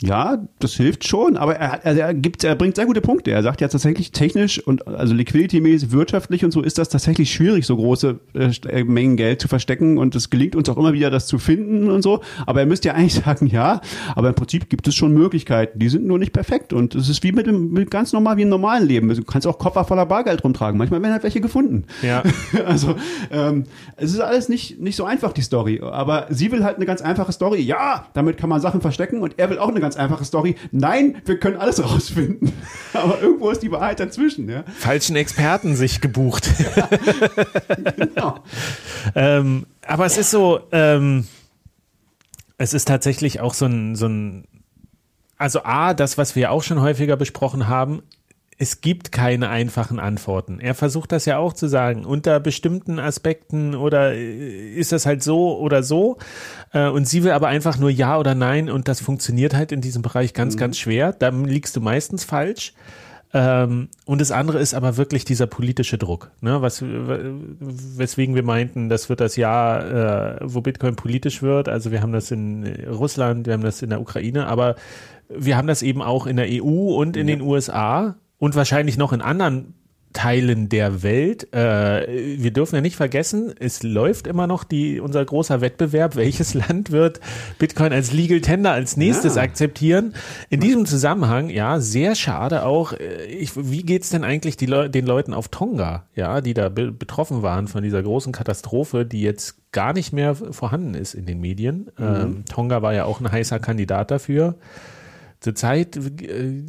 [0.03, 3.31] ja, das hilft schon, aber er, hat- also er gibt, er bringt sehr gute Punkte.
[3.31, 7.65] Er sagt ja tatsächlich technisch und also liquidity-mäßig, wirtschaftlich und so ist das tatsächlich schwierig,
[7.67, 11.09] so große äh, äh, Mengen Geld zu verstecken und es gelingt uns auch immer wieder,
[11.11, 12.21] das zu finden und so.
[12.47, 13.81] Aber er müsste ja eigentlich sagen, ja,
[14.15, 17.21] aber im Prinzip gibt es schon Möglichkeiten, die sind nur nicht perfekt und es ist
[17.23, 19.07] wie mit dem mit ganz normal wie im normalen Leben.
[19.09, 20.77] Du kannst auch Koffer voller Bargeld rumtragen.
[20.77, 21.85] Manchmal werden halt welche gefunden.
[22.01, 22.23] Ja.
[22.65, 22.95] Also,
[23.31, 23.65] ähm,
[23.97, 25.81] es ist alles nicht, nicht so einfach, die Story.
[25.83, 27.59] Aber sie will halt eine ganz einfache Story.
[27.61, 29.21] Ja, damit kann man Sachen verstecken.
[29.21, 30.55] Und er will auch eine ganz einfache Story.
[30.71, 32.53] Nein, wir können alles rausfinden.
[32.93, 34.49] Aber irgendwo ist die Wahrheit dazwischen.
[34.49, 34.63] Ja?
[34.79, 36.49] Falschen Experten sich gebucht.
[37.97, 38.39] Genau.
[39.15, 41.27] Ähm, aber es ist so, ähm,
[42.57, 44.45] es ist tatsächlich auch so ein, so ein,
[45.37, 48.03] also A, das, was wir auch schon häufiger besprochen haben,
[48.61, 50.59] es gibt keine einfachen Antworten.
[50.59, 52.05] Er versucht das ja auch zu sagen.
[52.05, 56.19] Unter bestimmten Aspekten oder äh, ist das halt so oder so.
[56.71, 59.81] Äh, Und sie will aber einfach nur Ja oder Nein und das funktioniert halt in
[59.81, 61.11] diesem Bereich ganz, ganz schwer.
[61.11, 62.73] Da liegst du meistens falsch.
[63.33, 66.61] Ähm, und das andere ist aber wirklich dieser politische Druck, ne?
[66.61, 71.67] Was, weswegen wir meinten, das wird das Jahr, äh, wo Bitcoin politisch wird.
[71.67, 74.75] Also wir haben das in äh, Russland, wir haben das in der Ukraine, aber
[75.29, 79.13] wir haben das eben auch in der EU und in den USA und wahrscheinlich noch
[79.13, 79.75] in anderen
[80.13, 81.53] Teilen der Welt.
[81.53, 86.17] Äh, wir dürfen ja nicht vergessen, es läuft immer noch die, unser großer Wettbewerb.
[86.17, 87.21] Welches Land wird
[87.59, 89.43] Bitcoin als Legal Tender als nächstes Ja.
[89.43, 90.13] akzeptieren?
[90.49, 92.91] In diesem Zusammenhang, ja, sehr schade auch.
[92.91, 96.67] äh, Ich, wie geht's denn eigentlich die Leu den Leuten auf Tonga, ja, die da
[96.67, 101.25] be betroffen waren von dieser großen Katastrophe, die jetzt gar nicht mehr vorhanden ist in
[101.25, 101.89] den Medien?
[101.97, 104.55] Ähm, Tonga war ja auch ein heißer Kandidat dafür.
[105.41, 106.63] Zurzeit äh,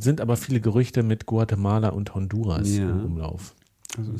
[0.00, 2.90] sind aber viele Gerüchte mit Guatemala und Honduras Ja.
[2.90, 3.54] im Umlauf.
[3.96, 4.12] Also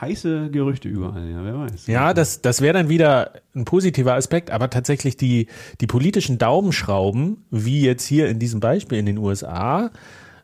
[0.00, 1.86] heiße Gerüchte überall, ja, wer weiß.
[1.88, 5.48] Ja, das, das wäre dann wieder ein positiver Aspekt, aber tatsächlich die,
[5.80, 9.90] die politischen Daumenschrauben, wie jetzt hier in diesem Beispiel in den USA,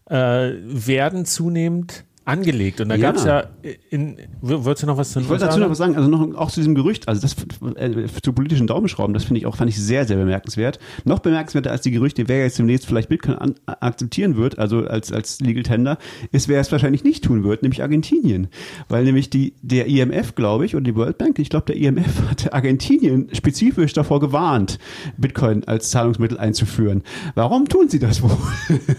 [0.06, 2.80] äh, werden zunehmend angelegt.
[2.80, 3.08] Und da Ja.
[3.12, 3.44] gab es ja
[3.90, 6.50] in, würdest du noch was zu Ich wollte dazu noch was sagen, also noch auch
[6.50, 7.36] zu diesem Gerücht, also das
[7.76, 10.78] äh, zu politischen Daumenschrauben, das finde ich auch, fand ich sehr, sehr bemerkenswert.
[11.04, 15.12] Noch bemerkenswerter als die Gerüchte, wer jetzt demnächst vielleicht Bitcoin an, akzeptieren wird, also als,
[15.12, 15.98] als Legal Tender,
[16.32, 18.48] ist, wer es wahrscheinlich nicht tun wird, nämlich Argentinien.
[18.88, 22.22] Weil nämlich die, der IMF, glaube ich, oder die World Bank, ich glaube, der IMF
[22.30, 24.78] hat Argentinien spezifisch davor gewarnt,
[25.18, 27.02] Bitcoin als Zahlungsmittel einzuführen.
[27.34, 28.30] Warum tun sie das wohl?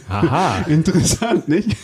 [0.10, 1.76] Aha, Interessant, nicht?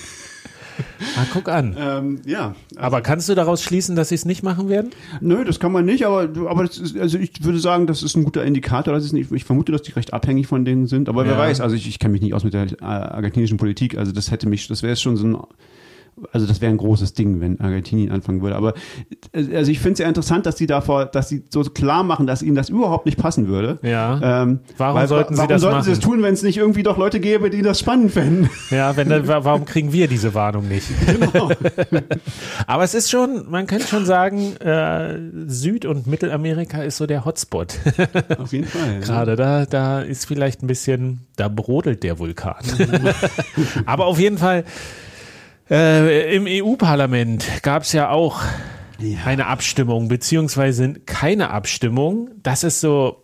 [1.17, 1.75] Ah, guck an.
[1.77, 4.91] Ähm, ja, Aber kannst du daraus schließen, dass sie es nicht machen werden?
[5.19, 8.23] Nö, das kann man nicht, aber, aber ist, also ich würde sagen, das ist ein
[8.23, 8.93] guter Indikator.
[8.93, 11.37] Das ist nicht, ich vermute, dass die recht abhängig von denen sind, aber wer Ja.
[11.39, 14.31] weiß, also ich, ich kenne mich nicht aus mit der äh, argentinischen Politik, also das
[14.31, 15.37] hätte mich, das wäre schon so ein,
[16.31, 18.55] also das wäre ein großes Ding, wenn Argentinien anfangen würde.
[18.55, 18.73] Aber
[19.33, 22.27] äh, also ich finde es ja interessant, dass sie davor, dass sie so klar machen,
[22.27, 23.79] dass ihnen das überhaupt nicht passen würde.
[23.81, 24.43] Ja.
[24.43, 26.97] Ähm, Warum sollten sie warum das sollten sie das tun, wenn es nicht irgendwie doch
[26.97, 28.49] Leute gäbe, die das spannend fänden?
[28.71, 30.87] Ja, wenn dann, wa- warum kriegen wir diese Warnung nicht?
[31.05, 31.49] Genau.
[32.67, 37.25] Aber es ist schon, man könnte schon sagen, äh, Süd- und Mittelamerika ist so der
[37.25, 37.77] Hotspot.
[38.37, 38.93] Auf jeden Fall.
[38.93, 38.99] ja.
[38.99, 42.55] Gerade da, da ist vielleicht ein bisschen, da brodelt der Vulkan.
[43.85, 44.63] Aber auf jeden Fall,
[45.71, 48.41] äh, im EU-Parlament gab es ja auch
[49.25, 52.29] eine Abstimmung, beziehungsweise keine Abstimmung.
[52.43, 53.23] Das ist so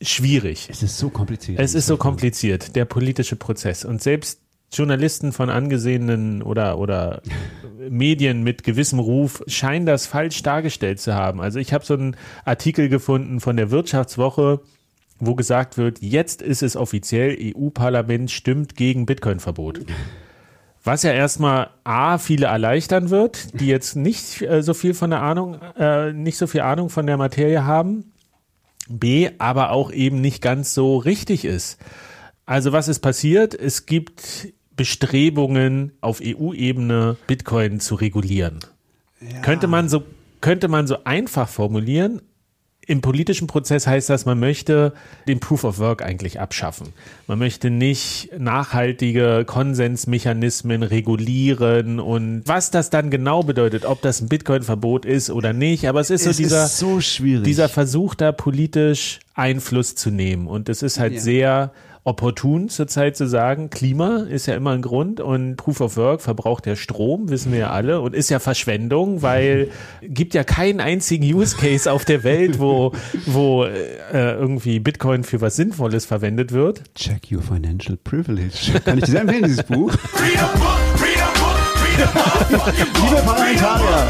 [0.00, 0.68] schwierig.
[0.70, 1.58] Es ist so kompliziert.
[1.58, 3.84] Es ist so kompliziert, der politische Prozess.
[3.84, 4.40] Und selbst
[4.72, 7.22] Journalisten von angesehenen oder, oder
[7.90, 11.40] Medien mit gewissem Ruf scheinen das falsch dargestellt zu haben.
[11.40, 14.60] Also ich habe so einen Artikel gefunden von der Wirtschaftswoche,
[15.18, 19.80] wo gesagt wird, jetzt ist es offiziell, EU-Parlament stimmt gegen Bitcoin-Verbot.
[20.84, 25.22] Was ja erstmal A, viele erleichtern wird, die jetzt nicht äh, so viel von der
[25.22, 28.12] Ahnung, äh, nicht so viel Ahnung von der Materie haben.
[28.86, 31.78] B, aber auch eben nicht ganz so richtig ist.
[32.44, 33.54] Also was ist passiert?
[33.54, 38.60] Es gibt Bestrebungen auf EU-Ebene Bitcoin zu regulieren.
[39.40, 40.04] Könnte man so
[40.42, 42.20] könnte man so einfach formulieren.
[42.86, 44.92] Im politischen Prozess heißt das, man möchte
[45.26, 46.88] den Proof of Work eigentlich abschaffen.
[47.26, 54.28] Man möchte nicht nachhaltige Konsensmechanismen regulieren und was das dann genau bedeutet, ob das ein
[54.28, 55.88] Bitcoin-Verbot ist oder nicht.
[55.88, 60.46] Aber es ist Es so dieser, ist so dieser Versuch, da politisch Einfluss zu nehmen.
[60.46, 61.20] Und es ist halt Ja.
[61.20, 61.72] sehr
[62.04, 66.66] opportun zurzeit zu sagen, Klima ist ja immer ein Grund und Proof of Work verbraucht
[66.66, 69.70] ja Strom, wissen wir ja alle, und ist ja Verschwendung, weil
[70.02, 72.92] gibt ja keinen einzigen Use Case auf der Welt, wo,
[73.24, 76.82] wo äh, irgendwie Bitcoin für was Sinnvolles verwendet wird.
[76.94, 78.78] Check your financial privilege.
[78.84, 79.94] Kann ich dir empfehlen, dieses Buch.
[82.36, 84.04] Liebe Parlamentarier.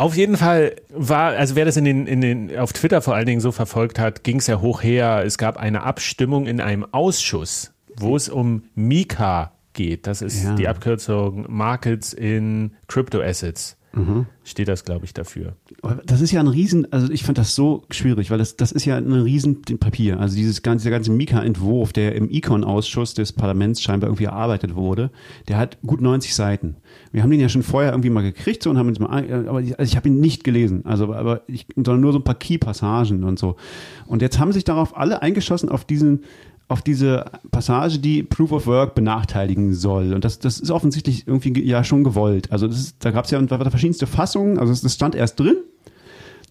[0.00, 3.26] Auf jeden Fall war, also wer das in den, in den, auf Twitter vor allen
[3.26, 5.24] Dingen so verfolgt hat, ging es ja hoch her.
[5.26, 10.06] Es gab eine Abstimmung in einem Ausschuss, wo es um Mika geht.
[10.06, 10.54] Das ist Ja.
[10.54, 13.76] die Abkürzung Markets in Crypto Assets.
[14.44, 15.56] Steht das, glaube ich, dafür.
[16.06, 18.84] Das ist ja ein Riesen, also ich fand das so schwierig, weil das, das ist
[18.84, 20.20] ja ein Riesen Papier.
[20.20, 25.10] Also dieses ganze, dieser ganze Mika-Entwurf, der im Econ-Ausschuss des Parlaments scheinbar irgendwie erarbeitet wurde,
[25.48, 26.76] der hat gut 90 Seiten.
[27.10, 29.60] Wir haben den ja schon vorher irgendwie mal gekriegt so und haben uns mal, aber
[29.60, 32.36] ich, also ich habe ihn nicht gelesen, also aber ich, sondern nur so ein paar
[32.36, 33.56] Key-Passagen und so.
[34.06, 36.22] Und jetzt haben sich darauf alle eingeschossen auf diesen
[36.70, 40.12] auf diese Passage, die Proof of Work benachteiligen soll.
[40.14, 42.50] Und das, das ist offensichtlich irgendwie ge- ja schon gewollt.
[42.52, 44.58] Also das ist, da gab es ja da verschiedenste Fassungen.
[44.58, 45.56] Also das, stand erst drin.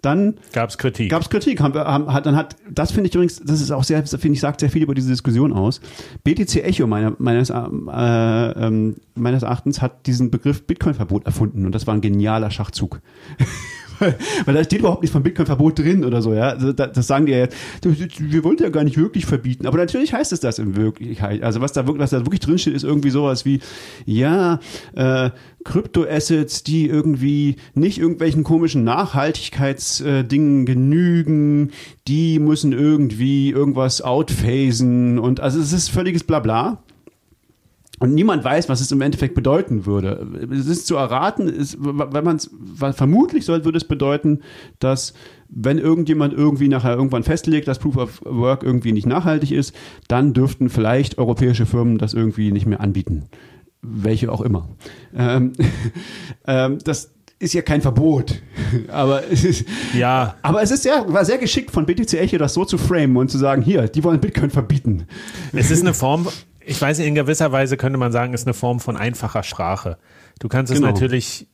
[0.02, 1.10] Dann Gab es Kritik?
[1.10, 1.60] gab es Kritik.
[1.60, 4.34] Haben, wir- haben, hat, dann hat, das finde ich übrigens, das ist auch sehr, finde
[4.36, 5.82] ich, sagt sehr viel über diese Diskussion aus.
[6.24, 11.86] BTC Echo meiner, meines, äh, ähm, meines Erachtens hat diesen Begriff Bitcoin-Verbot erfunden und das
[11.86, 13.02] war ein genialer Schachzug.
[14.46, 16.50] Weil- da steht überhaupt nichts von Bitcoin-Verbot drin oder so, ja.
[16.50, 17.56] Also da- Das sagen die ja jetzt.
[18.20, 19.68] Wir wollten ja gar nicht wirklich verbieten.
[19.68, 21.44] Aber natürlich heißt es das in Wirklichkeit.
[21.44, 23.60] Also was da wirklich, was da wirklich drin steht, ist irgendwie sowas wie,
[24.06, 24.60] ja,
[24.96, 25.30] äh,
[25.66, 31.72] Kryptoassets, die irgendwie nicht irgendwelchen komischen Nachhaltigkeitsdingen genügen,
[32.08, 36.82] die müssen irgendwie irgendwas outphasen und also es ist völliges Blabla.
[38.00, 40.26] Und niemand weiß, was es im Endeffekt bedeuten würde.
[40.52, 42.50] Es ist zu erraten, ist, wenn man es,
[42.96, 44.40] vermutlich soll, würde es bedeuten,
[44.80, 45.14] dass
[45.50, 49.76] wenn irgendjemand irgendwie nachher irgendwann festlegt, dass Proof of Work irgendwie nicht nachhaltig ist,
[50.08, 53.26] dann dürften vielleicht europäische Firmen das irgendwie nicht mehr anbieten.
[53.82, 54.70] Welche auch immer.
[55.16, 55.54] Ähm,
[56.48, 58.42] ähm, das ist ja kein Verbot.
[58.90, 62.54] Aber es ist, Ja, aber es ist sehr, war sehr geschickt von BTC Echo, das
[62.54, 65.06] so zu framen und zu sagen, hier, die wollen Bitcoin verbieten.
[65.54, 66.28] es ist eine Form,
[66.70, 69.98] ich weiß in gewisser Weise könnte man sagen, es ist eine Form von einfacher Sprache.
[70.40, 70.92] Du kannst es Genau.
[70.92, 71.48] natürlich,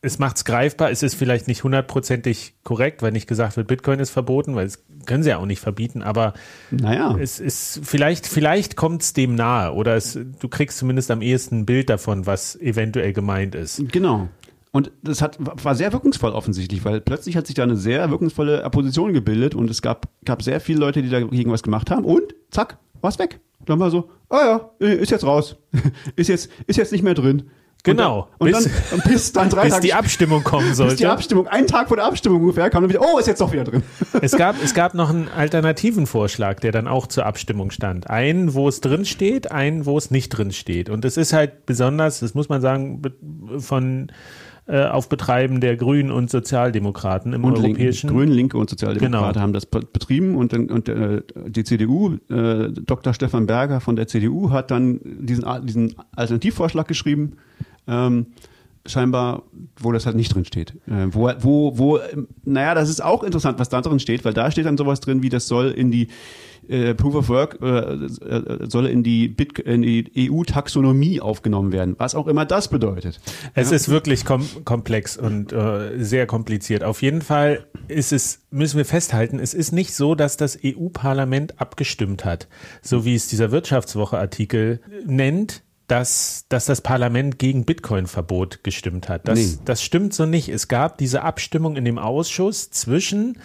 [0.00, 3.98] es macht es greifbar, es ist vielleicht nicht hundertprozentig korrekt, weil nicht gesagt wird, Bitcoin
[3.98, 6.34] ist verboten, weil es können sie ja auch nicht verbieten, aber
[6.70, 7.16] Naja.
[7.18, 11.60] es ist vielleicht, vielleicht kommt es dem nahe oder es, du kriegst zumindest am ehesten
[11.60, 13.82] ein Bild davon, was eventuell gemeint ist.
[13.92, 14.28] Genau.
[14.70, 18.64] Und das hat, war sehr wirkungsvoll offensichtlich, weil plötzlich hat sich da eine sehr wirkungsvolle
[18.64, 22.34] Opposition gebildet und es gab, gab sehr viele Leute, die dagegen was gemacht haben und
[22.50, 23.40] zack, war's weg.
[23.66, 25.56] Dann war so, ah ja, ist jetzt raus.
[26.16, 27.50] ist jetzt, ist jetzt nicht mehr drin.
[27.84, 28.28] Genau.
[28.38, 30.78] Und dann, Bis- und dann, und bis dann drei Bis Tage die Abstimmung kommen bis
[30.78, 31.10] die sollte.
[31.10, 33.64] Abstimmung, einen Tag vor der Abstimmung ungefähr, kam dann wieder, oh, ist jetzt doch wieder
[33.64, 33.82] drin.
[34.22, 38.08] Es gab, es gab noch einen alternativen Vorschlag, der dann auch zur Abstimmung stand.
[38.08, 40.88] Einen, wo es drin steht, einen, wo es nicht drin steht.
[40.88, 43.02] Und es ist halt besonders, das muss man sagen,
[43.58, 44.10] von
[44.66, 48.10] äh, auf Betreiben der Grünen und Sozialdemokraten im Und Linken, europäischen.
[48.10, 49.40] Grüne, Linke und Sozialdemokraten Genau.
[49.42, 53.12] haben das be- betrieben und, dann, und äh, die CDU, äh, Dr.
[53.12, 57.32] Stefan Berger von der CDU hat dann diesen, diesen Alternativvorschlag geschrieben,
[57.86, 58.26] ähm,
[58.86, 59.42] scheinbar,
[59.80, 60.74] wo das halt nicht drin steht.
[60.86, 61.98] Äh, wo, wo, wo,
[62.44, 65.22] naja, das ist auch interessant, was da drin steht, weil da steht dann sowas drin,
[65.22, 66.08] wie das soll in die
[66.68, 71.94] äh, Proof of Work äh, äh, soll in die, Bit in die EU-Taxonomie aufgenommen werden,
[71.98, 73.20] was auch immer das bedeutet.
[73.54, 76.84] Es ist wirklich kom komplex und äh, sehr kompliziert.
[76.84, 81.60] Auf jeden Fall ist es, müssen wir festhalten, es ist nicht so, dass das EU-Parlament
[81.60, 82.48] abgestimmt hat,
[82.82, 85.62] so wie es dieser Wirtschaftswoche-Artikel nennt.
[85.86, 89.28] dass, dass das Parlament gegen Bitcoin-Verbot gestimmt hat.
[89.28, 89.58] Das, Nee.
[89.66, 90.48] das stimmt so nicht.
[90.48, 93.36] Es gab diese Abstimmung in dem Ausschuss zwischen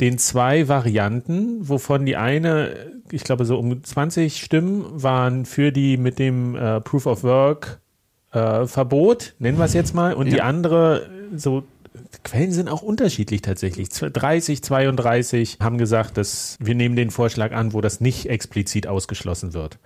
[0.00, 2.74] den zwei Varianten, wovon die eine,
[3.10, 7.80] ich glaube so um 20 Stimmen waren für die mit dem äh, Proof of Work
[8.32, 10.44] äh, Verbot, nennen wir es jetzt mal, und die Ja.
[10.44, 11.64] andere so
[12.22, 13.88] Quellen sind auch unterschiedlich tatsächlich.
[13.90, 19.54] 30, 32 haben gesagt, dass wir nehmen den Vorschlag an, wo das nicht explizit ausgeschlossen
[19.54, 19.78] wird.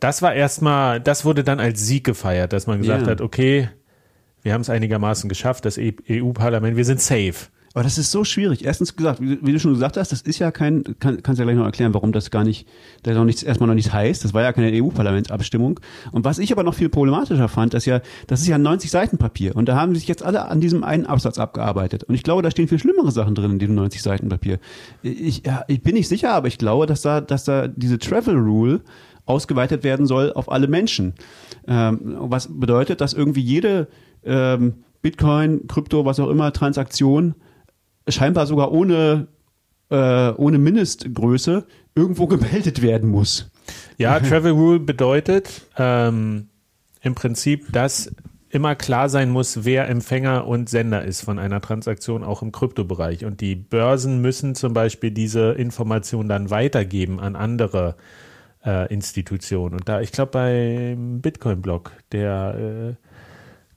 [0.00, 3.10] Das war erstmal, das wurde dann als Sieg gefeiert, dass man gesagt Ja.
[3.12, 3.68] hat, okay,
[4.42, 7.34] wir haben es einigermaßen geschafft, das E- EU-Parlament, wir sind safe.
[7.74, 8.64] Aber das ist so schwierig.
[8.64, 11.56] Erstens gesagt, wie, du schon gesagt hast, das ist ja kein, kann, kannst ja gleich
[11.56, 12.68] noch erklären, warum das gar nicht,
[13.02, 14.24] da noch nichts, erstmal noch nichts heißt.
[14.24, 15.80] Das war ja keine EU-Parlamentsabstimmung.
[16.10, 18.90] Und was ich aber noch viel problematischer fand, dass ja, das ist ja ein 90
[18.90, 19.56] Seiten Papier.
[19.56, 22.04] Und da haben sich jetzt alle an diesem einen Absatz abgearbeitet.
[22.04, 24.58] Und ich glaube, da stehen viel schlimmere Sachen drin in diesem 90 Seiten Papier.
[25.02, 28.36] Ich, ja, ich bin nicht sicher, aber ich glaube, dass da, dass da diese Travel
[28.36, 28.80] Rule
[29.24, 31.14] ausgeweitet werden soll auf alle Menschen.
[31.66, 33.88] Ähm, was bedeutet, dass irgendwie jede
[34.24, 37.34] ähm, Bitcoin, Krypto, was auch immer, Transaktion
[38.08, 39.28] scheinbar sogar ohne,
[39.90, 43.50] äh, ohne Mindestgröße irgendwo gemeldet werden muss.
[43.98, 46.48] Ja, Travel Rule bedeutet ähm,
[47.02, 48.10] im Prinzip, dass
[48.52, 53.24] immer klar sein muss, wer Empfänger und Sender ist von einer Transaktion, auch im Kryptobereich.
[53.24, 57.96] Und die Börsen müssen zum Beispiel diese Information dann weitergeben an andere
[58.64, 59.74] äh, Institutionen.
[59.74, 63.11] Und da, ich glaube, beim Bitcoin-Blog, der äh,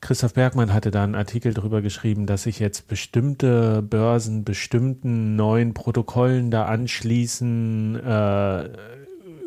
[0.05, 5.73] Christoph Bergmann hatte da einen Artikel darüber geschrieben, dass sich jetzt bestimmte Börsen bestimmten neuen
[5.73, 8.69] Protokollen da anschließen, äh,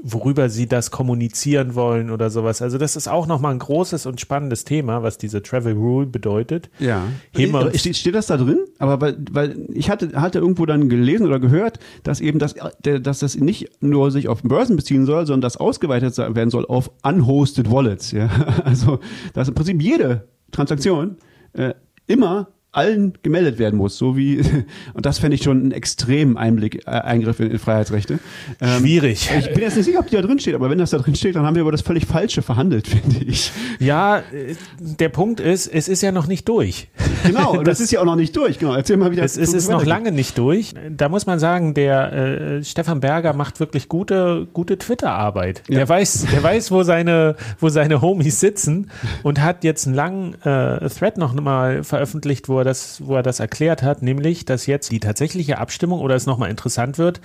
[0.02, 2.60] worüber sie das kommunizieren wollen oder sowas.
[2.60, 6.70] Also das ist auch nochmal ein großes und spannendes Thema, was diese Travel Rule bedeutet.
[6.80, 7.04] Ja.
[7.30, 8.58] Heben wir uns- steht, das da drin?
[8.80, 13.20] Aber weil, weil ich hatte, hatte irgendwo dann gelesen oder gehört, dass eben das, dass
[13.20, 17.70] das nicht nur sich auf Börsen beziehen soll, sondern das ausgeweitet werden soll auf unhosted
[17.70, 18.10] Wallets.
[18.10, 18.28] Ja?
[18.64, 18.98] Also,
[19.34, 21.16] dass im Prinzip jede Transaktion
[21.52, 21.74] äh,
[22.06, 24.40] immer allen gemeldet werden muss, so wie
[24.94, 28.18] und das fände ich schon einen extremen Einblick, äh, Eingriff in, in Freiheitsrechte.
[28.60, 29.30] Ähm, Schwierig.
[29.38, 31.14] Ich bin jetzt nicht sicher, ob die da drin steht, aber wenn das da drin
[31.14, 33.50] steht, dann haben wir über das völlig Falsche verhandelt, finde ich.
[33.78, 36.88] Ja, äh, der Punkt ist, es ist ja noch nicht durch.
[37.24, 38.58] Genau, und das, ist ja auch noch nicht durch.
[38.58, 39.24] Genau, erzähl mal wieder.
[39.24, 40.74] Es ist, wo ist noch lange nicht durch.
[40.90, 45.62] Da muss man sagen, der äh, Stefan Berger macht wirklich gute, gute Twitter-Arbeit.
[45.68, 45.76] Ja.
[45.76, 48.90] Der weiß, der weiß, wo seine, wo seine Homies sitzen
[49.22, 53.22] und hat jetzt einen langen äh, Thread noch mal veröffentlicht, wo er das, wo er
[53.22, 57.20] das erklärt hat, nämlich, dass jetzt die tatsächliche Abstimmung oder es nochmal interessant wird.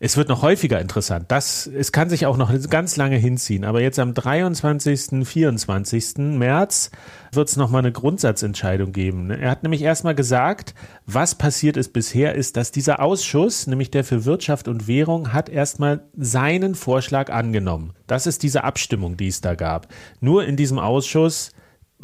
[0.00, 1.24] Es wird noch häufiger interessant.
[1.26, 3.64] Das, es kann sich auch noch ganz lange hinziehen.
[3.64, 6.18] Aber jetzt am 23., 24.
[6.18, 6.92] März
[7.32, 9.30] wird es nochmal eine Grundsatzentscheidung geben.
[9.30, 10.76] Er hat nämlich erstmal gesagt,
[11.06, 15.48] was passiert ist bisher, ist, dass dieser Ausschuss, nämlich der für Wirtschaft und Währung, hat
[15.48, 17.92] erstmal seinen Vorschlag angenommen.
[18.06, 19.88] Das ist diese Abstimmung, die es da gab.
[20.20, 21.50] Nur in diesem Ausschuss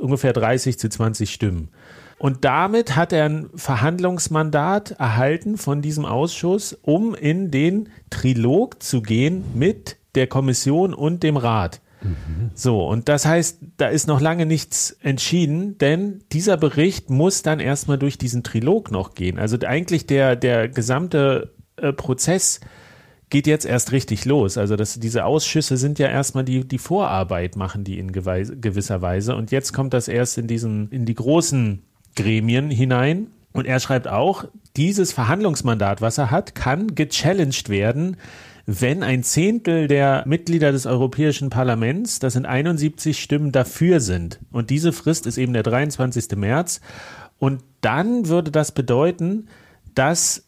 [0.00, 1.68] ungefähr 30 zu 20 Stimmen.
[2.24, 9.02] Und damit hat er ein Verhandlungsmandat erhalten von diesem Ausschuss, um in den Trilog zu
[9.02, 11.82] gehen mit der Kommission und dem Rat.
[12.54, 17.60] So, und das heißt, da ist noch lange nichts entschieden, denn dieser Bericht muss dann
[17.60, 19.38] erstmal durch diesen Trilog noch gehen.
[19.38, 22.60] Also eigentlich der, der gesamte äh, Prozess
[23.28, 24.56] geht jetzt erst richtig los.
[24.56, 29.36] Also das, diese Ausschüsse sind ja erstmal die, die Vorarbeit machen die in gewisser Weise.
[29.36, 31.82] Und jetzt kommt das erst in diesen, in die großen
[32.14, 33.28] Gremien hinein.
[33.52, 34.44] Und er schreibt auch,
[34.76, 38.16] dieses Verhandlungsmandat, was er hat, kann gechallenged werden,
[38.66, 44.40] wenn ein Zehntel der Mitglieder des Europäischen Parlaments, das sind 71 Stimmen, dafür sind.
[44.50, 46.36] Und diese Frist ist eben der 23.
[46.36, 46.80] März.
[47.38, 49.48] Und dann würde das bedeuten,
[49.94, 50.44] dass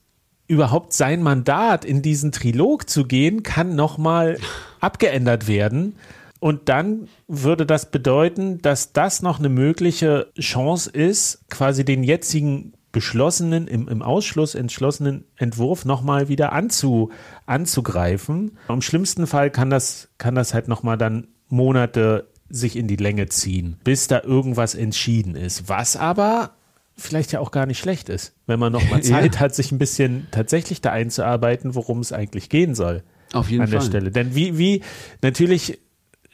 [0.48, 4.38] überhaupt sein Mandat in diesen Trilog zu gehen, kann nochmal
[4.80, 5.96] abgeändert werden.
[6.40, 12.74] Und dann würde das bedeuten, dass das noch eine mögliche Chance ist, quasi den jetzigen
[12.92, 17.10] beschlossenen, im, im Ausschluss entschlossenen Entwurf nochmal wieder anzu,
[17.44, 18.56] anzugreifen.
[18.68, 23.26] Im schlimmsten Fall kann das, kann das halt nochmal dann Monate sich in die Länge
[23.26, 25.68] ziehen, bis da irgendwas entschieden ist.
[25.68, 26.52] Was aber
[26.96, 29.40] vielleicht ja auch gar nicht schlecht ist, wenn man nochmal Zeit Ja.
[29.40, 33.02] hat, sich ein bisschen tatsächlich da einzuarbeiten, worum es eigentlich gehen soll.
[33.32, 33.88] Auf jeden an der Fall.
[33.90, 34.10] Stelle.
[34.10, 34.82] Denn wie, wie,
[35.22, 35.80] natürlich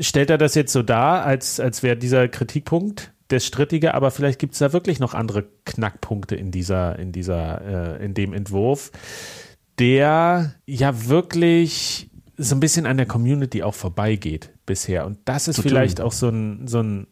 [0.01, 4.39] stellt er das jetzt so dar, als, als wäre dieser Kritikpunkt der strittige, aber vielleicht
[4.39, 8.93] gibt es da wirklich noch andere Knackpunkte in dieser, in dieser, äh, in dem Entwurf,
[9.79, 15.07] der ja wirklich so ein bisschen an der Community auch vorbeigeht bisher.
[15.07, 15.71] Und das ist Total.
[15.71, 17.07] vielleicht auch so ein, so ein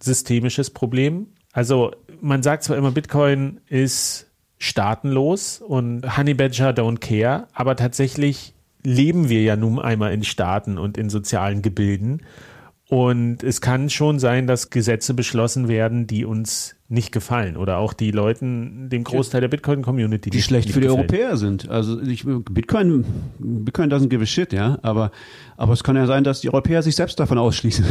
[0.00, 1.28] systemisches Problem.
[1.52, 8.54] Also man sagt zwar immer, Bitcoin ist staatenlos und Honey Badger don't care, aber tatsächlich
[8.84, 12.22] leben wir ja nun einmal in Staaten und in sozialen Gebilden.
[12.88, 17.94] Und es kann schon sein, dass Gesetze beschlossen werden, die uns nicht gefallen oder auch
[17.94, 21.10] die Leuten, dem Großteil der Bitcoin-Community, die schlecht nicht für die gefällt.
[21.10, 21.70] Europäer sind.
[21.70, 23.06] Also ich, Bitcoin,
[23.38, 24.78] Bitcoin doesn't give a shit, ja.
[24.82, 25.10] Aber,
[25.56, 27.86] aber es kann ja sein, dass die Europäer sich selbst davon ausschließen.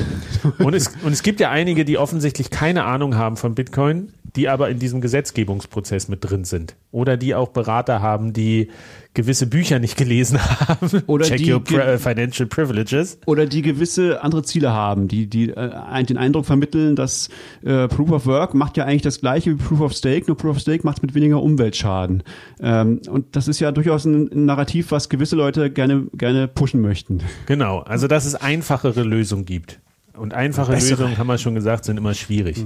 [0.59, 4.48] Und es, und es gibt ja einige, die offensichtlich keine Ahnung haben von Bitcoin, die
[4.49, 6.76] aber in diesem Gesetzgebungsprozess mit drin sind.
[6.91, 8.70] Oder die auch Berater haben, die
[9.14, 11.03] gewisse Bücher nicht gelesen haben.
[11.08, 13.18] Oder Check die your pri- financial privileges.
[13.26, 17.30] Oder die gewisse andere Ziele haben, die, die äh, den Eindruck vermitteln, dass
[17.64, 20.56] äh, Proof of Work macht ja eigentlich das gleiche wie Proof of Stake, nur Proof
[20.56, 22.24] of Stake macht es mit weniger Umweltschaden.
[22.62, 26.82] Ähm, und das ist ja durchaus ein, ein Narrativ, was gewisse Leute gerne, gerne pushen
[26.82, 27.20] möchten.
[27.48, 29.80] Genau, also dass es einfachere Lösungen gibt.
[30.18, 30.74] Und einfache.
[30.74, 32.66] Lösungen, haben wir schon gesagt, sind immer schwierig.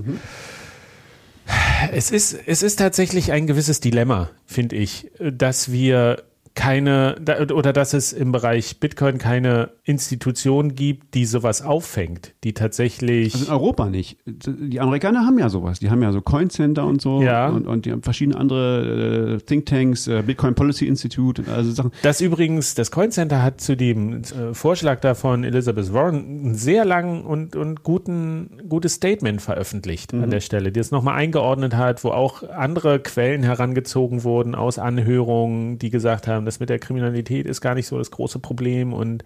[1.92, 6.24] Es, ist, es ist tatsächlich ein gewisses Dilemma, finde ich, dass wir
[6.56, 12.54] keine, da- oder dass es im Bereich Bitcoin keine Institution gibt, die sowas auffängt, die
[12.54, 13.34] tatsächlich.
[13.34, 14.18] Also in Europa nicht.
[14.26, 15.80] Die Amerikaner haben ja sowas.
[15.80, 17.22] Die haben ja so Coin Center und so.
[17.22, 17.50] Ja.
[17.50, 21.92] Und, und die haben verschiedene andere äh, Thinktanks, äh, Bitcoin Policy Institute, also Sachen.
[22.02, 26.86] Das übrigens, das Coin Center hat zu dem äh, Vorschlag davon Elizabeth Warren einen sehr
[26.86, 32.04] langen und, und guten, gutes Statement veröffentlicht an der Stelle, die es nochmal eingeordnet hat,
[32.06, 37.46] wo auch andere Quellen herangezogen wurden aus Anhörungen, die gesagt haben, das mit der Kriminalität
[37.46, 39.24] ist gar nicht so das große Problem und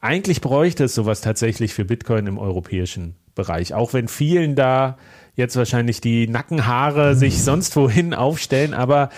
[0.00, 4.96] eigentlich bräuchte es sowas tatsächlich für Bitcoin im europäischen Bereich, auch wenn vielen da
[5.34, 9.10] jetzt wahrscheinlich die Nackenhaare sich sonst wohin aufstellen, aber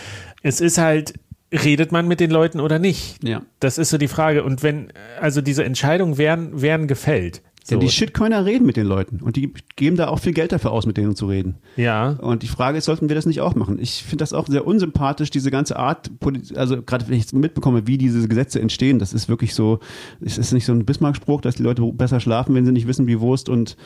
[0.43, 1.15] es ist halt,
[1.53, 3.23] redet man mit den Leuten oder nicht?
[3.23, 3.43] Ja.
[3.61, 4.43] Das ist so die Frage.
[4.43, 7.43] Und wenn, also diese Entscheidungen werden, werden gefällt.
[7.65, 7.77] So.
[7.77, 10.73] Ja, die Shitcoiner reden mit den Leuten und die geben da auch viel Geld dafür
[10.73, 11.57] aus, mit denen zu reden.
[11.77, 12.11] ja.
[12.11, 13.79] Und die Frage ist, sollten wir das nicht auch machen?
[13.81, 16.11] Ich finde das auch sehr unsympathisch, diese ganze Art,
[16.57, 19.79] also gerade wenn ich jetzt mitbekomme, wie diese Gesetze entstehen, das ist wirklich so,
[20.21, 23.07] es ist nicht so ein Bismarck-Spruch, dass die Leute besser schlafen, wenn sie nicht wissen,
[23.07, 23.77] wie Wurst und,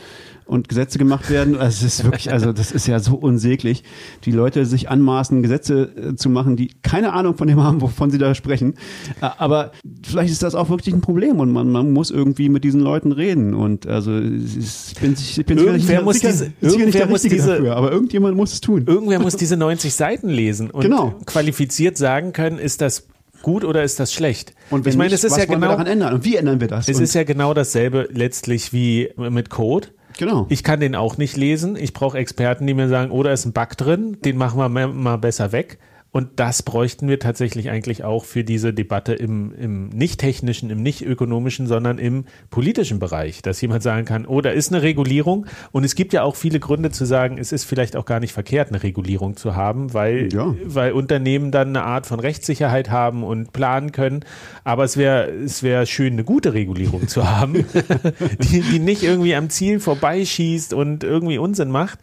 [0.47, 1.57] und Gesetze gemacht werden.
[1.67, 3.83] Also es ist wirklich, also das ist ja so unsäglich,
[4.25, 8.11] die Leute sich anmaßen, Gesetze äh, zu machen, die keine Ahnung von dem haben, wovon
[8.11, 8.75] sie da sprechen.
[9.21, 9.73] Aber
[10.05, 13.11] vielleicht ist das auch wirklich ein Problem und man, man muss irgendwie mit diesen Leuten
[13.11, 13.53] reden.
[13.55, 17.07] Und also es ist- ich bin, ich bin Irgendwer muss sicher, diese- sicher irgendwer der
[17.09, 18.85] muss diese- dafür, aber irgendjemand muss es tun.
[18.87, 21.15] Irgendwer muss diese 90 Seiten lesen und Genau.
[21.27, 23.07] qualifiziert sagen können, ist das
[23.43, 24.55] gut oder ist das schlecht?
[24.71, 26.15] Und wenn ich meine, nicht, es ist ja wir genau, daran ändern?
[26.15, 26.89] Und wie ändern wir das?
[26.89, 29.89] es und, ist ja genau dasselbe letztlich wie mit Code.
[30.19, 30.47] genau.
[30.49, 31.77] Ich kann den auch nicht lesen.
[31.77, 34.69] Ich brauche Experten, die mir sagen, oh, da ist ein Bug drin, den machen wir
[34.89, 35.79] mal besser weg.
[36.17, 40.83] Und das bräuchten wir tatsächlich eigentlich auch für diese Debatte im, im nicht technischen, im
[40.83, 45.45] nicht ökonomischen, sondern im politischen Bereich, dass jemand sagen kann, oh, da ist eine Regulierung.
[45.73, 48.33] Und es gibt ja auch viele Gründe zu sagen, es ist vielleicht auch gar nicht
[48.33, 50.55] verkehrt, eine Regulierung zu haben, weil, Ja.
[50.65, 54.21] weil Unternehmen dann eine Art von Rechtssicherheit haben und planen können.
[54.65, 57.67] Aber es wäre es wäre schön, eine gute Regulierung zu haben,
[58.41, 61.99] die, die nicht irgendwie am Ziel vorbeischießt und irgendwie Unsinn macht.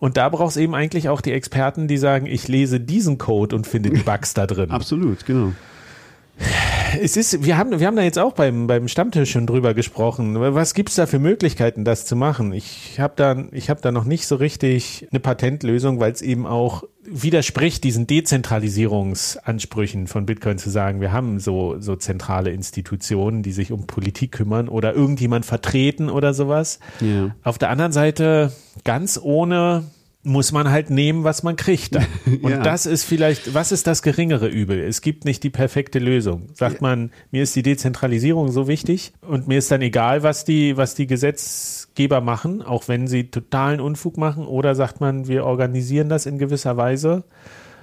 [0.00, 3.54] Und da braucht es eben eigentlich auch die Experten, die sagen, ich lese diesen Code
[3.54, 4.70] und finde die Bugs da drin.
[4.70, 5.52] Absolut, genau.
[7.00, 10.38] Es ist, wir haben, wir haben da jetzt auch beim, beim Stammtisch schon drüber gesprochen.
[10.38, 12.52] Was gibt's da für Möglichkeiten, das zu machen?
[12.52, 16.46] Ich habe da, ich habe da noch nicht so richtig eine Patentlösung, weil es eben
[16.46, 23.52] auch widerspricht diesen Dezentralisierungsansprüchen von Bitcoin zu sagen, wir haben so, so zentrale Institutionen, die
[23.52, 26.78] sich um Politik kümmern oder irgendjemand vertreten oder sowas.
[27.00, 27.34] Ja.
[27.42, 28.52] Auf der anderen Seite,
[28.84, 29.84] ganz ohne
[30.22, 32.06] muss man halt nehmen, was man kriegt dann.
[32.42, 32.58] Und Ja.
[32.62, 34.78] das ist vielleicht, was ist das geringere Übel?
[34.80, 36.48] Es gibt nicht die perfekte Lösung.
[36.52, 40.76] Sagt man, mir ist die Dezentralisierung so wichtig und mir ist dann egal, was die,
[40.76, 46.08] was die Gesetzgeber machen, auch wenn sie totalen Unfug machen, oder sagt man, wir organisieren
[46.10, 47.24] das in gewisser Weise,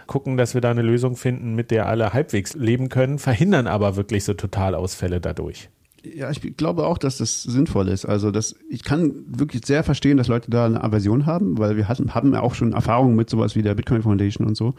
[0.05, 3.95] gucken, dass wir da eine Lösung finden, mit der alle halbwegs leben können, verhindern aber
[3.95, 5.69] wirklich so Totalausfälle dadurch.
[6.15, 8.05] Ja, ich glaube auch, dass das sinnvoll ist.
[8.05, 11.87] Also das, ich kann wirklich sehr verstehen, dass Leute da eine Aversion haben, weil wir
[11.87, 14.75] hatten, haben ja auch schon Erfahrungen mit sowas wie der Bitcoin Foundation und so,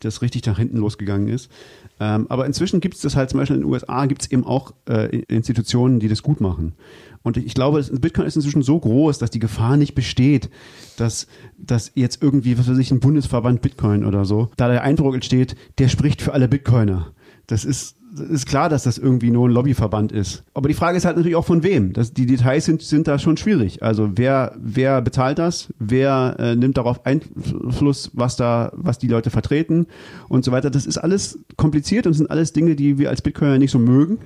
[0.00, 1.50] das richtig nach hinten losgegangen ist.
[1.98, 4.44] Ähm, aber inzwischen gibt es das halt, zum Beispiel in den USA gibt es eben
[4.44, 6.74] auch äh, Institutionen, die das gut machen.
[7.22, 10.48] Und ich glaube, Bitcoin ist inzwischen so groß, dass die Gefahr nicht besteht,
[10.96, 11.26] dass,
[11.58, 15.54] dass jetzt irgendwie, was weiß ich, ein Bundesverband Bitcoin oder so, da der Eindruck entsteht,
[15.78, 17.12] der spricht für alle Bitcoiner.
[17.46, 20.44] Das ist, ist klar, dass das irgendwie nur ein Lobbyverband ist.
[20.54, 21.92] Aber die Frage ist halt natürlich auch von wem.
[21.92, 23.82] Das, die Details sind, sind da schon schwierig.
[23.82, 25.72] Also wer, wer bezahlt das?
[25.78, 29.86] Wer äh, nimmt darauf Einfluss, was da, was die Leute vertreten
[30.28, 30.70] und so weiter.
[30.70, 34.18] Das ist alles kompliziert und sind alles Dinge, die wir als Bitcoiner nicht so mögen.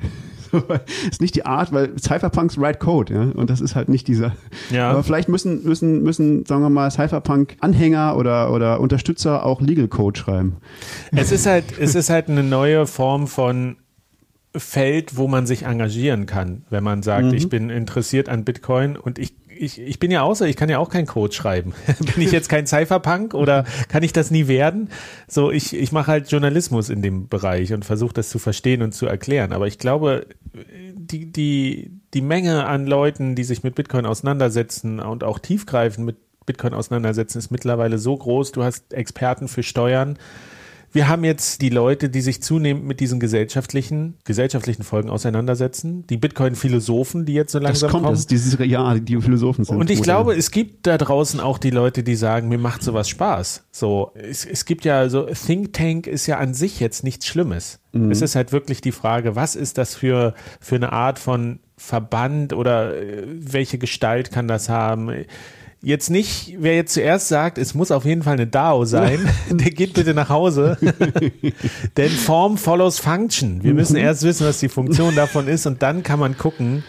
[1.10, 4.32] ist nicht die Art, weil Cypherpunks write Code, ja, und das ist halt nicht dieser.
[4.70, 4.90] Ja.
[4.90, 10.18] Aber vielleicht müssen, müssen, müssen, sagen wir mal, Cypherpunk-Anhänger oder, oder Unterstützer auch Legal Code
[10.18, 10.56] schreiben.
[11.12, 13.76] Es ist halt, es ist halt eine neue Form von
[14.56, 19.18] Feld, wo man sich engagieren kann, wenn man sagt, ich bin interessiert an Bitcoin und
[19.18, 21.74] ich ich, ich bin ja so, ich kann ja auch keinen Code schreiben.
[22.14, 24.90] bin ich jetzt kein Cypherpunk oder kann ich das nie werden?
[25.28, 28.93] So, ich, ich mache halt Journalismus in dem Bereich und versuche das zu verstehen und
[28.93, 29.52] zu erklären.
[29.52, 30.26] Aber ich glaube,
[30.94, 36.16] die, die, die Menge an Leuten, die sich mit Bitcoin auseinandersetzen und auch tiefgreifend mit
[36.47, 38.52] Bitcoin auseinandersetzen, ist mittlerweile so groß.
[38.52, 40.18] Du hast Experten für Steuern.
[40.94, 46.06] Wir haben jetzt die Leute, die sich zunehmend mit diesen gesellschaftlichen, gesellschaftlichen Folgen auseinandersetzen.
[46.06, 48.14] Die Bitcoin-Philosophen, die jetzt so Das langsam kommt, kommen.
[48.14, 49.76] das dieses, ja, die Philosophen sind.
[49.76, 53.08] Und ich glaube, es gibt da draußen auch die Leute, die sagen, mir macht sowas
[53.08, 53.64] Spaß.
[53.72, 57.80] So, es, es gibt ja so, Think Tank ist ja an sich jetzt nichts Schlimmes.
[58.10, 62.52] Es ist halt wirklich die Frage, was ist das für, für eine Art von Verband
[62.52, 65.10] oder äh, welche Gestalt kann das haben?
[65.85, 69.70] Jetzt nicht, wer jetzt zuerst sagt, es muss auf jeden Fall eine DAO sein, der
[69.70, 70.78] geht bitte nach Hause.
[71.97, 73.62] Denn Form follows Function.
[73.62, 76.85] Wir müssen erst wissen, was die Funktion davon ist und dann kann man gucken,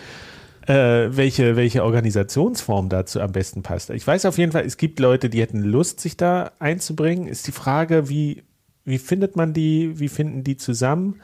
[0.68, 0.74] äh,
[1.10, 3.90] welche, welche Organisationsform dazu am besten passt.
[3.90, 7.28] Ich weiß auf jeden Fall, es gibt Leute, die hätten Lust, sich da einzubringen.
[7.28, 8.44] Ist die Frage, wie,
[8.86, 11.20] wie findet man die, wie finden die zusammen?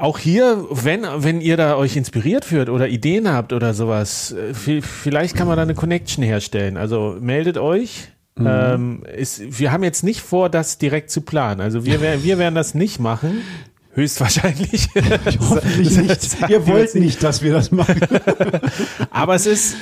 [0.00, 4.52] Auch hier, wenn, wenn ihr da euch inspiriert führt oder Ideen habt oder sowas, äh,
[4.54, 6.76] vi- vielleicht kann man da eine Connection herstellen.
[6.76, 8.08] Also meldet euch.
[8.38, 11.60] Ähm, ist, wir haben jetzt nicht vor, das direkt zu planen.
[11.60, 13.42] Also wir, wir werden das nicht machen.
[13.92, 14.88] Höchstwahrscheinlich.
[15.40, 16.36] Hoffentlich nicht.
[16.48, 18.00] Ihr wollt nicht, dass wir das machen.
[19.10, 19.76] Aber es ist,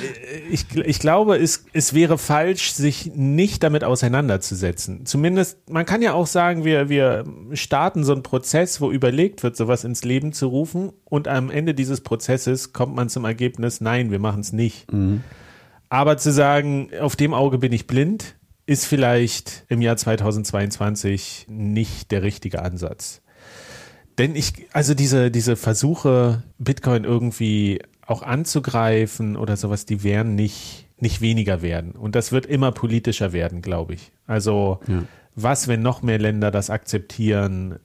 [0.51, 5.05] ich, ich glaube, es, es wäre falsch, sich nicht damit auseinanderzusetzen.
[5.05, 9.57] Zumindest, man kann ja auch sagen, wir, wir starten so einen Prozess, wo überlegt wird,
[9.57, 14.11] sowas ins Leben zu rufen und am Ende dieses Prozesses kommt man zum Ergebnis, nein,
[14.11, 14.87] wir machen es nicht.
[15.91, 22.11] Aber zu sagen, auf dem Auge bin ich blind, ist vielleicht im Jahr 2022 nicht
[22.11, 23.23] der richtige Ansatz.
[24.19, 30.87] Denn ich, also diese, diese Versuche, Bitcoin irgendwie auch anzugreifen oder sowas, die werden nicht,
[30.99, 31.93] nicht weniger werden.
[31.93, 34.11] Und das wird immer politischer werden, glaube ich.
[34.27, 34.81] Also,
[35.37, 37.79] was, wenn noch mehr Länder das akzeptieren?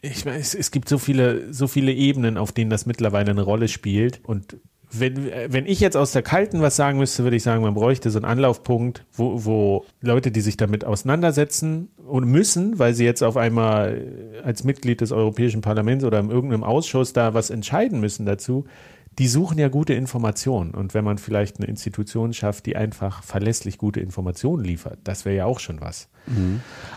[0.00, 3.42] Ich meine, es, es gibt so viele, so viele Ebenen, auf denen das mittlerweile eine
[3.42, 4.20] Rolle spielt.
[4.24, 4.58] Und
[4.92, 8.10] wenn, wenn ich jetzt aus der Kalten was sagen müsste, würde ich sagen, man bräuchte
[8.10, 13.22] so einen Anlaufpunkt, wo, wo Leute, die sich damit auseinandersetzen und müssen, weil sie jetzt
[13.22, 18.26] auf einmal als Mitglied des Europäischen Parlaments oder in irgendeinem Ausschuss da was entscheiden müssen
[18.26, 18.64] dazu,
[19.18, 20.72] die suchen ja gute Informationen.
[20.72, 25.36] Und wenn man vielleicht eine Institution schafft, die einfach verlässlich gute Informationen liefert, das wäre
[25.36, 26.08] ja auch schon was.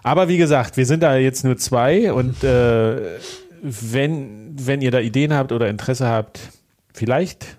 [0.04, 3.18] Aber wie gesagt, wir sind da jetzt nur zwei und äh,
[3.62, 6.40] wenn, wenn ihr da Ideen habt oder Interesse habt,
[6.94, 7.58] vielleicht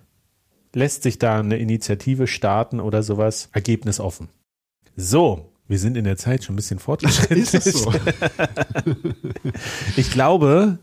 [0.74, 3.48] lässt sich da eine Initiative starten oder sowas.
[3.52, 4.28] Ergebnis offen.
[4.96, 7.38] So, wir sind in der Zeit schon ein bisschen fortgeschritten.
[7.38, 7.92] Ist das so?
[9.96, 10.78] Ich glaube,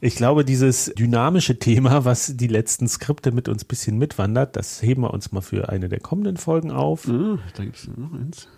[0.00, 4.82] ich glaube, dieses dynamische Thema, was die letzten Skripte mit uns ein bisschen mitwandert, das
[4.82, 7.08] heben wir uns mal für eine der kommenden Folgen auf.
[7.08, 8.48] Ah, da gibt es noch eins.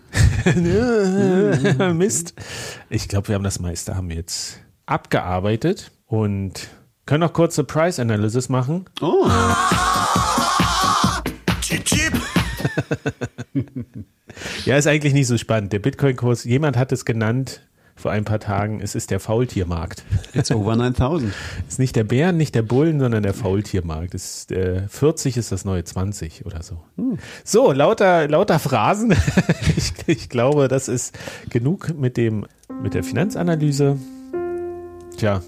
[1.95, 2.33] Mist.
[2.89, 6.69] Ich glaube, wir haben das meiste haben wir jetzt abgearbeitet und
[7.05, 8.85] können noch kurze Price Analysis machen.
[9.01, 9.27] Oh.
[14.65, 15.73] Ja, ist eigentlich nicht so spannend.
[15.73, 17.61] Der Bitcoin-Kurs, jemand hat es genannt
[17.95, 20.03] vor ein paar Tagen, es ist der Faultiermarkt.
[20.33, 21.33] it's over 9000.
[21.67, 24.13] Es ist nicht der Bären, nicht der Bullen, sondern der Faultiermarkt.
[24.13, 26.81] Ist, äh, 40 ist das neue 20 oder so.
[27.43, 29.13] So, lauter, lauter Phrasen.
[29.77, 31.17] ich, ich glaube, das ist
[31.49, 32.45] genug mit dem,
[32.81, 33.97] mit der Finanzanalyse.
[35.17, 35.41] Tja,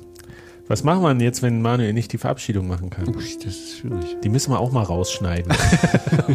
[0.72, 3.06] was machen wir denn jetzt, wenn Manuel nicht die Verabschiedung machen kann?
[3.10, 4.18] Ui, Das ist schwierig.
[4.23, 5.52] Die müssen wir auch mal rausschneiden.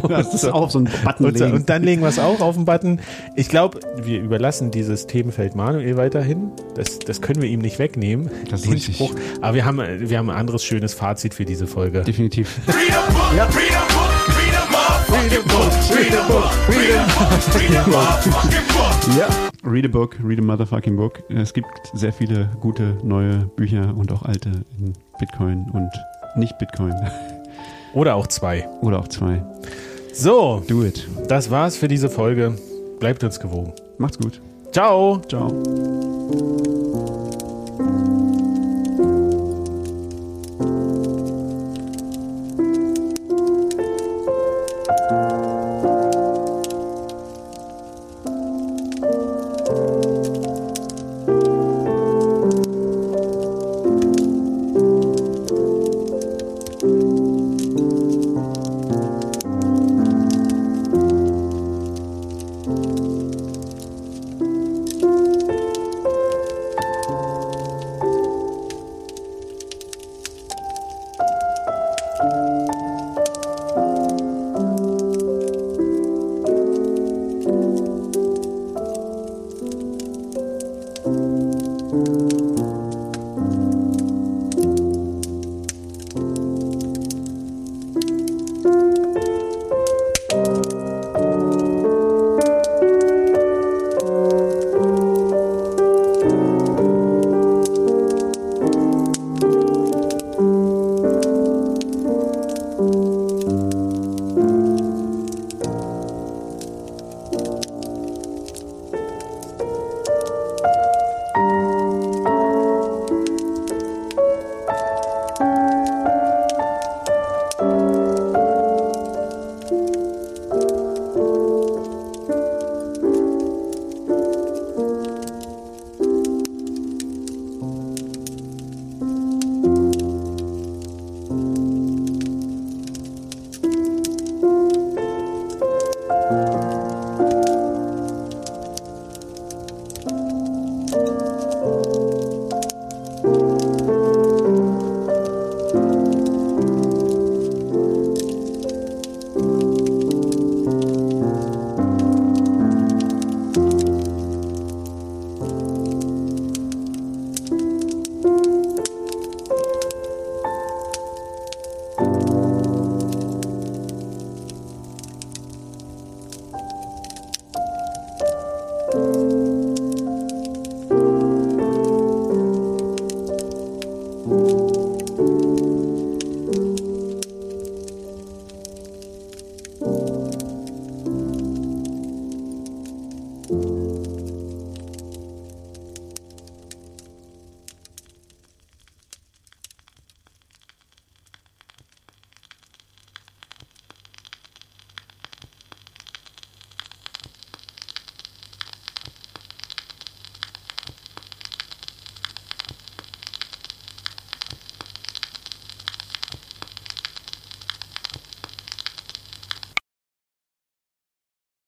[0.09, 1.53] Das ist auch so ein Button Und, legen.
[1.55, 3.01] und dann legen wir es auch auf den Button.
[3.35, 6.53] Ich glaube, wir überlassen dieses Themenfeld Manuel weiterhin.
[6.75, 8.31] Das, das können wir ihm nicht wegnehmen.
[8.51, 8.97] Das ist den richtig.
[8.97, 9.15] Spruch.
[9.41, 12.03] Aber wir haben, wir haben ein anderes schönes Fazit für diese Folge.
[12.03, 12.61] Definitiv.
[12.69, 15.73] Read a book, read a book, read a motherfucking book.
[15.97, 19.19] Read a book, read a book, read a motherfucking book.
[19.19, 19.29] Ja.
[19.67, 21.23] Read a book, read a motherfucking book.
[21.29, 24.49] Es gibt sehr viele gute neue Bücher und auch alte
[24.79, 25.91] in Bitcoin und
[26.37, 26.95] nicht Bitcoin.
[27.95, 28.69] Oder auch zwei.
[28.83, 29.43] Oder auch zwei.
[30.13, 31.09] So, Do it.
[31.29, 32.57] das war's für diese Folge.
[33.01, 33.73] Bleibt uns gewogen.
[33.99, 34.41] Macht's gut.
[34.71, 35.21] Ciao.
[35.29, 35.51] Ciao.